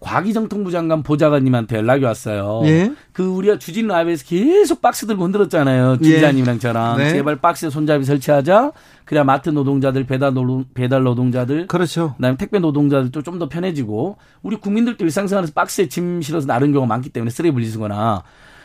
과기정통부 0.00 0.70
장관 0.70 1.02
보좌관님한테 1.02 1.76
연락이 1.76 2.04
왔어요. 2.04 2.60
예? 2.64 2.92
그 3.12 3.24
우리가 3.26 3.58
주진 3.58 3.86
라이브에서 3.86 4.24
계속 4.26 4.82
박스 4.82 5.06
들고 5.06 5.24
흔들었잖아요. 5.24 5.98
주지자님이랑 5.98 6.58
저랑 6.58 6.98
네. 6.98 7.10
제발 7.10 7.36
박스에 7.36 7.70
손잡이 7.70 8.04
설치하자. 8.04 8.72
그래야 9.04 9.24
마트 9.24 9.48
노동자들 9.50 10.04
배달 10.04 10.34
노동 10.34 10.64
배달 10.74 11.02
노동자들 11.04 11.66
그렇죠. 11.66 12.14
그다음에 12.16 12.36
택배 12.36 12.58
노동자들도 12.58 13.22
좀 13.22 13.36
더 13.36 13.48
편해지고 13.50 14.16
우리 14.42 14.56
국민들도 14.56 15.04
일상생활에서 15.04 15.52
박스에 15.54 15.88
짐 15.88 16.22
실어서 16.22 16.46
나른 16.46 16.72
경우가 16.72 16.88
많기 16.88 17.10
때문에 17.10 17.30
쓰레기 17.30 17.52
분리수거나 17.52 18.22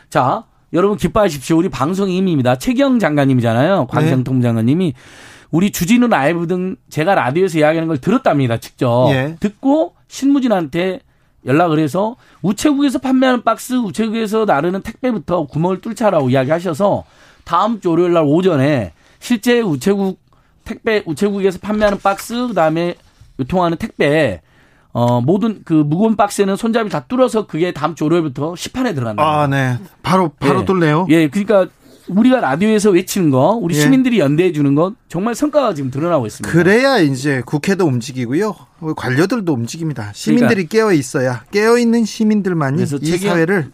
자 0.08 0.44
여러분 0.72 0.96
기뻐하십시오. 0.96 1.58
우리 1.58 1.68
방송의 1.68 2.16
힘입니다. 2.16 2.56
최경 2.56 2.98
장관님이잖아요. 2.98 3.86
관정통부 3.88 4.40
네. 4.40 4.48
장관님이 4.48 4.94
우리 5.50 5.70
주진우 5.70 6.06
라이브 6.08 6.46
등 6.46 6.76
제가 6.88 7.14
라디오에서 7.14 7.58
이야기하는 7.58 7.86
걸 7.88 7.98
들었답니다. 7.98 8.56
직접 8.56 9.10
예. 9.10 9.36
듣고 9.38 9.94
신무진한테 10.08 11.00
연락을 11.46 11.78
해서 11.78 12.16
우체국에서 12.42 12.98
판매하는 12.98 13.42
박스, 13.42 13.74
우체국에서 13.74 14.44
나르는 14.44 14.82
택배부터 14.82 15.46
구멍을 15.46 15.80
뚫자라고 15.80 16.30
이야기하셔서 16.30 17.04
다음 17.44 17.80
주 17.80 17.90
월요일 17.90 18.12
날 18.12 18.24
오전에 18.26 18.92
실제 19.18 19.60
우체국 19.60 20.20
택배 20.64 21.02
우체국에서 21.06 21.58
판매하는 21.60 21.98
박스 21.98 22.48
그다음에 22.48 22.94
유통하는 23.38 23.76
택배 23.76 24.40
어 24.92 25.20
모든 25.20 25.62
그 25.64 25.72
무거운 25.72 26.16
박스에는 26.16 26.54
손잡이 26.56 26.90
다 26.90 27.00
뚫어서 27.00 27.46
그게 27.46 27.72
다음 27.72 27.94
주 27.94 28.04
월요일부터 28.04 28.56
시판에 28.56 28.94
들어간다. 28.94 29.22
아, 29.22 29.46
네. 29.46 29.78
바로 30.02 30.30
바로 30.38 30.60
예. 30.60 30.64
뚫네요. 30.64 31.06
예, 31.08 31.28
그러니까 31.28 31.66
우리가 32.16 32.40
라디오에서 32.40 32.90
외치는 32.90 33.30
거, 33.30 33.58
우리 33.60 33.76
예. 33.76 33.80
시민들이 33.80 34.18
연대해 34.18 34.52
주는 34.52 34.74
건 34.74 34.96
정말 35.08 35.34
성과가 35.34 35.74
지금 35.74 35.90
드러나고 35.90 36.26
있습니다. 36.26 36.50
그래야 36.50 36.98
이제 36.98 37.42
국회도 37.44 37.86
움직이고요. 37.86 38.54
관료들도 38.96 39.52
움직입니다. 39.52 40.12
시민들이 40.14 40.66
그러니까 40.66 40.70
깨어 40.70 40.92
있어야 40.92 41.44
깨어 41.50 41.78
있는 41.78 42.04
시민들만이 42.04 42.82
이 42.82 42.86
책임, 42.86 43.28
사회를 43.28 43.70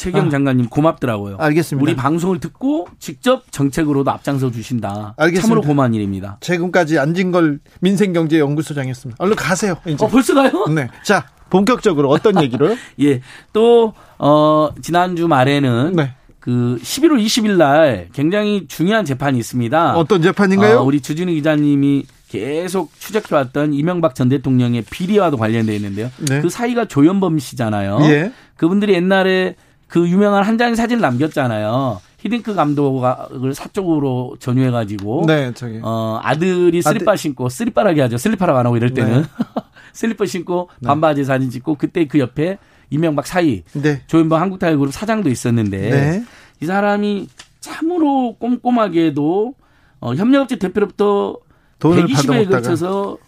최경 0.00 0.26
아. 0.26 0.30
장관님 0.30 0.68
고맙더라고요. 0.68 1.36
알겠습니다. 1.38 1.82
우리 1.82 1.94
방송을 1.94 2.40
듣고 2.40 2.88
직접 2.98 3.50
정책으로도 3.52 4.10
앞장서 4.10 4.50
주신다. 4.50 5.12
알겠습니다. 5.18 5.42
참으로 5.42 5.60
고마운 5.60 5.92
일입니다. 5.92 6.38
최근까지 6.40 6.98
안진걸 6.98 7.60
민생경제연구소장이었습니다. 7.80 9.22
얼른 9.22 9.36
가세요. 9.36 9.76
이제. 9.86 10.02
어, 10.02 10.08
벌써 10.08 10.34
가요? 10.34 10.66
네. 10.74 10.88
자, 11.02 11.26
본격적으로 11.50 12.08
어떤 12.08 12.42
얘기를? 12.42 12.78
예. 13.02 13.20
또, 13.52 13.92
어, 14.18 14.70
지난주 14.80 15.28
말에는 15.28 15.92
네. 15.96 16.14
그 16.40 16.78
11월 16.82 17.22
20일 17.22 17.56
날 17.56 18.08
굉장히 18.12 18.66
중요한 18.66 19.04
재판이 19.04 19.38
있습니다. 19.38 19.96
어떤 19.96 20.22
재판인가요? 20.22 20.78
어, 20.78 20.82
우리 20.82 21.00
주진우 21.00 21.32
기자님이 21.32 22.06
계속 22.28 22.92
추적해왔던 22.98 23.74
이명박 23.74 24.14
전 24.14 24.28
대통령의 24.28 24.82
비리와도 24.88 25.36
관련되어 25.36 25.74
있는데요. 25.76 26.10
네. 26.28 26.40
그 26.40 26.48
사이가 26.48 26.86
조현범 26.86 27.38
씨잖아요. 27.38 27.98
예. 28.04 28.32
그분들이 28.56 28.94
옛날에 28.94 29.56
그 29.86 30.08
유명한 30.08 30.44
한 30.44 30.56
장의 30.56 30.76
사진을 30.76 31.00
남겼잖아요. 31.02 32.00
히딩크 32.18 32.54
감독을 32.54 33.54
사적으로 33.54 34.36
전유해가지고 34.38 35.24
네, 35.26 35.52
저기. 35.54 35.80
어 35.82 36.20
아들이 36.22 36.82
슬리퍼 36.82 37.12
아들. 37.12 37.18
신고 37.18 37.48
쓰레빠라고 37.48 38.02
하죠. 38.02 38.16
슬리퍼라고 38.18 38.58
안 38.58 38.66
하고 38.66 38.76
이럴 38.76 38.94
때는 38.94 39.22
네. 39.22 39.26
슬리퍼 39.92 40.24
신고 40.26 40.68
네. 40.80 40.86
반바지 40.86 41.24
사진 41.24 41.50
찍고 41.50 41.74
그때 41.76 42.06
그 42.06 42.18
옆에 42.18 42.58
이명박 42.90 43.26
사위 43.26 43.62
네. 43.72 44.02
조현범 44.06 44.40
한국타이어그룹 44.40 44.92
사장도 44.92 45.30
있었는데 45.30 45.78
네. 45.78 46.24
이 46.60 46.66
사람이 46.66 47.28
참으로 47.60 48.36
꼼꼼하게도 48.38 49.54
어, 50.00 50.14
협력업체 50.14 50.56
대표로부터 50.56 51.38
120회에 51.78 52.50
걸쳐서 52.50 53.18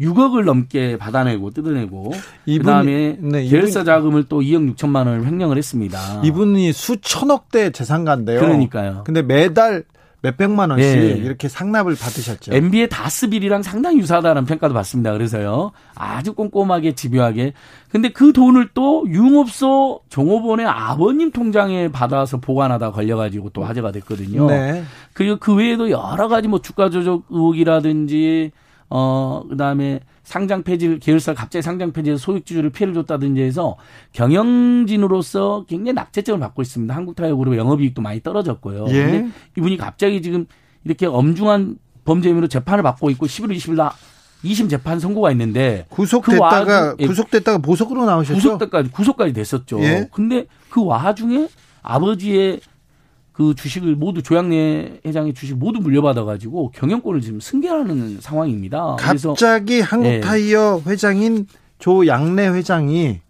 6억을 0.00 0.44
넘게 0.44 0.96
받아내고 0.98 1.50
뜯어내고 1.50 2.12
이분, 2.46 2.66
그다음에 2.66 3.16
네, 3.20 3.44
계열사 3.44 3.84
자금을 3.84 4.24
또 4.24 4.40
2억 4.40 4.74
6천만 4.74 5.06
원을 5.06 5.26
횡령을 5.26 5.56
했습니다. 5.56 6.22
이분이 6.24 6.72
수천억 6.72 7.50
대 7.50 7.70
재산가인데요. 7.70 8.40
그러니까요. 8.40 9.02
근데 9.04 9.22
매달 9.22 9.84
몇백만 10.22 10.70
원씩 10.70 10.98
네. 10.98 11.06
이렇게 11.24 11.48
상납을 11.48 11.96
받으셨죠. 11.96 12.54
MB의 12.54 12.88
다스빌이랑 12.88 13.62
상당히 13.62 13.98
유사하다는 13.98 14.46
평가도 14.46 14.72
받습니다. 14.72 15.12
그래서요. 15.12 15.72
아주 15.96 16.32
꼼꼼하게 16.32 16.94
집요하게. 16.94 17.52
근데 17.90 18.08
그 18.08 18.32
돈을 18.32 18.70
또 18.72 19.04
융업소 19.08 20.00
종업원의 20.08 20.66
아버님 20.66 21.32
통장에 21.32 21.88
받아서 21.88 22.38
보관하다 22.38 22.92
걸려가지고 22.92 23.50
또 23.50 23.64
화제가 23.64 23.90
됐거든요. 23.90 24.46
네. 24.46 24.84
그리고 25.12 25.36
그 25.36 25.54
외에도 25.54 25.90
여러 25.90 26.28
가지 26.28 26.46
뭐 26.46 26.62
주가 26.62 26.88
조작 26.88 27.22
의혹이라든지 27.28 28.52
어, 28.90 29.42
그 29.48 29.56
다음에 29.56 30.00
상장 30.22 30.62
폐지, 30.62 30.98
계열사 30.98 31.34
갑자기 31.34 31.62
상장 31.62 31.92
폐지해서 31.92 32.22
소액주주를 32.22 32.70
피해를 32.70 32.94
줬다든지 32.94 33.42
해서 33.42 33.76
경영진으로서 34.12 35.64
굉장히 35.68 35.94
낙제점을 35.94 36.38
받고 36.40 36.62
있습니다. 36.62 36.94
한국타이어그룹 36.94 37.56
영업이익도 37.56 38.02
많이 38.02 38.22
떨어졌고요. 38.22 38.86
예. 38.88 38.92
근데 38.92 39.28
이분이 39.58 39.76
갑자기 39.76 40.22
지금 40.22 40.46
이렇게 40.84 41.06
엄중한 41.06 41.78
범죄 42.04 42.28
혐의로 42.28 42.46
재판을 42.46 42.82
받고 42.82 43.10
있고 43.10 43.26
11월 43.26 43.56
20일 43.56 43.74
날 43.74 43.90
2심 44.44 44.68
재판 44.68 44.98
선고가 44.98 45.30
있는데 45.32 45.86
구속됐다가 45.88 46.96
그 46.96 47.06
구속됐다가 47.06 47.58
보석으로 47.58 48.04
나오셨죠. 48.04 48.34
구속까지 48.34 48.90
구속까지 48.90 49.32
됐었죠. 49.32 49.80
예. 49.80 50.08
근데 50.12 50.46
그 50.68 50.84
와중에 50.84 51.48
아버지의 51.82 52.60
그 53.32 53.54
주식을 53.54 53.96
모두 53.96 54.22
조양래 54.22 55.00
회장의 55.06 55.34
주식 55.34 55.56
모두 55.56 55.80
물려받아가지고 55.80 56.72
경영권을 56.74 57.20
지금 57.20 57.40
승계하는 57.40 58.20
상황입니다. 58.20 58.96
갑자기 58.98 59.80
한국타이어 59.80 60.82
네. 60.84 60.90
회장인 60.90 61.46
조양래 61.78 62.48
회장이 62.48 63.20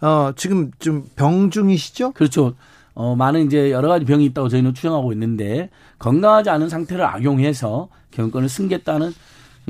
어 0.00 0.32
지금 0.36 0.70
좀 0.78 1.04
병중이시죠? 1.16 2.12
그렇죠. 2.12 2.54
어, 2.94 3.14
많은 3.16 3.46
이제 3.46 3.70
여러 3.70 3.88
가지 3.88 4.04
병이 4.04 4.24
있다고 4.26 4.48
저희는 4.48 4.74
추정하고 4.74 5.12
있는데 5.12 5.70
건강하지 5.98 6.50
않은 6.50 6.68
상태를 6.68 7.04
악용해서 7.04 7.88
경영권을 8.12 8.48
승계했다는 8.48 9.12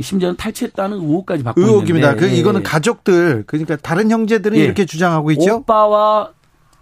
심지어는 0.01 0.37
탈취했다는 0.37 0.98
의혹까지 0.98 1.42
받고 1.42 1.61
의혹입니다. 1.61 2.12
있는데. 2.12 2.29
그 2.29 2.35
이거는 2.35 2.62
가족들 2.62 3.44
그러니까 3.46 3.77
다른 3.77 4.11
형제들은 4.11 4.57
예. 4.59 4.64
이렇게 4.64 4.85
주장하고 4.87 5.31
있죠. 5.33 5.57
오빠와 5.57 6.33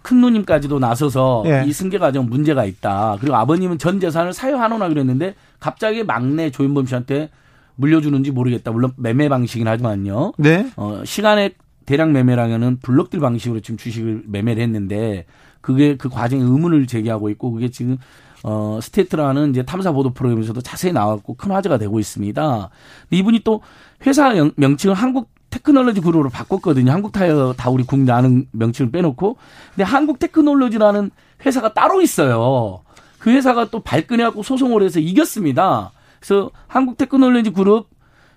큰 0.07 0.21
누님까지도 0.21 0.79
나서서 0.79 1.43
예. 1.47 1.65
이 1.67 1.73
승계 1.73 1.97
과정 1.97 2.27
문제가 2.27 2.63
있다. 2.63 3.17
그리고 3.19 3.35
아버님은 3.35 3.77
전 3.77 3.99
재산을 3.99 4.31
사유 4.31 4.55
환원하기로 4.55 5.01
했는데 5.01 5.35
갑자기 5.59 6.05
막내 6.05 6.49
조윤범 6.49 6.85
씨한테 6.85 7.29
물려주는지 7.75 8.31
모르겠다. 8.31 8.71
물론 8.71 8.93
매매 8.95 9.27
방식이긴 9.27 9.67
하지만요. 9.67 10.31
네. 10.37 10.71
어, 10.77 11.01
시간외 11.03 11.51
대량 11.85 12.13
매매라면은 12.13 12.77
block 12.81 13.02
deal 13.02 13.19
방식으로 13.19 13.59
지금 13.59 13.75
주식을 13.75 14.23
매매를 14.27 14.63
했는데 14.63 15.25
그게 15.59 15.97
그 15.97 16.07
과정에 16.07 16.41
의문을 16.41 16.87
제기하고 16.87 17.29
있고 17.31 17.51
그게 17.51 17.69
지금 17.69 17.97
어, 18.43 18.79
스트레이트라는 18.81 19.49
이제 19.49 19.63
탐사 19.63 19.91
보도 19.91 20.13
프로그램에서도 20.13 20.61
자세히 20.61 20.93
나왔고 20.93 21.33
큰 21.33 21.51
화제가 21.51 21.77
되고 21.77 21.99
있습니다. 21.99 22.69
이분이 23.11 23.41
또 23.43 23.61
회사 24.05 24.33
명칭을 24.55 24.95
한국 24.95 25.29
테크놀로지 25.57 26.01
그룹으로 26.01 26.29
바꿨거든요. 26.29 26.91
한국 26.91 27.11
타이어 27.11 27.53
다 27.57 27.69
우리 27.69 27.83
국내 27.83 28.11
아는 28.11 28.47
명칭을 28.51 28.91
빼놓고. 28.91 29.37
근데 29.71 29.83
한국 29.83 30.19
테크놀로지라는 30.19 31.11
회사가 31.45 31.73
따로 31.73 32.01
있어요. 32.01 32.81
그 33.19 33.31
회사가 33.31 33.69
또 33.69 33.79
발끈해갖고 33.79 34.43
소송을 34.43 34.83
해서 34.83 34.99
이겼습니다. 34.99 35.91
그래서 36.19 36.51
한국 36.67 36.97
테크놀로지 36.97 37.51
그룹 37.51 37.89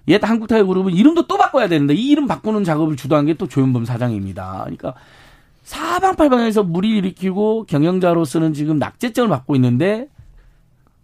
옛 0.09 0.23
한국 0.25 0.49
타이어 0.49 0.65
그룹은 0.65 0.93
이름도 0.93 1.27
또 1.27 1.37
바꿔야 1.37 1.69
되는데 1.69 1.95
이 1.95 2.09
이름 2.09 2.27
바꾸는 2.27 2.65
작업을 2.65 2.97
주도한 2.97 3.27
게 3.27 3.35
또 3.35 3.47
조현범 3.47 3.85
사장입니다. 3.85 4.63
그러니까 4.65 4.95
사방팔방에서 5.63 6.65
무리 6.65 6.97
일으키고 6.97 7.65
경영자로서는 7.65 8.55
지금 8.55 8.79
낙제점을 8.79 9.29
받고 9.29 9.55
있는데 9.57 10.09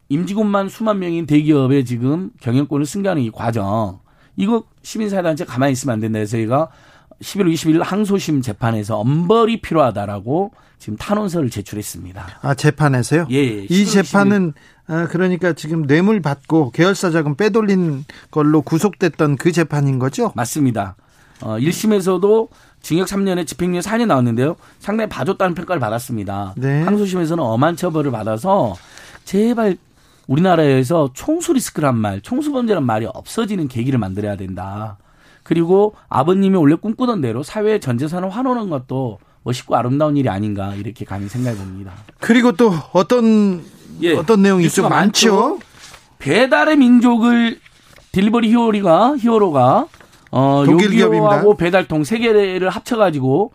임직원만 0.08 0.68
수만 0.68 0.98
명인 0.98 1.26
대기업에 1.26 1.84
지금 1.84 2.30
경영권을 2.40 2.86
승계하는 2.86 3.22
이 3.22 3.30
과정 3.30 4.00
이거 4.36 4.64
시민사회단체 4.82 5.44
가만히 5.44 5.72
있으면 5.72 5.94
안 5.94 6.00
된다 6.00 6.18
해서 6.18 6.32
저희가 6.32 6.68
11월 7.22 7.52
20일 7.54 7.82
항소심 7.82 8.42
재판에서 8.42 8.98
엄벌이 8.98 9.60
필요하다라고 9.62 10.52
지금 10.78 10.96
탄원서를 10.98 11.50
제출했습니다. 11.50 12.26
아 12.42 12.54
재판에서요? 12.54 13.26
예. 13.30 13.36
예. 13.36 13.66
이 13.68 13.86
재판은 13.86 14.52
아, 14.88 15.08
그러니까 15.08 15.52
지금 15.54 15.86
뇌물 15.86 16.20
받고 16.20 16.70
계열사 16.70 17.10
자금 17.10 17.34
빼돌린 17.34 18.04
걸로 18.30 18.62
구속됐던 18.62 19.36
그 19.36 19.50
재판인 19.52 19.98
거죠? 19.98 20.32
맞습니다. 20.36 20.96
어, 21.40 21.56
1심에서도 21.58 22.48
징역 22.82 23.08
3년에 23.08 23.46
집행유예 23.46 23.80
4년 23.80 24.06
나왔는데요. 24.06 24.56
상당히 24.78 25.08
봐줬다는 25.08 25.54
평가를 25.54 25.80
받았습니다. 25.80 26.54
네. 26.56 26.82
항소심에서는 26.82 27.42
엄한 27.42 27.76
처벌을 27.76 28.10
받아서 28.12 28.74
제발 29.24 29.76
우리나라에서 30.26 31.10
총수 31.14 31.52
리스크란 31.52 31.96
말, 31.96 32.20
총수 32.20 32.52
범죄란 32.52 32.84
말이 32.84 33.06
없어지는 33.06 33.68
계기를 33.68 33.98
만들어야 33.98 34.36
된다. 34.36 34.98
그리고 35.42 35.94
아버님이 36.08 36.56
원래 36.56 36.74
꿈꾸던 36.74 37.20
대로 37.20 37.42
사회의 37.42 37.80
전 37.80 37.98
재산을 37.98 38.30
환원하는 38.30 38.68
것도 38.68 39.18
멋있고 39.44 39.76
아름다운 39.76 40.16
일이 40.16 40.28
아닌가 40.28 40.74
이렇게 40.74 41.04
감히 41.04 41.28
생각해 41.28 41.56
봅니다. 41.56 41.92
그리고 42.18 42.50
또 42.52 42.72
어떤 42.92 43.62
예, 44.02 44.16
어떤 44.16 44.42
내용이 44.42 44.64
있죠? 44.64 44.88
많죠. 44.88 45.60
배달의 46.18 46.76
민족을 46.76 47.60
딜리버리 48.10 48.50
히어리가 48.50 49.18
히어로가 49.18 49.86
어 50.32 50.64
요기요하고 50.66 51.56
배달통 51.56 52.02
세 52.02 52.18
개를 52.18 52.68
합쳐 52.70 52.96
가지고 52.96 53.52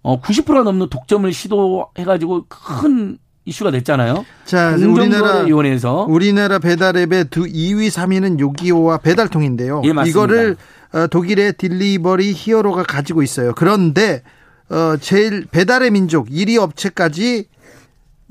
어 0.00 0.20
90%가 0.22 0.62
넘는 0.62 0.88
독점을 0.88 1.30
시도해 1.30 2.04
가지고 2.06 2.46
큰 2.48 3.18
이슈가 3.46 3.70
됐잖아요. 3.70 4.24
자, 4.46 4.74
우리나라 4.74 5.40
위원회에서 5.40 6.06
우리나라 6.08 6.58
배달앱의 6.58 7.26
두 7.26 7.44
2위, 7.44 7.90
3위는 7.90 8.40
요기요와 8.40 8.98
배달통인데요. 8.98 9.82
예, 9.84 9.92
맞습니다. 9.92 10.08
이거를 10.08 10.56
어, 10.92 11.06
독일의 11.08 11.54
딜리버리 11.54 12.32
히어로가 12.34 12.84
가지고 12.84 13.22
있어요. 13.22 13.52
그런데 13.54 14.22
어 14.70 14.96
제일 14.98 15.46
배달의 15.50 15.90
민족 15.90 16.30
1위 16.30 16.56
업체까지 16.56 17.48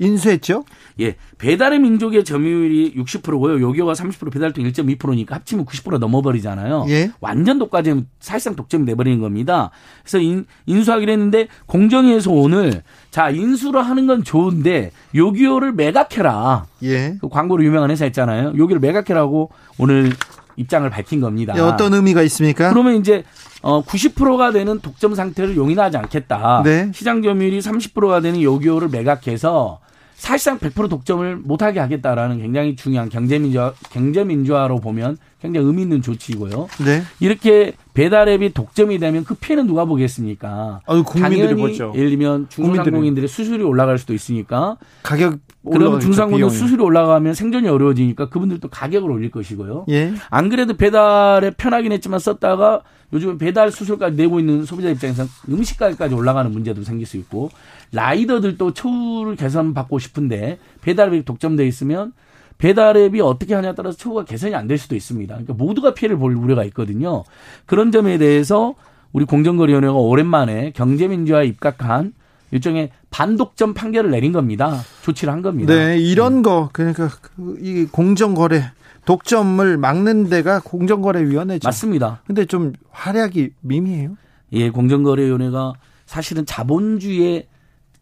인수했죠? 0.04 0.64
예. 1.00 1.16
배달의 1.38 1.80
민족의 1.80 2.24
점유율이 2.24 2.94
60%고요. 2.96 3.60
요기요가 3.60 3.92
30% 3.92 4.32
배달통 4.32 4.64
1.2%니까 4.64 5.34
합치면 5.36 5.66
90% 5.66 5.98
넘어버리잖아요. 5.98 6.86
예. 6.88 7.10
완전 7.20 7.58
독과점 7.58 8.06
사실상 8.20 8.56
독점이 8.56 8.86
돼버리는 8.86 9.20
겁니다. 9.20 9.70
그래서 10.02 10.18
인, 10.18 10.46
인수하기로 10.66 11.10
했는데 11.10 11.48
공정위에서 11.66 12.30
오늘 12.30 12.82
자 13.10 13.30
인수를 13.30 13.82
하는 13.82 14.06
건 14.06 14.24
좋은데 14.24 14.92
요기요를 15.14 15.72
매각해라. 15.72 16.66
예. 16.84 17.16
그 17.20 17.28
광고로 17.28 17.64
유명한 17.64 17.90
회사 17.90 18.06
있잖아요. 18.06 18.52
요기요를 18.56 18.80
매각해라고 18.80 19.50
오늘 19.78 20.12
입장을 20.56 20.88
밝힌 20.88 21.20
겁니다. 21.20 21.54
예, 21.56 21.60
어떤 21.60 21.94
의미가 21.94 22.22
있습니까? 22.22 22.70
그러면 22.70 22.96
이제 22.96 23.24
어 23.62 23.82
90%가 23.82 24.52
되는 24.52 24.78
독점 24.80 25.14
상태를 25.14 25.56
용인하지 25.56 25.96
않겠다. 25.96 26.62
네. 26.64 26.90
시장 26.94 27.22
점유율이 27.22 27.60
30%가 27.60 28.20
되는 28.20 28.40
요기요를 28.42 28.88
매각해서 28.88 29.80
사실상 30.24 30.58
100% 30.58 30.88
독점을 30.88 31.36
못하게 31.44 31.80
하겠다라는 31.80 32.38
굉장히 32.38 32.76
중요한 32.76 33.10
경제민주화, 33.10 33.74
경제민주화로 33.90 34.80
보면 34.80 35.18
굉장히 35.42 35.66
의미 35.66 35.82
있는 35.82 36.00
조치이고요. 36.00 36.68
네. 36.86 37.02
이렇게 37.20 37.74
배달앱이 37.92 38.54
독점이 38.54 38.98
되면 38.98 39.24
그 39.24 39.34
피해는 39.34 39.66
누가 39.66 39.84
보겠습니까? 39.84 40.80
아유, 40.86 41.04
당연히 41.06 41.52
보죠. 41.54 41.92
예를 41.94 42.08
들면 42.08 42.46
중소상공인들의 42.48 43.28
수수료이 43.28 43.66
올라갈 43.66 43.98
수도 43.98 44.14
있으니까 44.14 44.78
가격 45.02 45.40
그러면 45.70 46.00
중상공인 46.00 46.48
수수료 46.48 46.84
올라가면 46.86 47.34
생존이 47.34 47.68
어려워지니까 47.68 48.30
그분들도 48.30 48.68
가격을 48.68 49.10
올릴 49.10 49.30
것이고요. 49.30 49.84
예. 49.90 50.14
안 50.30 50.48
그래도 50.48 50.74
배달에 50.74 51.50
편하긴 51.50 51.92
했지만 51.92 52.18
썼다가 52.18 52.80
요즘 53.12 53.36
배달 53.36 53.70
수수료까지 53.70 54.16
내고 54.16 54.40
있는 54.40 54.64
소비자 54.64 54.88
입장에서 54.88 55.24
음식 55.50 55.78
가격까지 55.78 56.14
올라가는 56.14 56.50
문제도 56.50 56.82
생길 56.82 57.06
수 57.06 57.18
있고 57.18 57.50
라이더들도 57.94 58.74
처우를 58.74 59.36
개선받고 59.36 59.98
싶은데 59.98 60.58
배달앱이 60.82 61.24
독점돼 61.24 61.66
있으면 61.66 62.12
배달앱이 62.58 63.20
어떻게 63.20 63.54
하냐에 63.54 63.74
따라서 63.74 63.96
처우가 63.96 64.24
개선이 64.24 64.54
안 64.54 64.68
될 64.68 64.78
수도 64.78 64.94
있습니다. 64.96 65.34
그러니까 65.34 65.54
모두가 65.54 65.94
피해를 65.94 66.16
볼 66.16 66.34
우려가 66.34 66.64
있거든요. 66.64 67.24
그런 67.66 67.92
점에 67.92 68.18
대해서 68.18 68.74
우리 69.12 69.24
공정거래위원회가 69.24 69.92
오랜만에 69.94 70.72
경제민주화에 70.72 71.46
입각한 71.46 72.14
일종의 72.50 72.90
반독점 73.10 73.74
판결을 73.74 74.10
내린 74.10 74.32
겁니다. 74.32 74.80
조치를 75.02 75.32
한 75.32 75.42
겁니다. 75.42 75.74
네, 75.74 75.98
이런 75.98 76.42
거 76.42 76.70
그러니까 76.72 77.08
그이 77.08 77.86
공정거래 77.86 78.70
독점을 79.04 79.76
막는 79.76 80.30
데가 80.30 80.60
공정거래위원회죠. 80.60 81.66
맞습니다. 81.68 82.22
근데 82.26 82.44
좀 82.46 82.72
활약이 82.90 83.50
미미해요. 83.60 84.16
예, 84.52 84.70
공정거래위원회가 84.70 85.74
사실은 86.06 86.46
자본주의의 86.46 87.46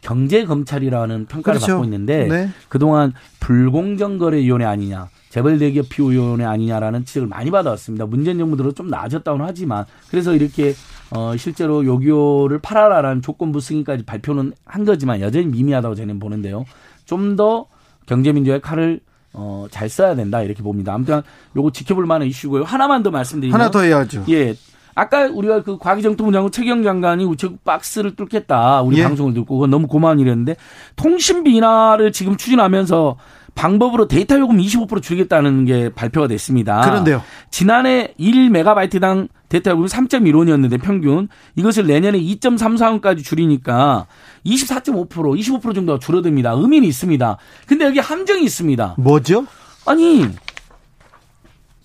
경제 0.02 0.44
검찰이라는 0.44 1.26
평가를 1.26 1.58
그렇죠. 1.58 1.72
받고 1.74 1.84
있는데 1.84 2.26
네. 2.26 2.50
그동안 2.68 3.14
불공정 3.40 4.18
거래위원회 4.18 4.66
아니냐, 4.66 5.08
재벌 5.30 5.58
대기업 5.58 5.88
피우위원회 5.88 6.44
아니냐라는 6.44 7.04
지적을 7.06 7.28
많이 7.28 7.50
받아왔습니다. 7.50 8.04
문재인 8.04 8.38
정부 8.38 8.56
들어 8.56 8.72
좀 8.72 8.88
나아졌다고는 8.90 9.46
하지만 9.46 9.86
그래서 10.10 10.34
이렇게 10.34 10.74
어 11.10 11.34
실제로 11.36 11.84
요기요를 11.84 12.58
팔아라라는 12.58 13.22
조건부 13.22 13.60
승인까지 13.60 14.04
발표는 14.04 14.52
한 14.66 14.84
거지만 14.84 15.20
여전히 15.20 15.46
미미하다고 15.46 15.94
저는 15.94 16.18
보는데요. 16.18 16.66
좀 17.06 17.36
더 17.36 17.66
경제민주화의 18.06 18.60
칼을 18.60 19.00
어, 19.34 19.66
잘 19.70 19.88
써야 19.88 20.14
된다 20.14 20.42
이렇게 20.42 20.62
봅니다. 20.62 20.92
아무튼 20.92 21.22
요거 21.56 21.72
지켜볼 21.72 22.04
만한 22.06 22.28
이슈고요. 22.28 22.64
하나만 22.64 23.02
더 23.02 23.10
말씀드리면 23.10 23.58
하나 23.58 23.70
더 23.70 23.80
해야죠. 23.80 24.24
예. 24.28 24.54
아까 24.94 25.26
우리가 25.26 25.62
그 25.62 25.78
과기정통부 25.78 26.32
장관 26.32 26.50
최경 26.50 26.82
장관이 26.82 27.24
우체국 27.24 27.64
박스를 27.64 28.14
뚫겠다. 28.16 28.82
우리 28.82 28.98
예. 28.98 29.04
방송을 29.04 29.34
듣고 29.34 29.56
그건 29.56 29.70
너무 29.70 29.86
고마운 29.86 30.20
일이었는데 30.20 30.56
통신비 30.96 31.54
인하를 31.54 32.12
지금 32.12 32.36
추진하면서 32.36 33.16
방법으로 33.54 34.08
데이터 34.08 34.38
요금 34.38 34.56
25% 34.58 35.02
줄이겠다는 35.02 35.66
게 35.66 35.90
발표가 35.90 36.26
됐습니다. 36.26 36.80
그런데요. 36.80 37.22
지난해 37.50 38.14
1메가바이트당 38.18 39.28
데이터 39.48 39.70
요금이 39.72 39.88
3.1원이었는데 39.88 40.80
평균 40.80 41.28
이것을 41.56 41.86
내년에 41.86 42.18
2.34원까지 42.18 43.22
줄이니까 43.22 44.06
24.5% 44.46 45.08
25% 45.08 45.74
정도가 45.74 45.98
줄어듭니다. 45.98 46.52
의미는 46.52 46.88
있습니다. 46.88 47.36
근데 47.66 47.84
여기 47.84 47.98
함정이 47.98 48.42
있습니다. 48.44 48.94
뭐죠? 48.98 49.46
아니 49.84 50.26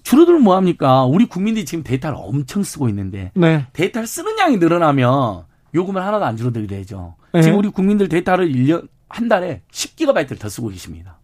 줄어들면 0.07 0.41
뭐합니까? 0.41 1.03
우리 1.03 1.25
국민들이 1.25 1.65
지금 1.65 1.83
데이터를 1.83 2.17
엄청 2.17 2.63
쓰고 2.63 2.87
있는데 2.87 3.31
네. 3.33 3.65
데이터를 3.73 4.07
쓰는 4.07 4.39
양이 4.39 4.55
늘어나면 4.55 5.43
요금을 5.75 6.01
하나도 6.01 6.23
안 6.23 6.37
줄어들게 6.37 6.77
되죠. 6.77 7.15
네. 7.33 7.41
지금 7.41 7.57
우리 7.57 7.67
국민들 7.67 8.07
데이터를 8.07 8.49
1년 8.49 8.87
한 9.09 9.27
달에 9.27 9.63
10기가바이트를 9.69 10.39
더 10.39 10.47
쓰고 10.47 10.69
계십니다. 10.69 11.19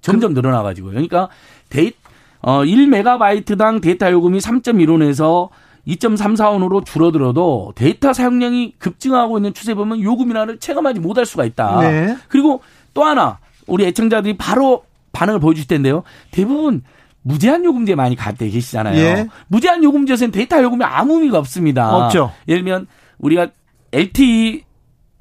점점 0.00 0.32
그... 0.32 0.40
늘어나 0.40 0.62
가지고요. 0.62 0.92
그러니까 0.92 1.28
데이 1.68 1.92
어 2.40 2.62
1메가바이트당 2.62 3.82
데이터 3.82 4.10
요금이 4.10 4.38
3.1원에서 4.38 5.50
2.34원으로 5.86 6.82
줄어들어도 6.82 7.74
데이터 7.76 8.14
사용량이 8.14 8.76
급증하고 8.78 9.36
있는 9.36 9.52
추세 9.52 9.74
보면 9.74 10.00
요금 10.00 10.30
인하를 10.30 10.58
체감하지 10.58 11.00
못할 11.00 11.26
수가 11.26 11.44
있다. 11.44 11.80
네. 11.82 12.16
그리고 12.28 12.62
또 12.94 13.04
하나 13.04 13.38
우리 13.66 13.84
애청자들이 13.84 14.38
바로 14.38 14.84
반응을 15.12 15.40
보여줄 15.40 15.66
텐데요. 15.66 16.04
대부분 16.30 16.82
무제한 17.24 17.64
요금제 17.64 17.94
많이 17.94 18.14
가입돼 18.16 18.48
계시잖아요. 18.50 18.96
예. 18.98 19.28
무제한 19.48 19.82
요금제에서는 19.82 20.30
데이터 20.30 20.62
요금이 20.62 20.84
아무 20.84 21.14
의미가 21.14 21.38
없습니다. 21.38 21.96
없죠. 21.96 22.30
예를 22.46 22.62
들면 22.62 22.86
우리가 23.18 23.48
LTE 23.92 24.62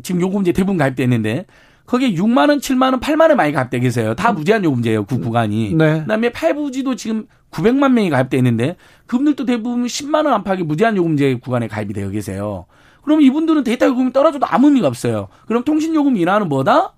지금 0.04 0.22
요금제 0.22 0.52
대부분 0.52 0.78
가입돼 0.78 1.04
있는데 1.04 1.46
거기에 1.86 2.14
6만 2.14 2.50
원, 2.50 2.60
7만 2.60 2.92
원, 2.92 3.00
8만 3.00 3.30
원 3.30 3.38
많이 3.38 3.54
가입돼 3.54 3.80
계세요. 3.80 4.16
다 4.16 4.34
무제한 4.34 4.64
요금제예요. 4.64 5.06
그 5.06 5.20
구간이. 5.20 5.76
네. 5.76 6.02
그다음에 6.02 6.30
8부지도 6.30 6.98
지금 6.98 7.26
900만 7.52 7.92
명이 7.92 8.10
가입돼 8.10 8.38
있는데 8.38 8.76
그분들도 9.06 9.46
대부분 9.46 9.86
10만 9.86 10.26
원 10.26 10.34
안팎의 10.34 10.66
무제한 10.66 10.98
요금제 10.98 11.36
구간에 11.36 11.68
가입이 11.68 11.94
되어 11.94 12.10
계세요. 12.10 12.66
그럼 13.04 13.22
이분들은 13.22 13.64
데이터 13.64 13.86
요금이 13.86 14.12
떨어져도 14.12 14.46
아무 14.46 14.68
의미가 14.68 14.88
없어요. 14.88 15.30
그럼 15.46 15.64
통신 15.64 15.96
요금 15.96 16.18
인하는 16.18 16.50
뭐다? 16.50 16.94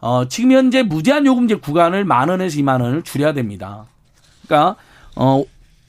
어, 0.00 0.26
지금 0.28 0.52
현재 0.52 0.82
무제한 0.82 1.26
요금제 1.26 1.56
구간을 1.56 2.04
만 2.04 2.28
원에서 2.28 2.58
2만 2.58 2.80
원을 2.80 3.02
줄여야 3.02 3.34
됩니다. 3.34 3.86
그러니까 4.52 4.76
어 5.16 5.42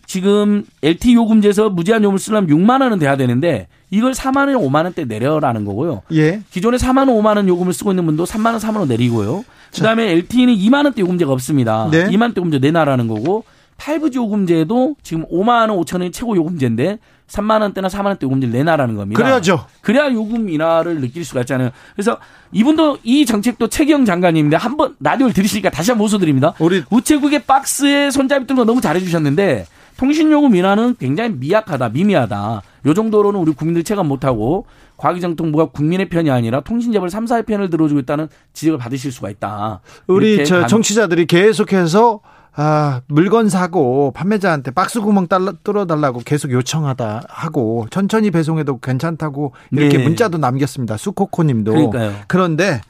지금 0.06 0.64
LTE 0.82 1.14
요금제에서 1.16 1.70
무제한 1.70 2.04
요금을 2.04 2.20
쓰려면 2.20 2.50
6만 2.50 2.82
원은 2.82 3.00
돼야 3.00 3.18
되는데 3.18 3.68
이걸 3.90 4.14
4만 4.14 4.48
원, 4.48 4.56
5만 4.66 4.86
원대 4.86 5.06
내려라는 5.06 5.66
거고요. 5.66 6.02
예. 6.14 6.42
기존에 6.52 6.78
4만 6.78 7.10
원, 7.10 7.10
5만 7.10 7.38
원 7.38 7.48
요금을 7.48 7.74
쓰고 7.74 7.92
있는 7.92 8.06
분도 8.06 8.26
3만 8.26 8.48
원, 8.48 8.58
4만 8.58 8.78
원 8.78 8.88
내리고요. 8.88 9.46
그다음에 9.74 10.12
LTE는 10.12 10.56
2만 10.56 10.86
원대 10.86 11.02
요금제가 11.02 11.32
없습니다. 11.32 11.90
네. 11.92 12.06
2만 12.08 12.22
원대 12.22 12.40
요금제 12.40 12.60
내놔라는 12.60 13.08
거고 13.08 13.44
5G 13.84 14.16
요금제도 14.16 14.96
지금 15.04 15.26
5만 15.28 15.70
원, 15.70 15.80
5천 15.80 15.96
원이 16.00 16.12
최고 16.12 16.36
요금제인데 16.36 17.00
3만 17.28 17.62
원대나 17.62 17.88
4만 17.88 18.06
원대 18.06 18.26
요금제를 18.26 18.54
내놔라는 18.54 18.96
겁니다. 18.96 19.22
그래야죠. 19.22 19.66
그래야 19.82 20.12
요금 20.12 20.50
인하를 20.50 21.02
느낄 21.02 21.26
수가 21.26 21.42
있잖아요. 21.42 21.72
그래서 21.96 22.18
이분도 22.52 23.00
이 23.04 23.26
정책도 23.26 23.68
최경 23.68 24.06
장관님인데 24.06 24.56
한번 24.56 24.96
라디오를 25.00 25.34
들으시니까 25.34 25.70
다시 25.70 25.92
한번 25.92 26.06
호소드립니다. 26.06 26.54
우리 26.60 26.84
우체국의 26.90 27.44
박스에 27.44 28.12
손잡이 28.12 28.48
뜬 28.48 28.56
거 28.56 28.64
너무 28.66 28.82
잘해 28.82 29.00
주셨는데 29.00 29.66
통신 29.98 30.32
요금 30.32 30.56
인하는 30.56 30.96
굉장히 31.00 31.32
미약하다, 31.32 31.90
미미하다. 31.90 32.62
요 32.86 32.94
정도로는 32.94 33.40
우리 33.40 33.52
국민들 33.54 33.84
체감 33.84 34.08
못하고 34.08 34.66
과기정통부가 34.98 35.66
국민의 35.68 36.10
편이 36.10 36.30
아니라 36.30 36.62
통신재벌 36.62 37.10
3사의 37.10 37.46
편을 37.46 37.70
들어주고 37.70 38.00
있다는 38.02 38.28
지적을 38.54 38.78
받으실 38.78 39.12
수가 39.12 39.30
있다. 39.30 39.82
우리 40.08 40.46
저 40.46 40.68
청취자들이 40.68 41.26
계속해서 41.26 42.20
아, 42.56 43.02
물건 43.08 43.50
사고 43.50 44.12
판매자한테 44.12 44.72
박스 44.72 45.02
구멍 45.02 45.28
뚫어달라고 45.64 46.22
계속 46.24 46.52
요청하다 46.52 47.24
하고 47.28 47.88
천천히 47.90 48.30
배송해도 48.32 48.80
괜찮다고 48.80 49.54
이렇게 49.72 49.98
네. 49.98 50.04
문자도 50.04 50.38
남겼습니다. 50.38 50.98
수코코님도. 50.98 51.72
그러니까요. 51.72 52.14
그런데 52.28 52.82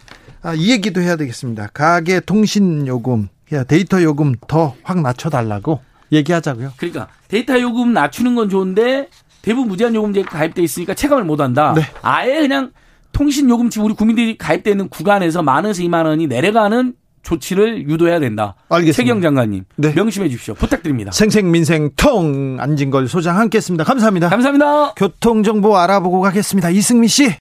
아, 0.42 0.54
이 0.54 0.72
얘기도 0.72 1.00
해야 1.02 1.16
되겠습니다. 1.16 1.70
가계 1.74 2.20
통신 2.20 2.86
요금, 2.88 3.30
데이터 3.68 4.02
요금 4.04 4.34
더 4.48 4.74
확 4.84 5.00
낮춰달라고 5.02 5.80
얘기하자고요. 6.12 6.74
그러니까 6.78 7.08
데이터 7.30 7.60
요금 7.60 7.94
낮추는 7.94 8.36
건 8.36 8.50
좋은데 8.50 9.08
대부분 9.42 9.70
무제한 9.70 9.96
요금제 9.96 10.24
가입돼 10.24 10.62
있으니까 10.62 10.94
체감을 10.94 11.24
못한다. 11.24 11.74
네. 11.74 11.82
아예 12.02 12.42
그냥 12.42 12.72
통신 13.14 13.50
요금 13.50 13.70
지금 13.70 13.86
우리 13.86 13.94
국민들이 13.94 14.38
가입돼 14.38 14.72
있는 14.72 14.90
구간에서 14.90 15.42
만 15.42 15.64
원에서 15.64 15.82
2만 15.84 16.06
원이 16.06 16.28
내려가는 16.28 16.94
조치를 17.24 17.90
유도해야 17.90 18.20
된다. 18.20 18.56
알겠습니다. 18.70 18.96
최경 18.98 19.22
장관님 19.22 19.64
네. 19.78 19.94
명심해 19.94 20.30
주십시오. 20.30 20.54
부탁드립니다. 20.54 21.12
생생민생 21.12 21.90
통 21.96 22.58
안진걸 22.60 23.08
소장 23.08 23.38
함께했습니다. 23.40 23.84
감사합니다. 23.84 24.30
감사합니다. 24.30 24.94
교통 24.96 25.42
정보 25.44 25.78
알아보고 25.78 26.22
가겠습니다. 26.22 26.70
이승미 26.70 27.08
씨. 27.08 27.36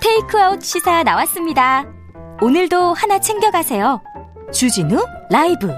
테이크아웃 0.00 0.62
시사 0.62 1.02
나왔습니다. 1.04 1.84
오늘도 2.40 2.94
하나 2.94 3.18
챙겨가세요. 3.20 4.02
주진우 4.52 5.02
라이브. 5.30 5.68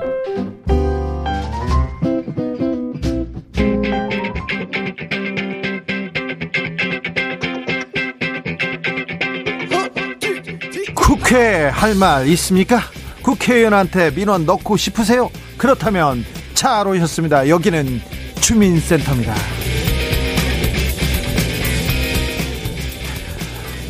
국회 11.25 11.69
할 11.69 11.95
말 11.95 12.29
있습니까? 12.29 12.81
국회의원한테 13.23 14.11
민원 14.11 14.45
넣고 14.45 14.77
싶으세요? 14.77 15.31
그렇다면 15.57 16.23
잘 16.53 16.87
오셨습니다. 16.87 17.49
여기는 17.49 18.01
주민센터입니다. 18.41 19.33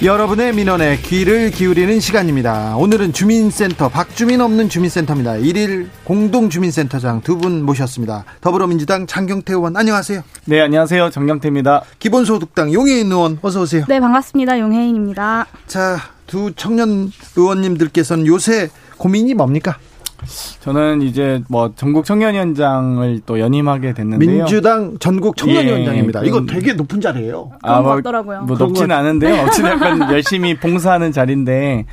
여러분의 0.03 0.53
민원에 0.55 0.99
귀를 0.99 1.51
기울이는 1.51 1.99
시간입니다. 1.99 2.77
오늘은 2.77 3.13
주민센터 3.13 3.89
박주민 3.89 4.41
없는 4.41 4.69
주민센터입니다. 4.69 5.33
1일 5.35 5.89
공동주민센터장 6.05 7.23
두 7.23 7.39
분 7.39 7.63
모셨습니다. 7.65 8.25
더불어민주당 8.43 9.07
장경태 9.09 9.55
의원 9.55 9.77
안녕하세요. 9.77 10.23
네 10.45 10.61
안녕하세요 10.61 11.11
장경태입니다. 11.11 11.83
기본소득당 11.99 12.73
용혜인 12.73 13.11
의원 13.11 13.39
어서 13.43 13.63
오세요. 13.63 13.85
네 13.89 13.99
반갑습니다 13.99 14.61
용혜인입니다. 14.61 15.47
자 15.67 15.97
두 16.27 16.53
청년 16.55 17.13
의원님들께서는 17.37 18.27
요새 18.27 18.71
고민이 18.97 19.35
뭡니까? 19.35 19.79
저는 20.61 21.03
이제 21.03 21.43
뭐 21.49 21.73
전국 21.77 22.05
청년위원장을 22.05 23.21
또 23.27 23.39
연임하게 23.39 23.95
됐는데요. 23.95 24.31
민주당 24.31 24.97
전국 24.99 25.37
청년위원장입니다. 25.37 26.23
예, 26.25 26.29
이거 26.29 26.45
되게 26.47 26.73
높은 26.73 27.01
자리예요. 27.01 27.51
아, 27.63 27.81
뭐, 27.81 27.97
같더라고요. 27.97 28.43
뭐 28.43 28.57
높지는 28.57 28.93
않은데요. 28.93 29.45
어찌든 29.45 29.71
약간 29.71 30.01
열심히 30.13 30.57
봉사하는 30.57 31.13
자리인데 31.13 31.87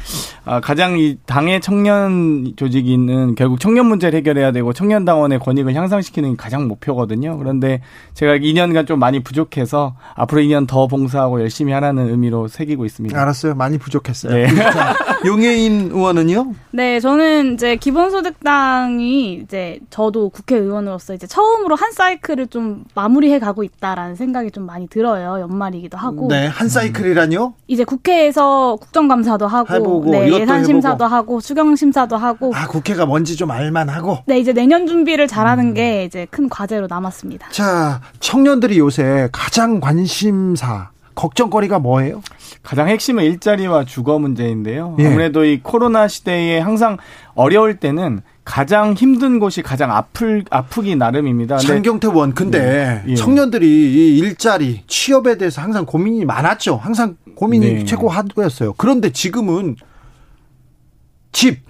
아, 0.45 0.59
가장 0.59 0.97
이 0.97 1.17
당의 1.25 1.61
청년 1.61 2.53
조직이는 2.55 3.35
결국 3.35 3.59
청년 3.59 3.85
문제를 3.87 4.17
해결해야 4.17 4.51
되고 4.51 4.73
청년 4.73 5.05
당원의 5.05 5.39
권익을 5.39 5.73
향상시키는 5.73 6.31
게 6.31 6.35
가장 6.37 6.67
목표거든요. 6.67 7.37
그런데 7.37 7.81
제가 8.13 8.37
2년간 8.37 8.87
좀 8.87 8.99
많이 8.99 9.19
부족해서 9.21 9.95
앞으로 10.15 10.41
2년 10.41 10.67
더 10.67 10.87
봉사하고 10.87 11.41
열심히 11.41 11.73
하라는 11.73 12.09
의미로 12.09 12.47
새기고 12.47 12.85
있습니다. 12.85 13.19
알았어요. 13.19 13.55
많이 13.55 13.77
부족했어요. 13.77 14.33
네. 14.33 14.47
용혜인 15.25 15.91
의원은요? 15.93 16.53
네, 16.71 16.99
저는 16.99 17.53
이제 17.53 17.75
기본소 17.75 18.20
득당이 18.21 19.33
이제 19.33 19.79
저도 19.89 20.29
국회의원으로서 20.29 21.13
이제 21.13 21.27
처음으로 21.27 21.75
한 21.75 21.91
사이클을 21.91 22.47
좀 22.47 22.85
마무리해 22.95 23.39
가고 23.39 23.63
있다라는 23.63 24.15
생각이 24.15 24.51
좀 24.51 24.65
많이 24.65 24.87
들어요. 24.87 25.39
연말이기도 25.41 25.97
하고. 25.97 26.27
네, 26.27 26.47
한 26.47 26.69
사이클이라뇨? 26.69 27.53
이제 27.67 27.83
국회에서 27.83 28.77
국정감사도 28.81 29.47
하고, 29.47 29.73
해보고, 29.73 30.11
네, 30.11 30.31
예산 30.31 30.63
심사도 30.65 31.05
하고, 31.05 31.39
수경 31.39 31.75
심사도 31.75 32.17
하고. 32.17 32.51
아, 32.55 32.67
국회가 32.67 33.05
뭔지 33.05 33.35
좀 33.35 33.51
알만하고. 33.51 34.19
네, 34.25 34.39
이제 34.39 34.53
내년 34.53 34.87
준비를 34.87 35.27
잘하는 35.27 35.67
음. 35.67 35.73
게 35.73 36.05
이제 36.05 36.27
큰 36.29 36.49
과제로 36.49 36.87
남았습니다. 36.87 37.49
자, 37.49 38.01
청년들이 38.19 38.79
요새 38.79 39.29
가장 39.31 39.79
관심사 39.79 40.89
걱정거리가 41.15 41.79
뭐예요? 41.79 42.21
가장 42.63 42.87
핵심은 42.87 43.23
일자리와 43.23 43.85
주거 43.85 44.19
문제인데요. 44.19 44.95
예. 44.99 45.07
아무래도 45.07 45.43
이 45.45 45.59
코로나 45.61 46.07
시대에 46.07 46.59
항상 46.59 46.97
어려울 47.33 47.77
때는 47.77 48.21
가장 48.43 48.93
힘든 48.93 49.39
곳이 49.39 49.61
가장 49.61 49.91
아플 49.91 50.43
아프기 50.49 50.95
나름입니다. 50.95 51.57
장경태 51.57 52.07
원 52.07 52.33
근데 52.33 52.59
네. 52.59 53.11
예. 53.11 53.15
청년들이 53.15 53.67
이 53.67 54.17
일자리 54.19 54.83
취업에 54.87 55.37
대해서 55.37 55.61
항상 55.61 55.85
고민이 55.85 56.25
많았죠. 56.25 56.77
항상 56.77 57.17
고민이 57.35 57.73
네. 57.73 57.85
최고 57.85 58.09
하도였어요. 58.09 58.73
그런데 58.77 59.11
지금은 59.11 59.75
집 61.31 61.61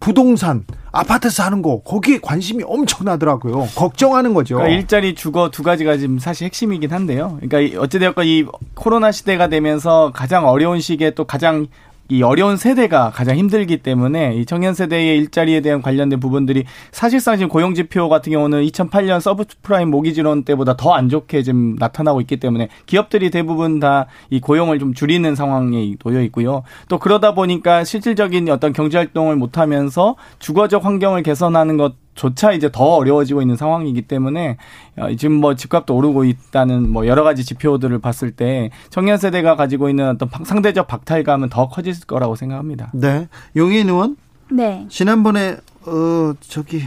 부동산 0.00 0.64
아파트 0.94 1.28
사는 1.28 1.60
거 1.60 1.80
거기에 1.82 2.18
관심이 2.22 2.62
엄청나더라고요. 2.64 3.68
걱정하는 3.74 4.32
거죠. 4.32 4.56
그러니까 4.56 4.76
일자리 4.78 5.14
주거 5.14 5.50
두 5.50 5.62
가지가 5.62 5.96
지금 5.96 6.18
사실 6.18 6.46
핵심이긴 6.46 6.92
한데요. 6.92 7.38
그러니까 7.40 7.80
어찌되었건 7.80 8.26
이 8.26 8.44
코로나 8.74 9.10
시대가 9.10 9.48
되면서 9.48 10.12
가장 10.14 10.46
어려운 10.46 10.80
시기에 10.80 11.10
또 11.10 11.24
가장 11.24 11.66
이 12.10 12.22
어려운 12.22 12.56
세대가 12.58 13.10
가장 13.10 13.36
힘들기 13.38 13.78
때문에 13.78 14.34
이 14.36 14.44
청년 14.44 14.74
세대의 14.74 15.16
일자리에 15.18 15.62
대한 15.62 15.80
관련된 15.80 16.20
부분들이 16.20 16.64
사실상 16.92 17.36
지금 17.36 17.48
고용 17.48 17.74
지표 17.74 18.10
같은 18.10 18.30
경우는 18.30 18.62
2008년 18.66 19.20
서브프라임 19.20 19.90
모기지론 19.90 20.44
때보다 20.44 20.76
더 20.76 20.94
안 20.94 21.08
좋게 21.08 21.42
지금 21.42 21.76
나타나고 21.78 22.20
있기 22.20 22.36
때문에 22.38 22.68
기업들이 22.86 23.30
대부분 23.30 23.80
다 23.80 24.06
이 24.30 24.40
고용을 24.40 24.78
좀 24.78 24.94
줄이는 24.94 25.34
상황에 25.34 25.94
놓여 25.98 26.20
있고요. 26.22 26.62
또 26.88 26.98
그러다 26.98 27.34
보니까 27.34 27.84
실질적인 27.84 28.48
어떤 28.50 28.72
경제 28.72 28.98
활동을 28.98 29.36
못 29.36 29.58
하면서 29.58 30.16
주거적 30.38 30.84
환경을 30.84 31.22
개선하는 31.22 31.76
것 31.76 31.94
조차 32.14 32.52
이제 32.52 32.70
더 32.70 32.84
어려워지고 32.84 33.42
있는 33.42 33.56
상황이기 33.56 34.02
때문에 34.02 34.56
어, 34.96 35.14
지금 35.16 35.34
뭐 35.34 35.54
집값도 35.54 35.94
오르고 35.94 36.24
있다는 36.24 36.90
뭐 36.90 37.06
여러 37.06 37.22
가지 37.24 37.44
지표들을 37.44 37.98
봤을 37.98 38.30
때 38.30 38.70
청년 38.90 39.18
세대가 39.18 39.56
가지고 39.56 39.88
있는 39.88 40.08
어떤 40.08 40.28
상대적 40.44 40.86
박탈감은 40.86 41.48
더 41.50 41.68
커질 41.68 41.94
거라고 42.06 42.36
생각합니다. 42.36 42.90
네. 42.94 43.28
용인 43.56 43.88
의원? 43.88 44.16
네. 44.50 44.86
지난번에 44.88 45.56
어 45.86 46.32
저기 46.40 46.82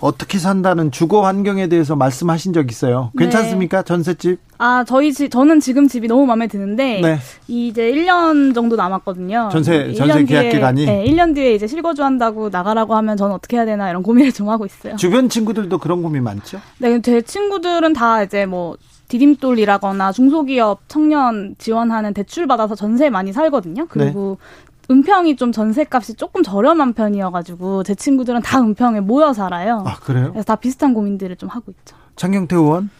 어떻게 0.00 0.38
산다는 0.38 0.90
주거 0.90 1.24
환경에 1.24 1.68
대해서 1.68 1.96
말씀하신 1.96 2.52
적 2.52 2.70
있어요. 2.70 3.10
네. 3.14 3.24
괜찮습니까? 3.24 3.78
네. 3.78 3.84
전셋집? 3.84 4.40
아, 4.58 4.84
저희 4.86 5.12
집 5.12 5.30
저는 5.30 5.60
지금 5.60 5.88
집이 5.88 6.08
너무 6.08 6.26
마음에 6.26 6.46
드는데 6.46 7.00
네. 7.00 7.18
이제 7.48 7.90
1년 7.92 8.54
정도 8.54 8.76
남았거든요. 8.76 9.50
전세 9.52 9.92
전세 9.94 10.24
계약 10.24 10.50
기간이 10.50 10.86
네, 10.86 11.04
1년 11.06 11.34
뒤에 11.34 11.54
이제 11.54 11.66
실거주 11.66 12.02
한다고 12.02 12.48
나가라고 12.48 12.94
하면 12.96 13.16
저는 13.16 13.34
어떻게 13.34 13.56
해야 13.56 13.64
되나 13.64 13.90
이런 13.90 14.02
고민을 14.02 14.32
좀 14.32 14.48
하고 14.48 14.66
있어요. 14.66 14.96
주변 14.96 15.28
친구들도 15.28 15.78
그런 15.78 16.02
고민 16.02 16.24
많죠? 16.24 16.60
네, 16.78 17.00
제 17.00 17.22
친구들은 17.22 17.92
다 17.92 18.22
이제 18.22 18.46
뭐 18.46 18.76
디딤돌이라거나 19.08 20.12
중소기업 20.12 20.82
청년 20.88 21.56
지원하는 21.58 22.14
대출 22.14 22.46
받아서 22.46 22.74
전세 22.74 23.10
많이 23.10 23.32
살거든요. 23.32 23.86
그리고 23.88 24.38
네. 24.38 24.69
은평이 24.90 25.36
좀 25.36 25.52
전세값이 25.52 26.14
조금 26.14 26.42
저렴한 26.42 26.94
편이어가지고 26.94 27.84
제 27.84 27.94
친구들은 27.94 28.42
다 28.42 28.60
은평에 28.60 29.00
모여 29.00 29.32
살아요. 29.32 29.84
아 29.86 29.96
그래요? 30.00 30.30
그래서 30.32 30.44
다 30.44 30.56
비슷한 30.56 30.94
고민들을 30.94 31.36
좀 31.36 31.48
하고 31.48 31.70
있죠. 31.70 31.96
장경태 32.16 32.56
의원? 32.56 32.90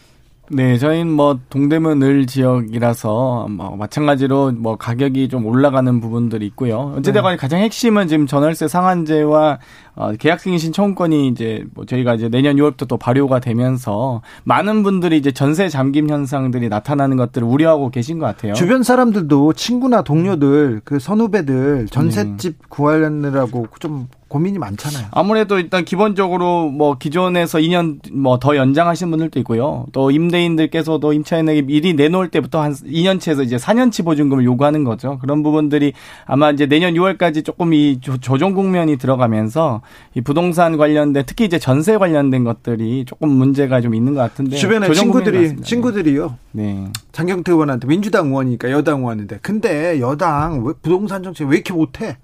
네, 0.53 0.78
저희는 0.78 1.12
뭐 1.12 1.38
동대문 1.48 2.03
을 2.03 2.26
지역이라서 2.26 3.46
뭐 3.51 3.76
마찬가지로 3.76 4.51
뭐 4.57 4.74
가격이 4.74 5.28
좀 5.28 5.46
올라가는 5.46 6.01
부분들이 6.01 6.44
있고요. 6.46 6.92
어찌되건 6.98 7.34
네. 7.34 7.36
가장 7.36 7.61
핵심은 7.61 8.09
지금 8.09 8.26
전월세 8.26 8.66
상한제와 8.66 9.61
어, 9.94 10.12
계약갱신 10.18 10.72
청구권이 10.72 11.28
이제 11.28 11.64
뭐 11.74 11.86
저희가 11.86 12.14
이제 12.14 12.28
내년 12.28 12.57
6월부터 12.57 12.88
또 12.88 12.96
발효가 12.96 13.38
되면서 13.38 14.22
많은 14.42 14.82
분들이 14.82 15.18
이제 15.18 15.30
전세 15.30 15.68
잠김 15.68 16.11
현상들이 16.11 16.68
나타나는 16.68 17.16
것들을 17.16 17.46
우려하고 17.46 17.90
계신 17.90 18.18
것 18.18 18.26
같아요. 18.26 18.55
주변 18.55 18.82
사람들도 18.82 19.53
친구나 19.53 20.03
동료들 20.03 20.80
그 20.84 20.98
선후배들 20.98 21.86
전셋집 21.90 22.59
네. 22.59 22.66
구하려느라고 22.68 23.68
좀 23.78 24.09
고민이 24.31 24.59
많잖아요. 24.59 25.09
아무래도 25.11 25.59
일단 25.59 25.85
기본적으로 25.85 26.70
뭐 26.70 26.97
기존에서 26.97 27.59
2년 27.59 27.99
뭐 28.12 28.39
더 28.41 28.57
연장하신 28.57 29.11
분들도 29.11 29.39
있고요. 29.41 29.87
또 29.93 30.11
임대인들께서도 30.11 31.12
임차인에게 31.12 31.62
미리 31.62 31.93
내놓을 31.95 32.28
때부터 32.31 32.62
한 32.62 32.72
2년치에서 32.72 33.45
이제 33.45 33.57
4년치 33.57 34.05
보증금을 34.05 34.45
요구하는 34.45 34.85
거죠. 34.85 35.18
그런 35.20 35.43
부분들이 35.43 35.93
아마 36.24 36.51
이제 36.51 36.66
내년 36.66 36.95
6월까지 36.95 37.45
조금 37.45 37.74
이 37.74 38.01
조정 38.01 38.55
국면이 38.55 38.97
들어가면서 38.97 39.83
이 40.14 40.20
부동산 40.20 40.76
관련된 40.78 41.24
특히 41.26 41.45
이제 41.45 41.59
전세 41.59 41.99
관련된 41.99 42.45
것들이 42.45 43.05
조금 43.05 43.28
문제가 43.31 43.81
좀 43.81 43.95
있는 43.95 44.14
것 44.14 44.20
같은데 44.20 44.57
주변에 44.57 44.91
친구들이 44.93 45.61
친구들이요. 45.61 46.37
네. 46.53 46.87
장경태 47.12 47.53
의원한테 47.53 47.89
민주당 47.89 48.28
의원이니까 48.28 48.70
여당 48.70 49.01
의원인데 49.01 49.41
근데 49.43 50.01
여당 50.01 50.64
왜 50.64 50.72
부동산 50.81 51.22
정책 51.22 51.49
왜 51.49 51.57
이렇게 51.57 51.72
못해? 51.74 52.16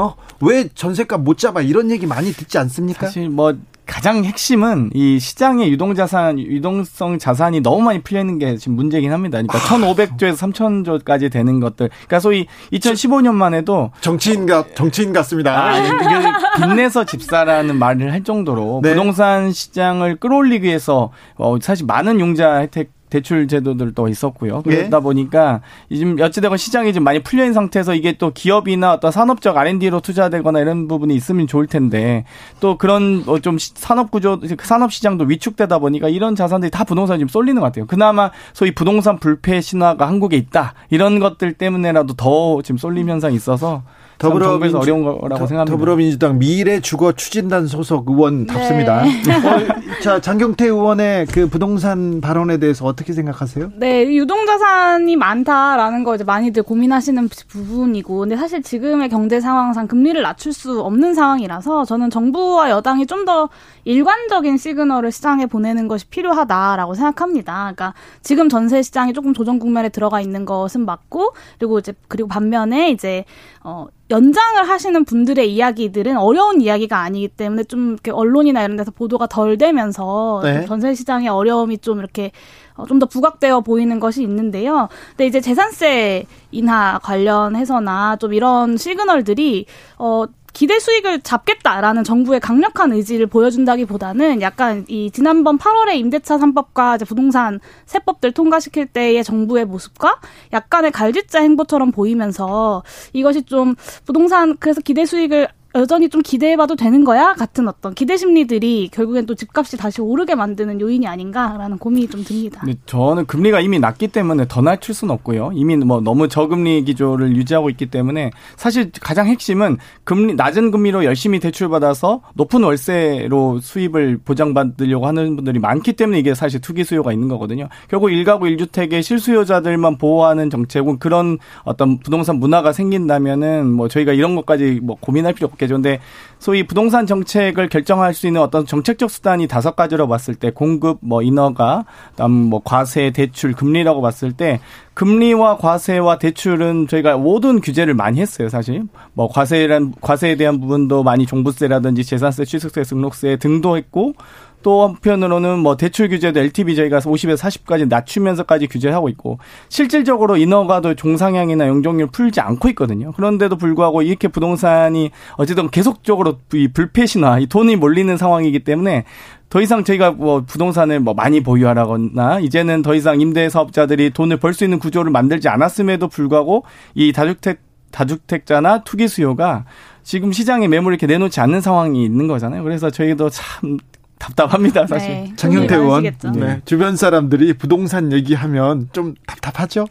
어? 0.00 0.16
왜 0.40 0.68
전세값 0.68 1.20
못 1.20 1.36
잡아? 1.36 1.60
이런 1.60 1.90
얘기 1.90 2.06
많이 2.06 2.32
듣지 2.32 2.56
않습니까? 2.58 3.06
사실 3.06 3.28
뭐 3.28 3.54
가장 3.90 4.24
핵심은 4.24 4.90
이 4.94 5.18
시장의 5.18 5.68
유동 5.68 5.96
자산, 5.96 6.38
유동성 6.38 7.18
자산이 7.18 7.60
너무 7.60 7.82
많이 7.82 8.00
풀려 8.00 8.20
있는 8.20 8.38
게 8.38 8.56
지금 8.56 8.76
문제긴 8.76 9.12
합니다. 9.12 9.42
그러니까 9.42 9.58
아. 9.58 9.78
1,500조에서 9.78 10.36
3,000조까지 10.36 11.30
되는 11.30 11.58
것들. 11.58 11.88
그러니까 11.88 12.20
소위 12.20 12.46
2015년만 12.72 13.52
해도 13.54 13.90
정치인 14.00 14.46
같 14.46 14.76
정치인 14.76 15.12
같습니다. 15.12 15.74
아, 15.74 16.56
빚내서 16.56 17.04
집사라는 17.04 17.76
말을 17.80 18.12
할 18.12 18.22
정도로 18.22 18.80
네. 18.82 18.90
부동산 18.90 19.50
시장을 19.50 20.16
끌어올리기 20.16 20.66
위해서 20.66 21.10
어, 21.34 21.56
사실 21.60 21.84
많은 21.84 22.20
용자 22.20 22.58
혜택 22.58 22.92
대출 23.10 23.48
제도들도 23.48 24.08
있었고요. 24.08 24.62
예. 24.66 24.76
그러다 24.76 24.96
예? 24.98 25.00
보니까 25.00 25.60
지금 25.90 26.16
어찌되건 26.20 26.56
시장이 26.56 26.92
좀 26.92 27.04
많이 27.04 27.22
풀려 27.22 27.42
있는 27.42 27.54
상태에서 27.54 27.94
이게 27.94 28.12
또 28.12 28.30
기업이나 28.30 28.94
어떤 28.94 29.10
산업적 29.10 29.56
R&D로 29.56 30.00
투자되거나 30.00 30.60
이런 30.60 30.88
부분이 30.88 31.14
있으면 31.14 31.46
좋을 31.46 31.66
텐데 31.66 32.24
또 32.60 32.78
그런 32.78 33.24
뭐좀 33.24 33.58
산업 33.58 34.10
구조, 34.10 34.40
산업 34.62 34.92
시장도 34.92 35.24
위축되다 35.24 35.78
보니까 35.78 36.08
이런 36.08 36.36
자산들이 36.36 36.70
다 36.70 36.84
부동산에 36.84 37.18
지금 37.18 37.28
쏠리는 37.28 37.60
것 37.60 37.66
같아요. 37.66 37.86
그나마 37.86 38.30
소위 38.52 38.72
부동산 38.72 39.18
불패 39.18 39.60
신화가 39.60 40.06
한국에 40.06 40.36
있다 40.36 40.74
이런 40.88 41.18
것들 41.18 41.54
때문에라도 41.54 42.14
더 42.14 42.62
지금 42.62 42.78
쏠림 42.78 43.10
현상이 43.10 43.34
있어서 43.34 43.82
더불어민주 44.20 44.78
어려운 44.78 45.02
거라고 45.04 45.46
생각합니다. 45.46 45.64
더불어민주당 45.64 46.38
미래 46.38 46.80
주거 46.80 47.12
추진단 47.12 47.66
소속 47.66 48.08
의원 48.10 48.46
답습니다. 48.46 49.02
네. 49.02 49.10
어, 49.34 50.00
자 50.02 50.20
장경태 50.20 50.66
의원의 50.66 51.26
그 51.26 51.48
부동산 51.48 52.20
발언에 52.20 52.58
대해서 52.58 52.84
어떻게 52.84 53.12
생각하세요? 53.12 53.72
네, 53.76 54.04
유동자산이 54.14 55.16
많다라는 55.16 56.04
거 56.04 56.14
이제 56.14 56.24
많이들 56.24 56.62
고민하시는 56.62 57.28
부분이고, 57.48 58.18
근데 58.18 58.36
사실 58.36 58.62
지금의 58.62 59.08
경제 59.08 59.40
상황상 59.40 59.86
금리를 59.86 60.20
낮출 60.20 60.52
수 60.52 60.80
없는 60.80 61.14
상황이라서 61.14 61.84
저는 61.84 62.10
정부와 62.10 62.70
여당이 62.70 63.06
좀 63.06 63.20
더 63.20 63.50
일관적인 63.84 64.56
시그널을 64.56 65.12
시장에 65.12 65.44
보내는 65.46 65.88
것이 65.88 66.06
필요하다라고 66.06 66.94
생각합니다. 66.94 67.72
그러니까 67.74 67.94
지금 68.22 68.48
전세 68.48 68.82
시장이 68.82 69.12
조금 69.12 69.34
조정 69.34 69.58
국면에 69.58 69.90
들어가 69.90 70.20
있는 70.20 70.44
것은 70.46 70.86
맞고, 70.86 71.34
그리고 71.58 71.78
이제 71.78 71.92
그리고 72.08 72.28
반면에 72.28 72.90
이제 72.90 73.24
어 73.62 73.86
연장을 74.10 74.68
하시는 74.68 75.04
분들의 75.04 75.52
이야기들은 75.52 76.16
어려운 76.16 76.60
이야기가 76.60 76.98
아니기 76.98 77.28
때문에 77.28 77.64
좀 77.64 77.92
이렇게 77.92 78.10
언론이나 78.10 78.62
이런 78.64 78.76
데서 78.76 78.90
보도가 78.90 79.28
덜 79.28 79.56
되면서 79.56 80.40
네. 80.42 80.66
전세 80.66 80.94
시장의 80.94 81.28
어려움이 81.28 81.78
좀 81.78 82.00
이렇게 82.00 82.32
어, 82.74 82.86
좀더 82.86 83.06
부각되어 83.06 83.60
보이는 83.60 84.00
것이 84.00 84.22
있는데요. 84.22 84.88
근데 85.10 85.26
이제 85.26 85.40
재산세 85.40 86.24
인하 86.50 86.98
관련해서나 87.02 88.16
좀 88.16 88.34
이런 88.34 88.76
시그널들이 88.76 89.66
어 89.98 90.24
기대 90.52 90.78
수익을 90.78 91.20
잡겠다라는 91.20 92.04
정부의 92.04 92.40
강력한 92.40 92.92
의지를 92.92 93.26
보여준다기보다는 93.26 94.42
약간 94.42 94.84
이 94.88 95.10
지난번 95.10 95.58
8월에 95.58 95.94
임대차 95.96 96.38
3법과 96.38 96.96
이제 96.96 97.04
부동산 97.04 97.60
세법들 97.86 98.32
통과시킬 98.32 98.86
때의 98.86 99.24
정부의 99.24 99.64
모습과 99.64 100.20
약간의 100.52 100.90
갈짓자 100.92 101.40
행보처럼 101.42 101.92
보이면서 101.92 102.82
이것이 103.12 103.42
좀 103.44 103.74
부동산 104.04 104.56
그래서 104.58 104.80
기대 104.80 105.04
수익을 105.06 105.48
여전히 105.76 106.08
좀 106.08 106.20
기대해봐도 106.22 106.74
되는 106.74 107.04
거야 107.04 107.32
같은 107.34 107.68
어떤 107.68 107.94
기대 107.94 108.16
심리들이 108.16 108.88
결국엔 108.92 109.26
또 109.26 109.34
집값이 109.36 109.76
다시 109.76 110.00
오르게 110.00 110.34
만드는 110.34 110.80
요인이 110.80 111.06
아닌가라는 111.06 111.78
고민이 111.78 112.08
좀 112.08 112.24
듭니다. 112.24 112.62
근 112.64 112.74
저는 112.86 113.26
금리가 113.26 113.60
이미 113.60 113.78
낮기 113.78 114.08
때문에 114.08 114.46
더 114.48 114.62
낮출 114.62 114.94
수는 114.94 115.14
없고요. 115.14 115.52
이미 115.54 115.76
뭐 115.76 116.00
너무 116.00 116.28
저금리 116.28 116.82
기조를 116.84 117.36
유지하고 117.36 117.70
있기 117.70 117.86
때문에 117.86 118.32
사실 118.56 118.90
가장 119.00 119.28
핵심은 119.28 119.78
금리 120.02 120.34
낮은 120.34 120.72
금리로 120.72 121.04
열심히 121.04 121.38
대출 121.38 121.68
받아서 121.68 122.22
높은 122.34 122.64
월세로 122.64 123.60
수입을 123.60 124.18
보장받으려고 124.24 125.06
하는 125.06 125.36
분들이 125.36 125.60
많기 125.60 125.92
때문에 125.92 126.18
이게 126.18 126.34
사실 126.34 126.60
투기 126.60 126.82
수요가 126.82 127.12
있는 127.12 127.28
거거든요. 127.28 127.68
결국 127.88 128.10
일가구 128.10 128.48
일주택의 128.48 129.04
실수요자들만 129.04 129.98
보호하는 129.98 130.50
정책은 130.50 130.98
그런 130.98 131.38
어떤 131.62 131.98
부동산 131.98 132.40
문화가 132.40 132.72
생긴다면은 132.72 133.70
뭐 133.70 133.86
저희가 133.86 134.12
이런 134.12 134.34
것까지 134.34 134.80
뭐 134.82 134.96
고민할 134.98 135.32
필요 135.32 135.46
없 135.46 135.59
없겠죠. 135.60 135.74
근데 135.74 136.00
소위 136.38 136.66
부동산 136.66 137.06
정책을 137.06 137.68
결정할 137.68 138.14
수 138.14 138.26
있는 138.26 138.40
어떤 138.40 138.64
정책적 138.64 139.10
수단이 139.10 139.46
다섯 139.46 139.76
가지로 139.76 140.08
봤을 140.08 140.34
때 140.34 140.50
공급, 140.50 140.98
뭐 141.00 141.22
인허가, 141.22 141.84
그다음 142.12 142.32
뭐 142.32 142.62
과세, 142.64 143.10
대출, 143.10 143.52
금리라고 143.52 144.00
봤을 144.00 144.32
때 144.32 144.60
금리와 144.94 145.56
과세와 145.56 146.18
대출은 146.18 146.88
저희가 146.88 147.16
모든 147.16 147.60
규제를 147.60 147.94
많이 147.94 148.20
했어요, 148.20 148.48
사실. 148.48 148.82
뭐 149.14 149.28
과세란 149.28 149.94
과세에 150.00 150.36
대한 150.36 150.60
부분도 150.60 151.02
많이 151.02 151.26
종부세라든지 151.26 152.04
재산세, 152.04 152.44
취득세, 152.44 152.82
등록세 152.82 153.36
등도 153.36 153.76
했고 153.76 154.14
또 154.62 154.86
한편으로는 154.86 155.58
뭐 155.58 155.76
대출 155.76 156.08
규제도 156.08 156.40
LTV 156.40 156.76
저희가 156.76 156.98
50에서 156.98 157.38
40까지 157.38 157.88
낮추면서까지 157.88 158.66
규제를 158.66 158.94
하고 158.94 159.08
있고 159.08 159.38
실질적으로 159.68 160.36
인허가도 160.36 160.94
종상향이나 160.94 161.66
용적률 161.66 162.08
풀지 162.08 162.40
않고 162.40 162.68
있거든요. 162.70 163.12
그런데도 163.12 163.56
불구하고 163.56 164.02
이렇게 164.02 164.28
부동산이 164.28 165.10
어쨌든 165.36 165.70
계속적으로 165.70 166.38
이 166.52 166.68
불패신화, 166.68 167.38
이 167.40 167.46
돈이 167.46 167.76
몰리는 167.76 168.14
상황이기 168.16 168.60
때문에 168.60 169.04
더 169.50 169.60
이상 169.60 169.84
저희가 169.84 170.12
뭐 170.12 170.42
부동산을 170.46 171.00
뭐 171.00 171.12
많이 171.12 171.42
보유하라거나 171.42 172.38
이제는 172.40 172.82
더 172.82 172.94
이상 172.94 173.20
임대 173.20 173.48
사업자들이 173.50 174.10
돈을 174.10 174.38
벌 174.38 174.54
수 174.54 174.64
있는 174.64 174.78
구조를 174.78 175.10
만들지 175.10 175.48
않았음에도 175.48 176.08
불구하고 176.08 176.64
이 176.94 177.12
다주택 177.12 177.60
다주택자나 177.90 178.84
투기 178.84 179.08
수요가 179.08 179.64
지금 180.04 180.30
시장에 180.32 180.68
매물을 180.68 180.94
이렇게 180.94 181.06
내놓지 181.12 181.40
않는 181.40 181.60
상황이 181.60 182.04
있는 182.04 182.28
거잖아요. 182.28 182.62
그래서 182.62 182.90
저희도 182.90 183.30
참 183.30 183.78
답답합니다, 184.18 184.86
사실. 184.86 185.08
네, 185.08 185.32
장영태 185.34 185.74
의원. 185.76 186.04
네. 186.36 186.60
주변 186.64 186.94
사람들이 186.94 187.54
부동산 187.54 188.12
얘기하면 188.12 188.88
좀 188.92 189.14
답답하죠? 189.26 189.86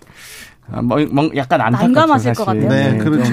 아, 0.71 0.81
뭐, 0.81 0.97
뭐 1.11 1.29
약간 1.35 1.61
안타깝죠, 1.61 2.33
것 2.33 2.45
같아요. 2.45 2.69
네, 2.69 2.91
네 2.91 2.97
그렇죠. 2.97 3.31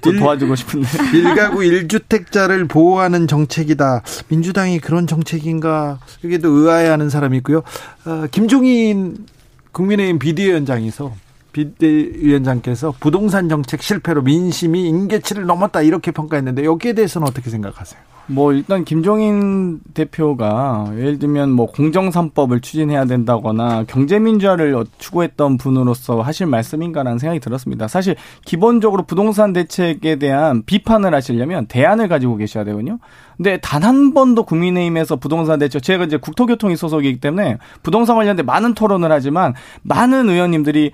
또 0.00 0.12
도와주고 0.12 0.54
싶은데. 0.54 0.88
일가구 1.14 1.58
1주택자를 1.58 2.68
보호하는 2.68 3.26
정책이다. 3.26 4.02
민주당이 4.28 4.78
그런 4.80 5.06
정책인가? 5.06 5.98
여기도 6.24 6.50
의아해하는 6.50 7.10
사람이 7.10 7.36
있고요. 7.38 7.62
어, 8.04 8.26
김종인 8.30 9.26
국민의힘 9.72 10.18
비대위원장에서 10.18 11.12
비대위원장께서 11.52 12.94
부동산 13.00 13.48
정책 13.48 13.82
실패로 13.82 14.22
민심이 14.22 14.88
임계치를 14.88 15.46
넘었다 15.46 15.82
이렇게 15.82 16.10
평가했는데 16.10 16.64
여기에 16.64 16.92
대해서는 16.92 17.26
어떻게 17.26 17.50
생각하세요? 17.50 18.00
뭐 18.26 18.52
일단 18.52 18.84
김종인 18.84 19.80
대표가 19.94 20.90
예를 20.96 21.18
들면 21.18 21.50
뭐 21.52 21.66
공정산법을 21.66 22.60
추진해야 22.60 23.06
된다거나 23.06 23.84
경제민주화를 23.84 24.84
추구했던 24.98 25.56
분으로서 25.56 26.20
하실 26.20 26.46
말씀인가라는 26.46 27.18
생각이 27.18 27.40
들었습니다. 27.40 27.88
사실 27.88 28.16
기본적으로 28.44 29.04
부동산 29.04 29.52
대책에 29.52 30.16
대한 30.16 30.64
비판을 30.64 31.14
하시려면 31.14 31.66
대안을 31.66 32.08
가지고 32.08 32.36
계셔야 32.36 32.64
되거든요. 32.64 32.98
근데 33.36 33.58
단 33.58 33.86
한 33.86 34.12
번도 34.14 34.42
국민의힘에서 34.42 35.14
부동산 35.14 35.60
대책 35.60 35.80
제가 35.80 36.04
이제 36.04 36.16
국토교통위 36.16 36.76
소속이기 36.76 37.20
때문에 37.20 37.58
부동산 37.84 38.16
관련된 38.16 38.44
많은 38.44 38.74
토론을 38.74 39.12
하지만 39.12 39.54
많은 39.82 40.28
의원님들이 40.28 40.90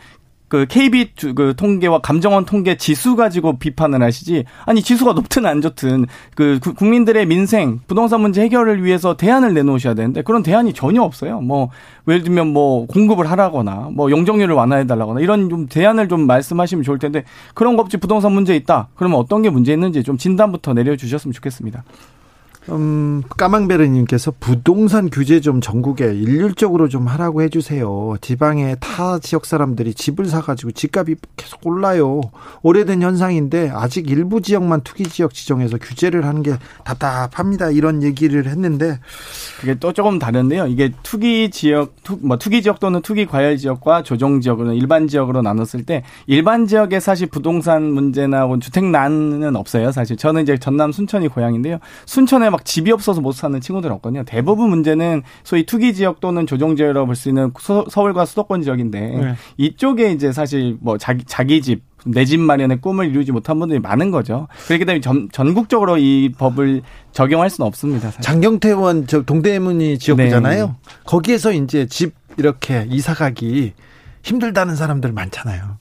그 0.53 0.66
KB 0.68 1.12
그 1.34 1.55
통계와 1.57 2.00
감정원 2.00 2.44
통계 2.44 2.76
지수 2.76 3.16
가지고 3.16 3.59
비판을 3.59 4.03
하시지 4.03 4.44
아니 4.66 4.82
지수가 4.82 5.14
높든 5.14 5.46
안 5.46 5.62
좋든 5.62 6.05
그 6.34 6.61
국민들의 6.61 7.24
민생 7.24 7.80
부동산 7.86 8.20
문제 8.20 8.42
해결을 8.42 8.84
위해서 8.84 9.16
대안을 9.16 9.55
내놓으셔야 9.55 9.94
되는데 9.94 10.20
그런 10.20 10.42
대안이 10.42 10.74
전혀 10.74 11.00
없어요. 11.00 11.40
뭐 11.40 11.70
예를 12.07 12.22
들면 12.22 12.48
뭐 12.48 12.84
공급을 12.86 13.30
하라거나 13.30 13.88
뭐 13.94 14.11
용적률을 14.11 14.55
완화해 14.55 14.86
달라거나 14.86 15.20
이런 15.20 15.48
좀 15.48 15.68
대안을 15.68 16.09
좀 16.09 16.26
말씀하시면 16.26 16.84
좋을 16.84 16.98
텐데 16.98 17.24
그런 17.55 17.74
거 17.76 17.82
없이 17.82 17.96
부동산 17.96 18.32
문제 18.32 18.55
있다. 18.55 18.88
그러면 18.94 19.20
어떤 19.20 19.40
게 19.40 19.48
문제 19.48 19.72
있는지 19.72 20.03
좀 20.03 20.18
진단부터 20.18 20.74
내려 20.74 20.96
주셨으면 20.96 21.32
좋겠습니다. 21.32 21.82
음, 22.68 23.22
까망베르님께서 23.28 24.34
부동산 24.38 25.10
규제 25.10 25.40
좀 25.40 25.60
전국에 25.60 26.04
일률적으로 26.14 26.88
좀 26.88 27.08
하라고 27.08 27.42
해주세요. 27.42 28.16
지방의 28.20 28.76
타 28.78 29.18
지역 29.18 29.46
사람들이 29.46 29.94
집을 29.94 30.26
사가지고 30.26 30.70
집값이 30.70 31.16
계속 31.36 31.66
올라요. 31.66 32.20
오래된 32.62 33.02
현상인데 33.02 33.70
아직 33.74 34.08
일부 34.08 34.40
지역만 34.40 34.82
투기 34.82 35.04
지역 35.04 35.34
지정해서 35.34 35.76
규제를 35.76 36.24
하는 36.24 36.44
게 36.44 36.54
답답합니다. 36.84 37.70
이런 37.70 38.04
얘기를 38.04 38.46
했는데 38.46 39.00
그게 39.60 39.74
또 39.74 39.92
조금 39.92 40.20
다른데요. 40.20 40.68
이게 40.68 40.92
투기 41.02 41.50
지역, 41.50 41.96
투, 42.04 42.16
뭐 42.22 42.38
투기 42.38 42.62
지역 42.62 42.78
또는 42.78 43.02
투기 43.02 43.26
과열 43.26 43.56
지역과 43.56 44.04
조정 44.04 44.40
지역으로 44.40 44.72
일반 44.72 45.08
지역으로 45.08 45.42
나눴을 45.42 45.84
때 45.84 46.04
일반 46.28 46.68
지역에 46.68 47.00
사실 47.00 47.26
부동산 47.26 47.82
문제나 47.82 48.48
주택난은 48.60 49.56
없어요. 49.56 49.90
사실 49.90 50.16
저는 50.16 50.42
이제 50.42 50.56
전남 50.58 50.92
순천이 50.92 51.26
고향인데요. 51.26 51.78
순천에 52.06 52.51
막 52.53 52.64
집이 52.64 52.92
없어서 52.92 53.20
못 53.20 53.32
사는 53.32 53.61
친구들 53.61 53.90
없거든요. 53.92 54.22
대부분 54.24 54.70
문제는 54.70 55.22
소위 55.42 55.66
투기 55.66 55.92
지역 55.94 56.20
또는 56.20 56.46
조정 56.46 56.76
지역이라고 56.76 57.07
볼 57.07 57.16
수 57.16 57.28
있는 57.28 57.53
서, 57.59 57.84
울과 57.96 58.24
수도권 58.26 58.62
지역인데 58.62 59.00
네. 59.00 59.34
이쪽에 59.57 60.12
이제 60.12 60.30
사실 60.32 60.76
뭐 60.80 60.98
자기 60.98 61.24
자기 61.26 61.61
집 61.62 61.82
내집 62.05 62.40
마련의 62.40 62.80
꿈을 62.80 63.09
이루지 63.09 63.32
못한 63.32 63.59
분들이 63.59 63.78
많은 63.80 64.11
거죠. 64.11 64.48
그렇기 64.66 64.84
때문에 64.84 65.00
전, 65.00 65.28
전국적으로 65.32 65.98
이 65.98 66.30
법을 66.36 66.82
적용할 67.12 67.48
수는 67.50 67.66
없습니다. 67.66 68.11
사실. 68.11 68.22
장경태 68.22 68.70
의원 68.70 69.07
저 69.07 69.22
동대문이 69.22 69.98
지역구잖아요. 69.98 70.66
네. 70.66 70.72
거기에서 71.05 71.53
이제 71.53 71.86
집 71.86 72.14
이렇게 72.36 72.86
이사 72.90 73.14
가기 73.14 73.72
힘들다는 74.24 74.76
사람들 74.76 75.12
많잖아요. 75.12 75.78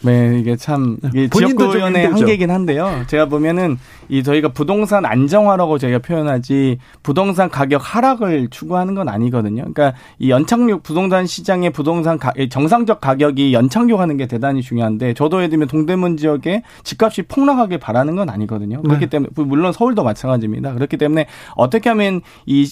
네, 0.00 0.38
이게 0.38 0.56
참 0.56 0.96
이게 1.08 1.28
지역구연의 1.28 2.06
한계긴 2.08 2.50
한데요. 2.50 3.02
제가 3.08 3.26
보면은 3.26 3.78
이 4.08 4.22
저희가 4.22 4.48
부동산 4.48 5.04
안정화라고 5.04 5.78
저희가 5.78 5.98
표현하지 5.98 6.78
부동산 7.02 7.50
가격 7.50 7.80
하락을 7.84 8.48
추구하는 8.48 8.94
건 8.94 9.08
아니거든요. 9.08 9.62
그러니까 9.72 9.94
이 10.18 10.30
연착륙 10.30 10.82
부동산 10.82 11.26
시장의 11.26 11.70
부동산 11.70 12.18
가, 12.18 12.32
정상적 12.48 13.00
가격이 13.00 13.52
연착륙하는 13.52 14.16
게 14.16 14.26
대단히 14.26 14.62
중요한데 14.62 15.14
저도 15.14 15.38
예를 15.38 15.50
들면 15.50 15.68
동대문 15.68 16.16
지역에 16.16 16.62
집값이 16.84 17.22
폭락하길 17.22 17.78
바라는 17.78 18.16
건 18.16 18.30
아니거든요. 18.30 18.82
그렇기 18.82 19.06
네. 19.06 19.10
때문에 19.10 19.30
물론 19.34 19.72
서울도 19.72 20.04
마찬가지입니다. 20.04 20.74
그렇기 20.74 20.96
때문에 20.96 21.26
어떻게 21.56 21.88
하면 21.88 22.20
이 22.46 22.70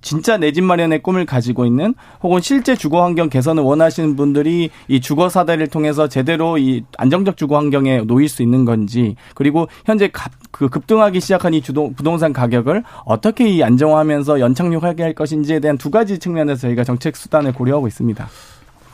진짜 0.00 0.36
내 0.36 0.52
집 0.52 0.62
마련의 0.64 1.02
꿈을 1.02 1.26
가지고 1.26 1.66
있는 1.66 1.94
혹은 2.22 2.40
실제 2.40 2.76
주거 2.76 3.02
환경 3.02 3.28
개선을 3.28 3.62
원하시는 3.62 4.16
분들이 4.16 4.70
이 4.88 5.00
주거 5.00 5.28
사다리를 5.28 5.66
통해서 5.68 6.08
제대로 6.08 6.58
이 6.58 6.84
안정적 6.96 7.36
주거 7.36 7.56
환경에 7.56 7.98
놓일 8.02 8.28
수 8.28 8.42
있는 8.42 8.64
건지 8.64 9.16
그리고 9.34 9.68
현재 9.84 10.08
급, 10.08 10.30
그 10.50 10.68
급등하기 10.68 11.20
시작한 11.20 11.54
이 11.54 11.60
주동, 11.60 11.94
부동산 11.94 12.32
가격을 12.32 12.84
어떻게 13.04 13.48
이 13.48 13.62
안정화하면서 13.62 14.40
연착륙하게 14.40 15.02
할 15.02 15.14
것인지에 15.14 15.60
대한 15.60 15.78
두 15.78 15.90
가지 15.90 16.18
측면에서 16.18 16.62
저희가 16.62 16.84
정책 16.84 17.16
수단을 17.16 17.52
고려하고 17.52 17.88
있습니다. 17.88 18.28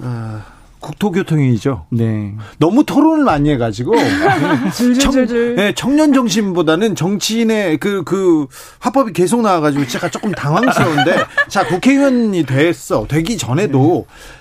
아... 0.03 0.60
국토교통위죠. 0.81 1.87
네. 1.91 2.35
너무 2.59 2.85
토론을 2.85 3.25
많이 3.25 3.51
해가지고 3.51 3.95
청, 5.01 5.27
네, 5.57 5.73
청년 5.75 6.13
정신보다는 6.13 6.95
정치인의 6.95 7.79
그그 7.79 8.05
그 8.05 8.47
화법이 8.79 9.13
계속 9.13 9.43
나와가지고 9.43 9.87
제가 9.87 10.11
조금 10.11 10.33
당황스러운데 10.33 11.17
자 11.49 11.67
국회의원이 11.67 12.45
됐어 12.45 13.07
되기 13.07 13.37
전에도 13.37 14.07
네. 14.09 14.40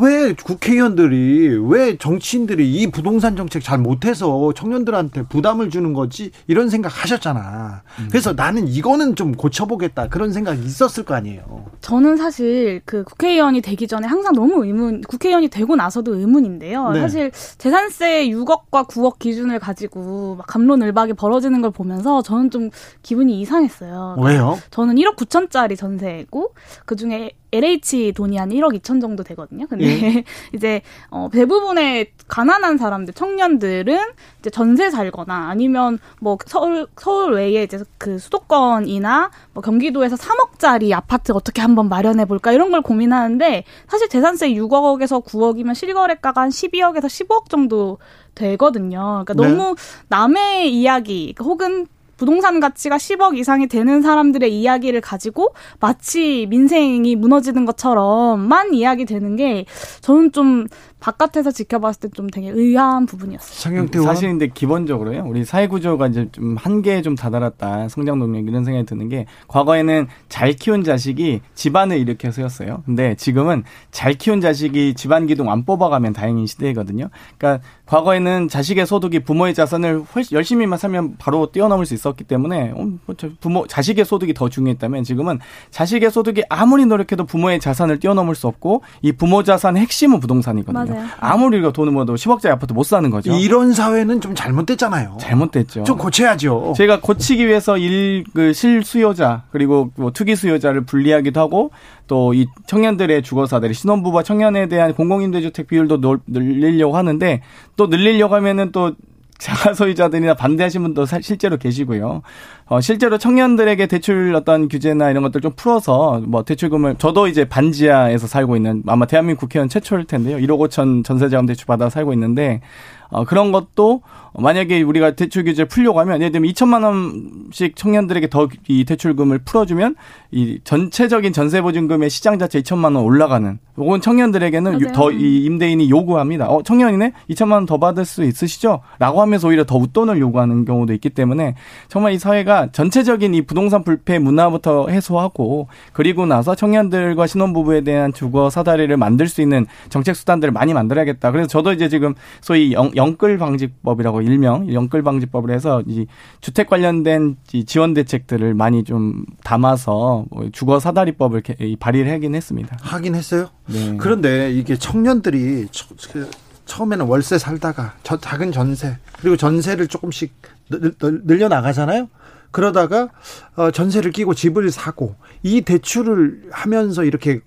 왜 0.00 0.34
국회의원들이 0.34 1.58
왜 1.68 1.96
정치인들이 1.96 2.70
이 2.70 2.90
부동산 2.90 3.36
정책 3.36 3.62
잘 3.62 3.78
못해서 3.78 4.52
청년들한테 4.54 5.22
부담을 5.24 5.70
주는 5.70 5.92
거지 5.92 6.30
이런 6.46 6.68
생각 6.68 7.02
하셨잖아. 7.02 7.82
음. 8.00 8.08
그래서 8.10 8.32
나는 8.32 8.68
이거는 8.68 9.16
좀 9.16 9.32
고쳐보겠다 9.32 10.08
그런 10.08 10.32
생각이 10.32 10.62
있었을 10.64 11.04
거 11.04 11.14
아니에요. 11.14 11.66
저는 11.80 12.16
사실 12.16 12.82
그 12.84 13.04
국회의원이 13.04 13.62
되기 13.62 13.86
전에 13.86 14.06
항상 14.06 14.34
너무 14.34 14.64
의문, 14.64 15.00
국회의원이 15.02 15.48
되고 15.48 15.76
나서도 15.76 16.16
의문인데요. 16.16 16.90
네. 16.90 17.00
사실 17.00 17.30
재산세 17.58 18.28
6억과 18.28 18.88
9억 18.88 19.18
기준을 19.18 19.58
가지고 19.58 20.36
막 20.36 20.46
감론을박이 20.46 21.14
벌어지는 21.14 21.62
걸 21.62 21.70
보면서 21.70 22.22
저는 22.22 22.50
좀 22.50 22.70
기분이 23.02 23.40
이상했어요. 23.40 24.16
왜요? 24.22 24.58
저는 24.70 24.96
1억 24.96 25.16
9천짜리 25.16 25.76
전세고 25.76 26.54
그 26.84 26.96
중에 26.96 27.30
LH 27.56 28.12
돈이 28.12 28.36
한 28.36 28.50
1억 28.50 28.78
2천 28.80 29.00
정도 29.00 29.22
되거든요. 29.22 29.66
근데 29.66 29.86
예. 29.86 30.24
이제 30.54 30.82
어 31.10 31.28
대부분의 31.32 32.12
가난한 32.28 32.78
사람들, 32.78 33.14
청년들은 33.14 33.98
이제 34.40 34.50
전세 34.50 34.90
살거나 34.90 35.48
아니면 35.48 35.98
뭐 36.20 36.38
서울 36.46 36.86
서울 36.96 37.34
외에 37.34 37.62
이제 37.62 37.82
그 37.98 38.18
수도권이나 38.18 39.30
뭐 39.52 39.62
경기도에서 39.62 40.16
3억짜리 40.16 40.92
아파트 40.92 41.32
어떻게 41.32 41.62
한번 41.62 41.88
마련해 41.88 42.24
볼까 42.24 42.52
이런 42.52 42.70
걸 42.70 42.82
고민하는데 42.82 43.64
사실 43.88 44.08
재산세 44.08 44.50
6억에서 44.50 45.24
9억이면 45.24 45.74
실거래가가 45.74 46.42
한 46.42 46.50
12억에서 46.50 47.06
15억 47.06 47.48
정도 47.48 47.98
되거든요. 48.34 49.24
그러니까 49.24 49.34
네. 49.34 49.48
너무 49.48 49.74
남의 50.08 50.72
이야기 50.72 51.34
혹은 51.40 51.86
부동산 52.16 52.60
가치가 52.60 52.96
10억 52.96 53.38
이상이 53.38 53.66
되는 53.66 54.02
사람들의 54.02 54.52
이야기를 54.52 55.00
가지고 55.00 55.54
마치 55.80 56.46
민생이 56.48 57.16
무너지는 57.16 57.64
것처럼만 57.66 58.74
이야기 58.74 59.04
되는 59.04 59.36
게 59.36 59.66
저는 60.00 60.32
좀 60.32 60.66
바깥에서 61.10 61.52
지켜봤을 61.52 61.94
때 62.00 62.08
좀 62.16 62.28
되게 62.30 62.48
의아한 62.48 63.04
부분이었어요. 63.06 63.58
장영태 63.60 64.00
사실 64.00 64.28
근데 64.30 64.46
기본적으로요. 64.48 65.24
우리 65.26 65.44
사회 65.44 65.66
구조가 65.66 66.06
이제 66.06 66.28
좀 66.32 66.56
한계에 66.56 67.02
좀 67.02 67.14
다다랐다. 67.14 67.88
성장 67.88 68.18
동력 68.18 68.46
이런 68.48 68.64
생각이 68.64 68.86
드는 68.86 69.08
게 69.08 69.26
과거에는 69.48 70.06
잘 70.28 70.52
키운 70.54 70.82
자식이 70.82 71.40
집안을 71.54 71.98
일으켜서였어요. 71.98 72.82
근데 72.86 73.14
지금은 73.16 73.64
잘 73.90 74.14
키운 74.14 74.40
자식이 74.40 74.94
집안 74.94 75.26
기둥 75.26 75.50
안 75.50 75.64
뽑아가면 75.64 76.12
다행인 76.14 76.46
시대거든요. 76.46 77.10
그러니까 77.36 77.62
과거에는 77.84 78.48
자식의 78.48 78.86
소득이 78.86 79.20
부모의 79.20 79.52
자산을 79.54 80.02
훨씬 80.14 80.36
열심히만 80.36 80.78
살면 80.78 81.16
바로 81.18 81.52
뛰어넘을 81.52 81.84
수 81.86 81.92
있었기 81.94 82.24
때문에 82.24 82.72
어, 82.74 82.86
뭐 83.04 83.14
부모 83.40 83.66
자식의 83.66 84.04
소득이 84.04 84.32
더 84.32 84.48
중요했다면 84.48 85.04
지금은 85.04 85.38
자식의 85.70 86.10
소득이 86.10 86.42
아무리 86.48 86.86
노력해도 86.86 87.24
부모의 87.26 87.60
자산을 87.60 87.98
뛰어넘을 88.00 88.34
수 88.34 88.46
없고 88.48 88.82
이 89.02 89.12
부모 89.12 89.42
자산의 89.42 89.82
핵심은 89.82 90.18
부동산이거든요. 90.20 90.84
맞아요. 90.94 90.95
아무리 91.18 91.56
우리가 91.58 91.72
돈을 91.72 91.92
모아도 91.92 92.14
10억짜리 92.14 92.50
아파트 92.50 92.72
못 92.72 92.84
사는 92.84 93.08
거죠. 93.10 93.32
이런 93.34 93.72
사회는 93.72 94.20
좀 94.20 94.34
잘못됐잖아요. 94.34 95.16
잘못됐죠. 95.20 95.84
좀 95.84 95.98
고쳐야죠. 95.98 96.74
제가 96.76 97.00
고치기 97.00 97.46
위해서 97.46 97.78
일, 97.78 98.24
그 98.34 98.52
실수요자, 98.52 99.44
그리고 99.50 99.90
뭐 99.96 100.10
투기 100.10 100.36
수요자를 100.36 100.82
분리하기도 100.84 101.40
하고, 101.40 101.70
또 102.06 102.32
이 102.34 102.46
청년들의 102.66 103.22
주거사들이 103.22 103.74
신혼부부와 103.74 104.22
청년에 104.22 104.68
대한 104.68 104.94
공공임대주택 104.94 105.66
비율도 105.66 106.18
늘리려고 106.26 106.96
하는데, 106.96 107.42
또 107.76 107.86
늘리려고 107.86 108.34
하면은 108.34 108.72
또 108.72 108.92
자가소유자들이나 109.38 110.34
반대하신 110.34 110.82
분도 110.82 111.04
실제로 111.06 111.56
계시고요. 111.56 112.22
어, 112.66 112.80
실제로 112.80 113.18
청년들에게 113.18 113.86
대출 113.86 114.34
어떤 114.34 114.68
규제나 114.68 115.10
이런 115.10 115.22
것들 115.22 115.40
좀 115.40 115.52
풀어서 115.54 116.20
뭐 116.26 116.42
대출금을 116.42 116.96
저도 116.96 117.28
이제 117.28 117.44
반지하에서 117.44 118.26
살고 118.26 118.56
있는 118.56 118.82
아마 118.86 119.06
대한민국 119.06 119.40
국회의원 119.42 119.68
최초일 119.68 120.04
텐데요. 120.04 120.38
1억 120.38 120.58
5천 120.68 121.04
전세자금 121.04 121.46
대출 121.46 121.66
받아 121.66 121.88
살고 121.88 122.12
있는데 122.14 122.60
어, 123.08 123.24
그런 123.24 123.52
것도 123.52 124.02
만약에 124.38 124.82
우리가 124.82 125.12
대출 125.12 125.44
규제 125.44 125.64
풀려고 125.64 126.00
하면 126.00 126.20
예를 126.20 126.32
들면 126.32 126.50
2천만 126.52 126.84
원씩 126.84 127.76
청년들에게 127.76 128.28
더 128.28 128.48
이 128.68 128.84
대출금을 128.84 129.40
풀어주면 129.44 129.94
이 130.32 130.58
전체적인 130.64 131.32
전세 131.32 131.60
보증금의 131.60 132.10
시장 132.10 132.38
자체 132.38 132.60
2천만 132.60 132.96
원 132.96 132.96
올라가는. 132.96 133.58
혹은 133.76 134.00
청년들에게는 134.00 134.92
더 134.92 135.10
이 135.10 135.44
임대인이 135.44 135.88
요구합니다. 135.90 136.48
어 136.48 136.62
청년이네 136.62 137.12
2천만 137.30 137.52
원 137.52 137.66
더 137.66 137.78
받을 137.78 138.04
수 138.04 138.22
있으시죠?라고 138.24 139.20
하면서 139.20 139.48
오히려 139.48 139.64
더 139.64 139.76
웃돈을 139.76 140.18
요구하는 140.18 140.64
경우도 140.64 140.92
있기 140.94 141.10
때문에 141.10 141.54
정말 141.88 142.12
이 142.12 142.18
사회가 142.18 142.68
전체적인 142.72 143.34
이 143.34 143.42
부동산 143.42 143.82
불패 143.84 144.18
문화부터 144.18 144.88
해소하고 144.88 145.68
그리고 145.92 146.26
나서 146.26 146.54
청년들과 146.54 147.26
신혼부부에 147.26 147.82
대한 147.82 148.12
주거 148.12 148.50
사다리를 148.50 148.94
만들 148.96 149.26
수 149.28 149.42
있는 149.42 149.66
정책 149.88 150.16
수단들을 150.16 150.52
많이 150.52 150.72
만들어야겠다. 150.74 151.30
그래서 151.32 151.48
저도 151.48 151.72
이제 151.72 151.88
지금 151.88 152.14
소위 152.40 152.72
영, 152.72 152.90
영끌 152.96 153.38
방지법이라고 153.38 154.22
일명 154.26 154.72
영끌 154.72 155.02
방지법을 155.02 155.54
해서 155.54 155.82
이 155.86 156.06
주택 156.40 156.68
관련된 156.68 157.36
지원 157.66 157.94
대책들을 157.94 158.54
많이 158.54 158.84
좀 158.84 159.24
담아서 159.44 160.24
뭐 160.30 160.48
주거 160.52 160.80
사다리법을 160.80 161.42
발의를 161.78 162.12
하긴 162.12 162.34
했습니다. 162.34 162.76
하긴 162.80 163.14
했어요. 163.14 163.50
네. 163.66 163.96
그런데 163.98 164.52
이게 164.52 164.76
청년들이 164.76 165.68
그 166.12 166.30
처음에는 166.66 167.06
월세 167.06 167.38
살다가 167.38 167.94
저 168.02 168.18
작은 168.18 168.52
전세 168.52 168.98
그리고 169.20 169.36
전세를 169.36 169.88
조금씩 169.88 170.32
늘려 170.68 171.48
나가잖아요. 171.48 172.08
그러다가 172.50 173.08
어, 173.54 173.70
전세를 173.70 174.12
끼고 174.12 174.34
집을 174.34 174.70
사고 174.70 175.14
이 175.42 175.60
대출을 175.60 176.48
하면서 176.50 177.04
이렇게 177.04 177.40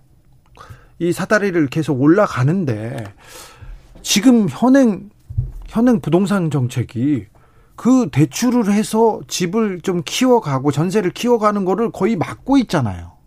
이 0.99 1.11
사다리를 1.11 1.67
계속 1.67 2.01
올라가는데 2.01 3.05
지금 4.01 4.47
현행 4.49 5.09
현행 5.69 6.01
부동산 6.01 6.49
정책이 6.49 7.27
그 7.75 8.09
대출을 8.11 8.73
해서 8.73 9.21
집을 9.27 9.81
좀 9.81 10.01
키워가고 10.03 10.71
전세를 10.71 11.11
키워가는 11.11 11.63
거를 11.63 11.91
거의 11.91 12.15
막고 12.15 12.57
있잖아요. 12.57 13.18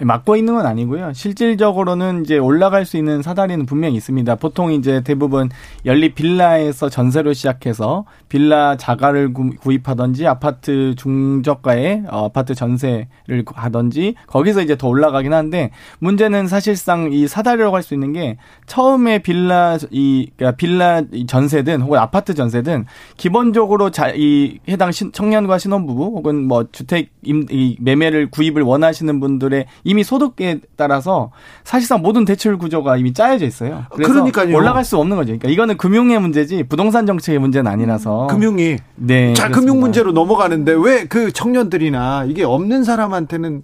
막고 0.00 0.36
있는 0.36 0.54
건 0.54 0.66
아니고요. 0.66 1.12
실질적으로는 1.12 2.22
이제 2.24 2.38
올라갈 2.38 2.86
수 2.86 2.96
있는 2.96 3.22
사다리는 3.22 3.66
분명히 3.66 3.96
있습니다. 3.96 4.36
보통 4.36 4.72
이제 4.72 5.02
대부분 5.02 5.50
연립 5.84 6.14
빌라에서 6.14 6.88
전세로 6.88 7.32
시작해서 7.32 8.04
빌라 8.28 8.76
자가를 8.76 9.32
구입하든지 9.32 10.26
아파트 10.26 10.94
중저가의 10.96 12.04
어, 12.10 12.26
아파트 12.26 12.54
전세를 12.54 13.44
하든지 13.46 14.14
거기서 14.26 14.62
이제 14.62 14.76
더 14.76 14.88
올라가긴 14.88 15.32
한데 15.32 15.70
문제는 15.98 16.46
사실상 16.46 17.12
이 17.12 17.26
사다리라고 17.26 17.76
할 17.76 17.80
수 17.80 17.94
있는 17.94 18.12
게 18.12 18.36
처음에 18.66 19.20
빌라 19.20 19.78
이 19.90 20.30
그러니까 20.36 20.56
빌라 20.56 21.02
전세든 21.26 21.80
혹은 21.80 21.98
아파트 21.98 22.34
전세든 22.34 22.86
기본적으로 23.16 23.90
자, 23.90 24.10
이 24.14 24.58
해당 24.68 24.92
신, 24.92 25.12
청년과 25.12 25.58
신혼부부 25.58 26.04
혹은 26.04 26.46
뭐 26.46 26.66
주택 26.70 27.10
임, 27.22 27.46
이 27.50 27.76
매매를 27.80 28.30
구입을 28.30 28.62
원하시는 28.62 29.18
분들의 29.20 29.59
이미 29.84 30.02
소득에 30.04 30.60
따라서 30.76 31.30
사실상 31.64 32.02
모든 32.02 32.24
대출 32.24 32.58
구조가 32.58 32.96
이미 32.96 33.12
짜여져 33.12 33.46
있어요. 33.46 33.84
그래서 33.94 34.12
그러니까요. 34.12 34.54
올라갈 34.56 34.84
수 34.84 34.96
없는 34.98 35.16
거죠. 35.16 35.26
그러니까 35.28 35.48
이거는 35.48 35.76
금융의 35.76 36.20
문제지 36.20 36.62
부동산 36.64 37.06
정책의 37.06 37.38
문제는 37.40 37.70
아니라서. 37.70 38.26
금융이. 38.28 38.76
네. 38.96 39.34
자, 39.34 39.44
그렇습니다. 39.44 39.48
금융 39.60 39.80
문제로 39.80 40.12
넘어가는데 40.12 40.72
왜 40.72 41.06
그 41.08 41.32
청년들이나 41.32 42.26
이게 42.28 42.44
없는 42.44 42.84
사람한테는 42.84 43.62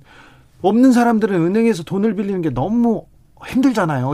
없는 0.62 0.92
사람들은 0.92 1.34
은행에서 1.46 1.84
돈을 1.84 2.16
빌리는 2.16 2.42
게 2.42 2.50
너무 2.50 3.04
힘들잖아요. 3.46 4.12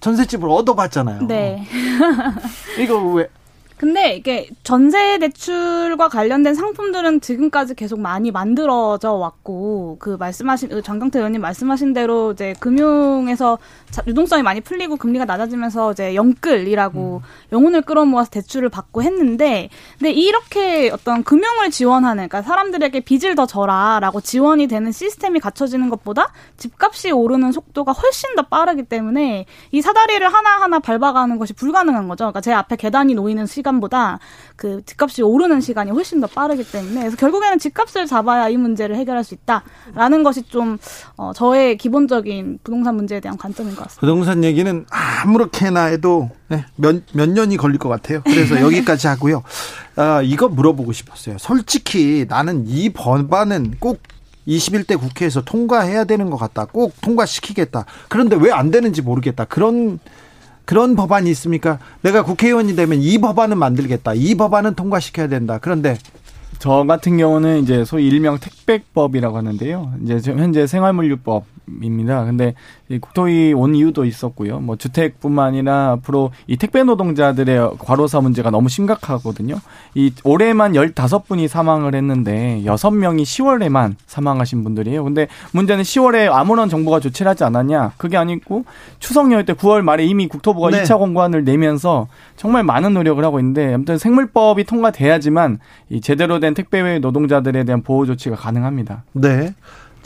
전셋집을 0.00 0.48
얻어봤잖아요. 0.48 1.26
네. 1.26 1.64
이거 2.78 2.98
왜 3.12 3.26
근데 3.78 4.16
이게 4.16 4.48
전세 4.64 5.18
대출과 5.18 6.08
관련된 6.08 6.54
상품들은 6.54 7.20
지금까지 7.20 7.74
계속 7.74 8.00
많이 8.00 8.32
만들어져 8.32 9.12
왔고 9.12 9.96
그 10.00 10.16
말씀하신 10.18 10.70
그 10.70 10.82
장경태 10.82 11.20
의원님 11.20 11.40
말씀하신 11.40 11.92
대로 11.92 12.32
이제 12.32 12.54
금융에서 12.58 13.58
유동성이 14.06 14.42
많이 14.42 14.60
풀리고 14.60 14.96
금리가 14.96 15.24
낮아지면서 15.24 15.92
이제 15.92 16.16
영끌이라고 16.16 17.22
음. 17.22 17.28
영혼을 17.52 17.82
끌어모아서 17.82 18.30
대출을 18.30 18.68
받고 18.68 19.04
했는데 19.04 19.68
근데 19.98 20.10
이렇게 20.10 20.90
어떤 20.90 21.22
금융을 21.22 21.70
지원하는 21.70 22.28
그러니까 22.28 22.42
사람들에게 22.42 23.00
빚을 23.00 23.36
더 23.36 23.46
져라라고 23.46 24.20
지원이 24.20 24.66
되는 24.66 24.90
시스템이 24.90 25.38
갖춰지는 25.38 25.88
것보다 25.88 26.32
집값이 26.56 27.12
오르는 27.12 27.52
속도가 27.52 27.92
훨씬 27.92 28.34
더 28.34 28.42
빠르기 28.42 28.82
때문에 28.82 29.46
이 29.70 29.80
사다리를 29.80 30.26
하나하나 30.26 30.80
밟아가는 30.80 31.38
것이 31.38 31.52
불가능한 31.52 32.08
거죠. 32.08 32.24
그러니까 32.24 32.40
제 32.40 32.52
앞에 32.52 32.74
계단이 32.74 33.14
놓이는 33.14 33.46
시간 33.46 33.67
시간보다 33.68 34.18
그 34.56 34.82
집값이 34.84 35.22
오르는 35.22 35.60
시간이 35.60 35.90
훨씬 35.90 36.20
더 36.20 36.26
빠르기 36.26 36.64
때문에 36.70 37.00
그래서 37.00 37.16
결국에는 37.16 37.58
집값을 37.58 38.06
잡아야 38.06 38.48
이 38.48 38.56
문제를 38.56 38.96
해결할 38.96 39.22
수 39.24 39.34
있다라는 39.34 40.22
것이 40.22 40.42
좀 40.42 40.78
어, 41.16 41.32
저의 41.34 41.76
기본적인 41.76 42.60
부동산 42.64 42.96
문제에 42.96 43.20
대한 43.20 43.36
관점인 43.36 43.74
것 43.74 43.82
같습니다. 43.84 44.00
부동산 44.00 44.42
얘기는 44.44 44.86
아무렇게나 44.90 45.84
해도 45.84 46.30
네, 46.48 46.64
몇, 46.76 47.02
몇 47.12 47.28
년이 47.28 47.56
걸릴 47.58 47.78
것 47.78 47.88
같아요. 47.88 48.22
그래서 48.24 48.58
여기까지 48.62 49.06
하고요. 49.06 49.42
어, 49.96 50.22
이거 50.22 50.48
물어보고 50.48 50.92
싶었어요. 50.92 51.36
솔직히 51.38 52.26
나는 52.28 52.64
이 52.66 52.90
법안은 52.90 53.74
꼭 53.78 54.00
21대 54.46 54.98
국회에서 54.98 55.42
통과해야 55.42 56.04
되는 56.04 56.30
것 56.30 56.38
같다. 56.38 56.64
꼭 56.64 56.94
통과시키겠다. 57.02 57.84
그런데 58.08 58.34
왜 58.36 58.50
안 58.50 58.70
되는지 58.70 59.02
모르겠다. 59.02 59.44
그런 59.44 59.98
그런 60.68 60.96
법안이 60.96 61.30
있습니까? 61.30 61.78
내가 62.02 62.22
국회의원이 62.22 62.76
되면 62.76 62.98
이 63.00 63.16
법안은 63.16 63.56
만들겠다. 63.56 64.12
이 64.12 64.34
법안은 64.34 64.74
통과시켜야 64.74 65.26
된다. 65.26 65.58
그런데 65.58 65.96
저 66.58 66.84
같은 66.86 67.16
경우는 67.16 67.62
이제 67.62 67.86
소위 67.86 68.06
일명 68.06 68.38
택배법이라고 68.38 69.34
하는데요. 69.34 69.94
이제 70.04 70.20
현재 70.30 70.66
생활물류법 70.66 71.46
입니다. 71.82 72.24
근데 72.24 72.54
국토위 73.00 73.52
온 73.52 73.74
이유도 73.74 74.04
있었고요. 74.04 74.60
뭐 74.60 74.76
주택뿐만 74.76 75.48
아니라 75.48 75.92
앞으로 75.92 76.30
이 76.46 76.56
택배 76.56 76.82
노동자들의 76.82 77.72
과로사 77.78 78.20
문제가 78.20 78.50
너무 78.50 78.68
심각하거든요. 78.68 79.56
이 79.94 80.12
올해만 80.24 80.72
15분이 80.72 81.48
사망을 81.48 81.94
했는데 81.94 82.62
6명이 82.64 83.22
10월에만 83.22 83.94
사망하신 84.06 84.64
분들이에요. 84.64 85.04
근데 85.04 85.28
문제는 85.52 85.82
10월에 85.84 86.32
아무런 86.32 86.68
정부가 86.68 87.00
조치를 87.00 87.30
하지 87.30 87.44
않았냐? 87.44 87.92
그게 87.96 88.16
아니고 88.16 88.64
추석 88.98 89.30
연휴 89.32 89.44
때 89.44 89.52
9월 89.52 89.82
말에 89.82 90.04
이미 90.04 90.28
국토부가 90.28 90.70
네. 90.70 90.82
2차 90.82 90.98
공관을 90.98 91.44
내면서 91.44 92.08
정말 92.36 92.64
많은 92.64 92.94
노력을 92.94 93.22
하고 93.24 93.38
있는데 93.40 93.74
아무튼 93.74 93.98
생물법이 93.98 94.64
통과돼야지만 94.64 95.58
이 95.90 96.00
제대로 96.00 96.40
된 96.40 96.54
택배 96.54 96.98
노동자들에 96.98 97.64
대한 97.64 97.82
보호 97.82 98.06
조치가 98.06 98.36
가능합니다. 98.36 99.04
네. 99.12 99.54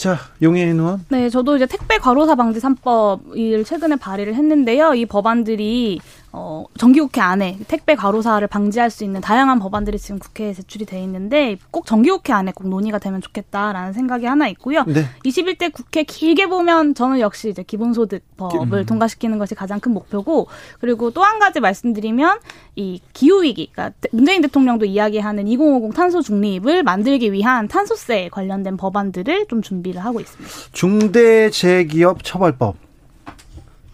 자, 0.03 0.18
용해인 0.42 0.80
의원. 0.80 1.05
네, 1.11 1.28
저도 1.28 1.55
이제 1.55 1.64
택배 1.64 1.96
과로사 1.96 2.34
방지 2.34 2.59
3법을 2.59 3.64
최근에 3.64 3.94
발의를 3.94 4.34
했는데요. 4.34 4.94
이 4.94 5.07
법안들이 5.07 6.00
어, 6.35 6.64
정기국회 6.78 7.20
안에 7.20 7.59
택배 7.68 7.95
과로사를 7.95 8.47
방지할 8.49 8.91
수 8.91 9.05
있는 9.05 9.20
다양한 9.20 9.59
법안들이 9.59 9.99
지금 9.99 10.18
국회에 10.18 10.55
제출이 10.55 10.87
돼 10.87 11.03
있는데 11.03 11.59
꼭 11.70 11.85
정기국회 11.87 12.33
안에 12.33 12.53
꼭 12.55 12.68
논의가 12.68 12.99
되면 12.99 13.20
좋겠다라는 13.20 13.93
생각이 13.93 14.26
하나 14.26 14.49
있고요. 14.49 14.85
네. 14.85 15.05
21대 15.24 15.72
국회 15.72 16.05
길게 16.05 16.47
보면 16.47 16.95
저는 16.95 17.20
역시 17.20 17.51
이제 17.51 17.62
기본소득법을 17.62 18.78
음. 18.80 18.87
통과시키는 18.87 19.39
것이 19.39 19.55
가장 19.55 19.80
큰 19.80 19.93
목표고 19.93 20.49
그리고 20.80 21.11
또 21.11 21.22
한 21.22 21.39
가지 21.39 21.61
말씀드리면 21.61 22.41
이 22.74 23.01
기후위기, 23.12 23.70
그러니까 23.72 23.97
문재인 24.11 24.43
대통령도 24.43 24.87
이야기하는 24.87 25.47
2050 25.47 25.95
탄소 25.95 26.20
중립을 26.20 26.83
만들기 26.83 27.33
위한 27.33 27.68
탄소세 27.68 28.28
관련된 28.33 28.76
법안들을 28.76 29.47
좀 29.49 29.62
준비를 29.62 30.05
하고 30.05 30.20
있습니다. 30.20 30.51
중대재기업 30.72 32.24
처벌법. 32.24 32.91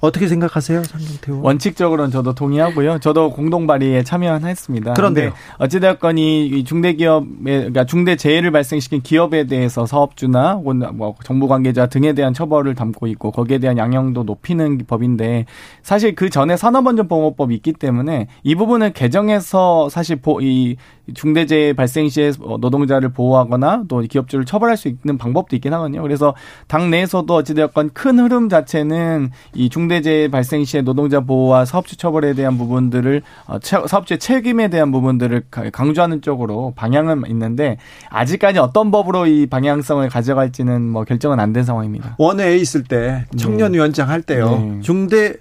어떻게 0.00 0.28
생각하세요, 0.28 0.84
상경태 0.84 1.32
의원? 1.32 1.44
원칙적으로는 1.44 2.12
저도 2.12 2.34
동의하고요. 2.34 3.00
저도 3.00 3.32
공동 3.32 3.66
발의에 3.66 4.04
참여했습니다. 4.04 4.94
그런데 4.94 5.32
어찌되었건 5.58 6.18
이 6.18 6.62
중대기업에 6.64 7.26
그러니까 7.44 7.84
중대 7.84 8.14
재해를 8.14 8.52
발생시킨 8.52 9.02
기업에 9.02 9.46
대해서 9.46 9.86
사업주나 9.86 10.60
뭐 10.92 11.14
정부 11.24 11.48
관계자 11.48 11.86
등에 11.86 12.12
대한 12.12 12.32
처벌을 12.32 12.76
담고 12.76 13.08
있고 13.08 13.32
거기에 13.32 13.58
대한 13.58 13.76
양형도 13.76 14.22
높이는 14.22 14.78
법인데 14.86 15.46
사실 15.82 16.14
그 16.14 16.30
전에 16.30 16.56
산업안전보호법이 16.56 17.54
있기 17.56 17.72
때문에 17.72 18.28
이 18.44 18.54
부분을 18.54 18.92
개정해서 18.92 19.88
사실 19.88 20.20
이 20.42 20.76
중대재해 21.14 21.72
발생 21.72 22.08
시에 22.08 22.32
노동자를 22.60 23.08
보호하거나 23.08 23.84
또 23.88 24.00
기업주를 24.00 24.44
처벌할 24.44 24.76
수 24.76 24.88
있는 24.88 25.16
방법도 25.18 25.56
있긴 25.56 25.72
하거든요. 25.72 26.02
그래서 26.02 26.34
당 26.66 26.90
내에서도 26.90 27.34
어찌되었건 27.34 27.90
큰 27.94 28.18
흐름 28.18 28.48
자체는 28.48 29.30
이 29.54 29.70
중대 29.70 29.87
재해 30.02 30.28
발생 30.28 30.64
시에 30.64 30.82
노동자 30.82 31.20
보호와 31.20 31.64
사업주 31.64 31.96
처벌에 31.96 32.34
대한 32.34 32.56
부분들을 32.58 33.22
어, 33.46 33.58
사업주의 33.62 34.18
책임에 34.18 34.68
대한 34.68 34.92
부분들을 34.92 35.44
강조하는 35.72 36.22
쪽으로 36.22 36.72
방향은 36.76 37.22
있는데 37.28 37.78
아직까지 38.10 38.58
어떤 38.58 38.90
법으로 38.90 39.26
이 39.26 39.46
방향성을 39.46 40.08
가져갈지는 40.08 40.82
뭐 40.82 41.04
결정은 41.04 41.40
안 41.40 41.52
된 41.52 41.64
상황입니다. 41.64 42.14
원에 42.18 42.56
있을 42.56 42.84
때 42.84 43.24
청년위원장 43.36 44.08
할 44.10 44.20
때요. 44.22 44.50
네. 44.50 44.80
중대 44.82 45.34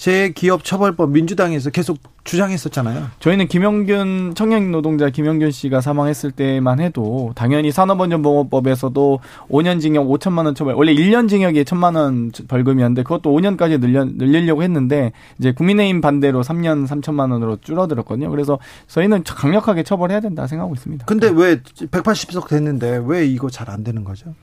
재기업처벌법 0.00 1.10
민주당에서 1.10 1.68
계속 1.68 1.98
주장했었잖아요. 2.24 3.08
저희는 3.20 3.48
김영균 3.48 4.32
청년 4.34 4.70
노동자 4.70 5.10
김영균 5.10 5.50
씨가 5.50 5.80
사망했을 5.82 6.30
때만 6.30 6.80
해도 6.80 7.32
당연히 7.34 7.70
산업안전보건법에서도 7.70 9.20
5년 9.50 9.80
징역 9.80 10.06
5천만 10.06 10.46
원 10.46 10.54
처벌 10.54 10.74
원래 10.74 10.94
1년 10.94 11.28
징역이 11.28 11.62
1천만 11.64 11.96
원 11.96 12.30
벌금이었는데 12.48 13.02
그것도 13.02 13.30
5년까지 13.30 13.78
늘려 13.78 14.04
늘리려고 14.04 14.62
했는데 14.62 15.12
이제 15.38 15.52
국민의힘 15.52 16.00
반대로 16.00 16.42
3년 16.42 16.86
3천만 16.86 17.30
원으로 17.32 17.58
줄어들었거든요. 17.60 18.30
그래서 18.30 18.58
저희는 18.86 19.24
강력하게 19.24 19.82
처벌해야 19.82 20.20
된다 20.20 20.46
생각하고 20.46 20.74
있습니다. 20.74 21.04
근데 21.06 21.28
왜 21.28 21.56
180석 21.60 22.48
됐는데 22.48 23.02
왜 23.04 23.26
이거 23.26 23.48
잘 23.48 23.70
안 23.70 23.84
되는 23.84 24.02
거죠? 24.02 24.34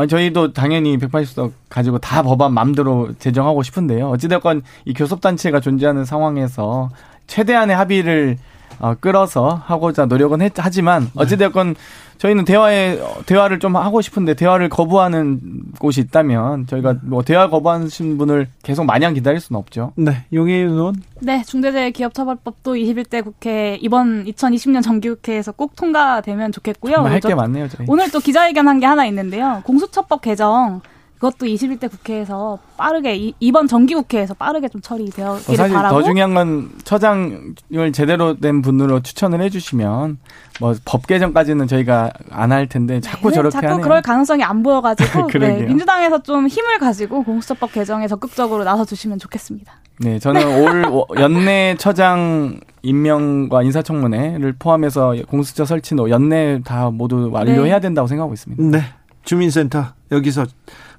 아니, 0.00 0.08
저희도 0.08 0.54
당연히 0.54 0.96
180석 0.96 1.52
가지고 1.68 1.98
다 1.98 2.22
법안 2.22 2.54
맘대로 2.54 3.12
제정하고 3.18 3.62
싶은데요. 3.62 4.08
어찌됐건 4.08 4.62
이 4.86 4.94
교섭단체가 4.94 5.60
존재하는 5.60 6.06
상황에서 6.06 6.88
최대한의 7.26 7.76
합의를 7.76 8.38
어, 8.78 8.94
끌어서 8.98 9.60
하고자 9.66 10.06
노력은 10.06 10.40
했, 10.42 10.52
하지만 10.56 11.02
네. 11.04 11.10
어찌됐건 11.16 11.74
저희는 12.18 12.44
대화에 12.44 12.98
대화를 13.26 13.58
좀 13.60 13.76
하고 13.76 14.02
싶은데 14.02 14.34
대화를 14.34 14.68
거부하는 14.68 15.40
곳이 15.78 16.02
있다면 16.02 16.66
저희가 16.66 16.96
뭐 17.02 17.22
대화 17.22 17.48
거부하신 17.48 18.18
분을 18.18 18.48
계속 18.62 18.84
마냥 18.84 19.14
기다릴 19.14 19.40
수는 19.40 19.58
없죠. 19.58 19.92
네, 19.96 20.24
용해윤 20.32 20.70
의원. 20.70 20.94
네, 21.20 21.42
중대재해기업처벌법도 21.46 22.74
21대 22.74 23.24
국회 23.24 23.78
이번 23.80 24.24
2020년 24.26 24.82
정기국회에서 24.82 25.52
꼭 25.52 25.74
통과되면 25.76 26.52
좋겠고요. 26.52 26.96
할 26.96 27.20
게 27.20 27.34
많네요, 27.34 27.68
저희. 27.68 27.86
오늘 27.88 28.10
또 28.10 28.18
기자회견 28.20 28.68
한 28.68 28.80
게 28.80 28.86
하나 28.86 29.04
있는데요. 29.06 29.62
공수처법 29.64 30.20
개정 30.22 30.80
그것도 31.20 31.46
21대 31.46 31.90
국회에서 31.90 32.58
빠르게 32.78 33.14
이, 33.38 33.52
번 33.52 33.66
정기국회에서 33.68 34.32
빠르게 34.34 34.68
좀 34.68 34.80
처리되기를 34.80 35.38
사실 35.40 35.74
바라고 35.74 36.00
더 36.00 36.02
중요한 36.02 36.32
건 36.32 36.70
처장을 36.82 37.92
제대로 37.92 38.40
된 38.40 38.62
분으로 38.62 39.00
추천을 39.00 39.42
해주시면 39.42 40.18
뭐 40.60 40.74
법 40.84 41.06
개정까지는 41.06 41.66
저희가 41.66 42.10
안 42.30 42.50
할 42.52 42.66
텐데 42.66 43.00
자꾸 43.00 43.28
네, 43.28 43.36
저렇게 43.36 43.52
자꾸 43.52 43.66
하네요. 43.66 43.80
그럴 43.82 44.02
가능성이 44.02 44.42
안 44.42 44.62
보여가지고 44.62 45.28
네, 45.38 45.62
민주당에서 45.66 46.22
좀 46.22 46.48
힘을 46.48 46.78
가지고 46.78 47.22
공수처법 47.22 47.72
개정에 47.72 48.08
적극적으로 48.08 48.64
나서 48.64 48.84
주시면 48.84 49.18
좋겠습니다. 49.18 49.72
네, 49.98 50.18
저는 50.18 50.62
올 50.62 50.84
연내 51.20 51.76
처장 51.78 52.58
임명과 52.82 53.62
인사청문회를 53.62 54.54
포함해서 54.58 55.14
공수처 55.28 55.64
설치 55.64 55.94
연내 55.94 56.62
다 56.64 56.90
모두 56.90 57.28
완료해야 57.30 57.74
네. 57.74 57.80
된다고 57.80 58.08
생각하고 58.08 58.32
있습니다. 58.32 58.62
네. 58.78 58.82
주민센터 59.30 59.86
여기서 60.10 60.44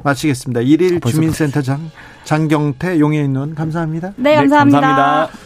마치겠습니다. 0.03 0.61
일일 0.61 1.01
아, 1.03 1.09
주민센터장 1.09 1.91
장경태 2.23 2.97
용해인 2.97 3.35
의원 3.35 3.55
감사합니다. 3.55 4.13
네, 4.15 4.35
감사합니다. 4.35 4.79
네, 4.79 4.87
감사합니다. 4.87 5.39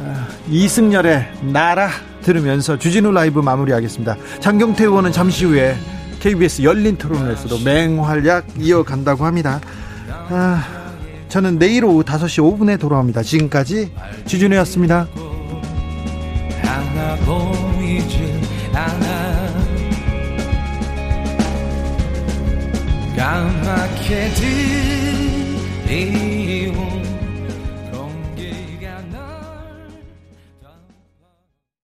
아, 0.00 0.28
이승열의 0.50 1.52
나라 1.52 1.88
들으면서 2.22 2.76
주진우 2.76 3.12
라이브 3.12 3.38
마무리하겠습니다. 3.38 4.16
장경태 4.40 4.82
의원은 4.82 5.12
잠시 5.12 5.44
후에 5.44 5.76
KBS 6.18 6.62
열린 6.62 6.96
토론에서도 6.96 7.56
맹활약 7.60 8.46
이어간다고 8.58 9.24
합니다. 9.24 9.60
아, 10.08 10.64
저는 11.28 11.60
내일 11.60 11.84
오후 11.84 12.02
5시 12.02 12.58
5분에 12.58 12.80
돌아옵니다. 12.80 13.22
지금까지 13.22 13.92
주진우였습니다. 14.26 15.06
까맣게 23.24 24.34
들리 24.34 26.33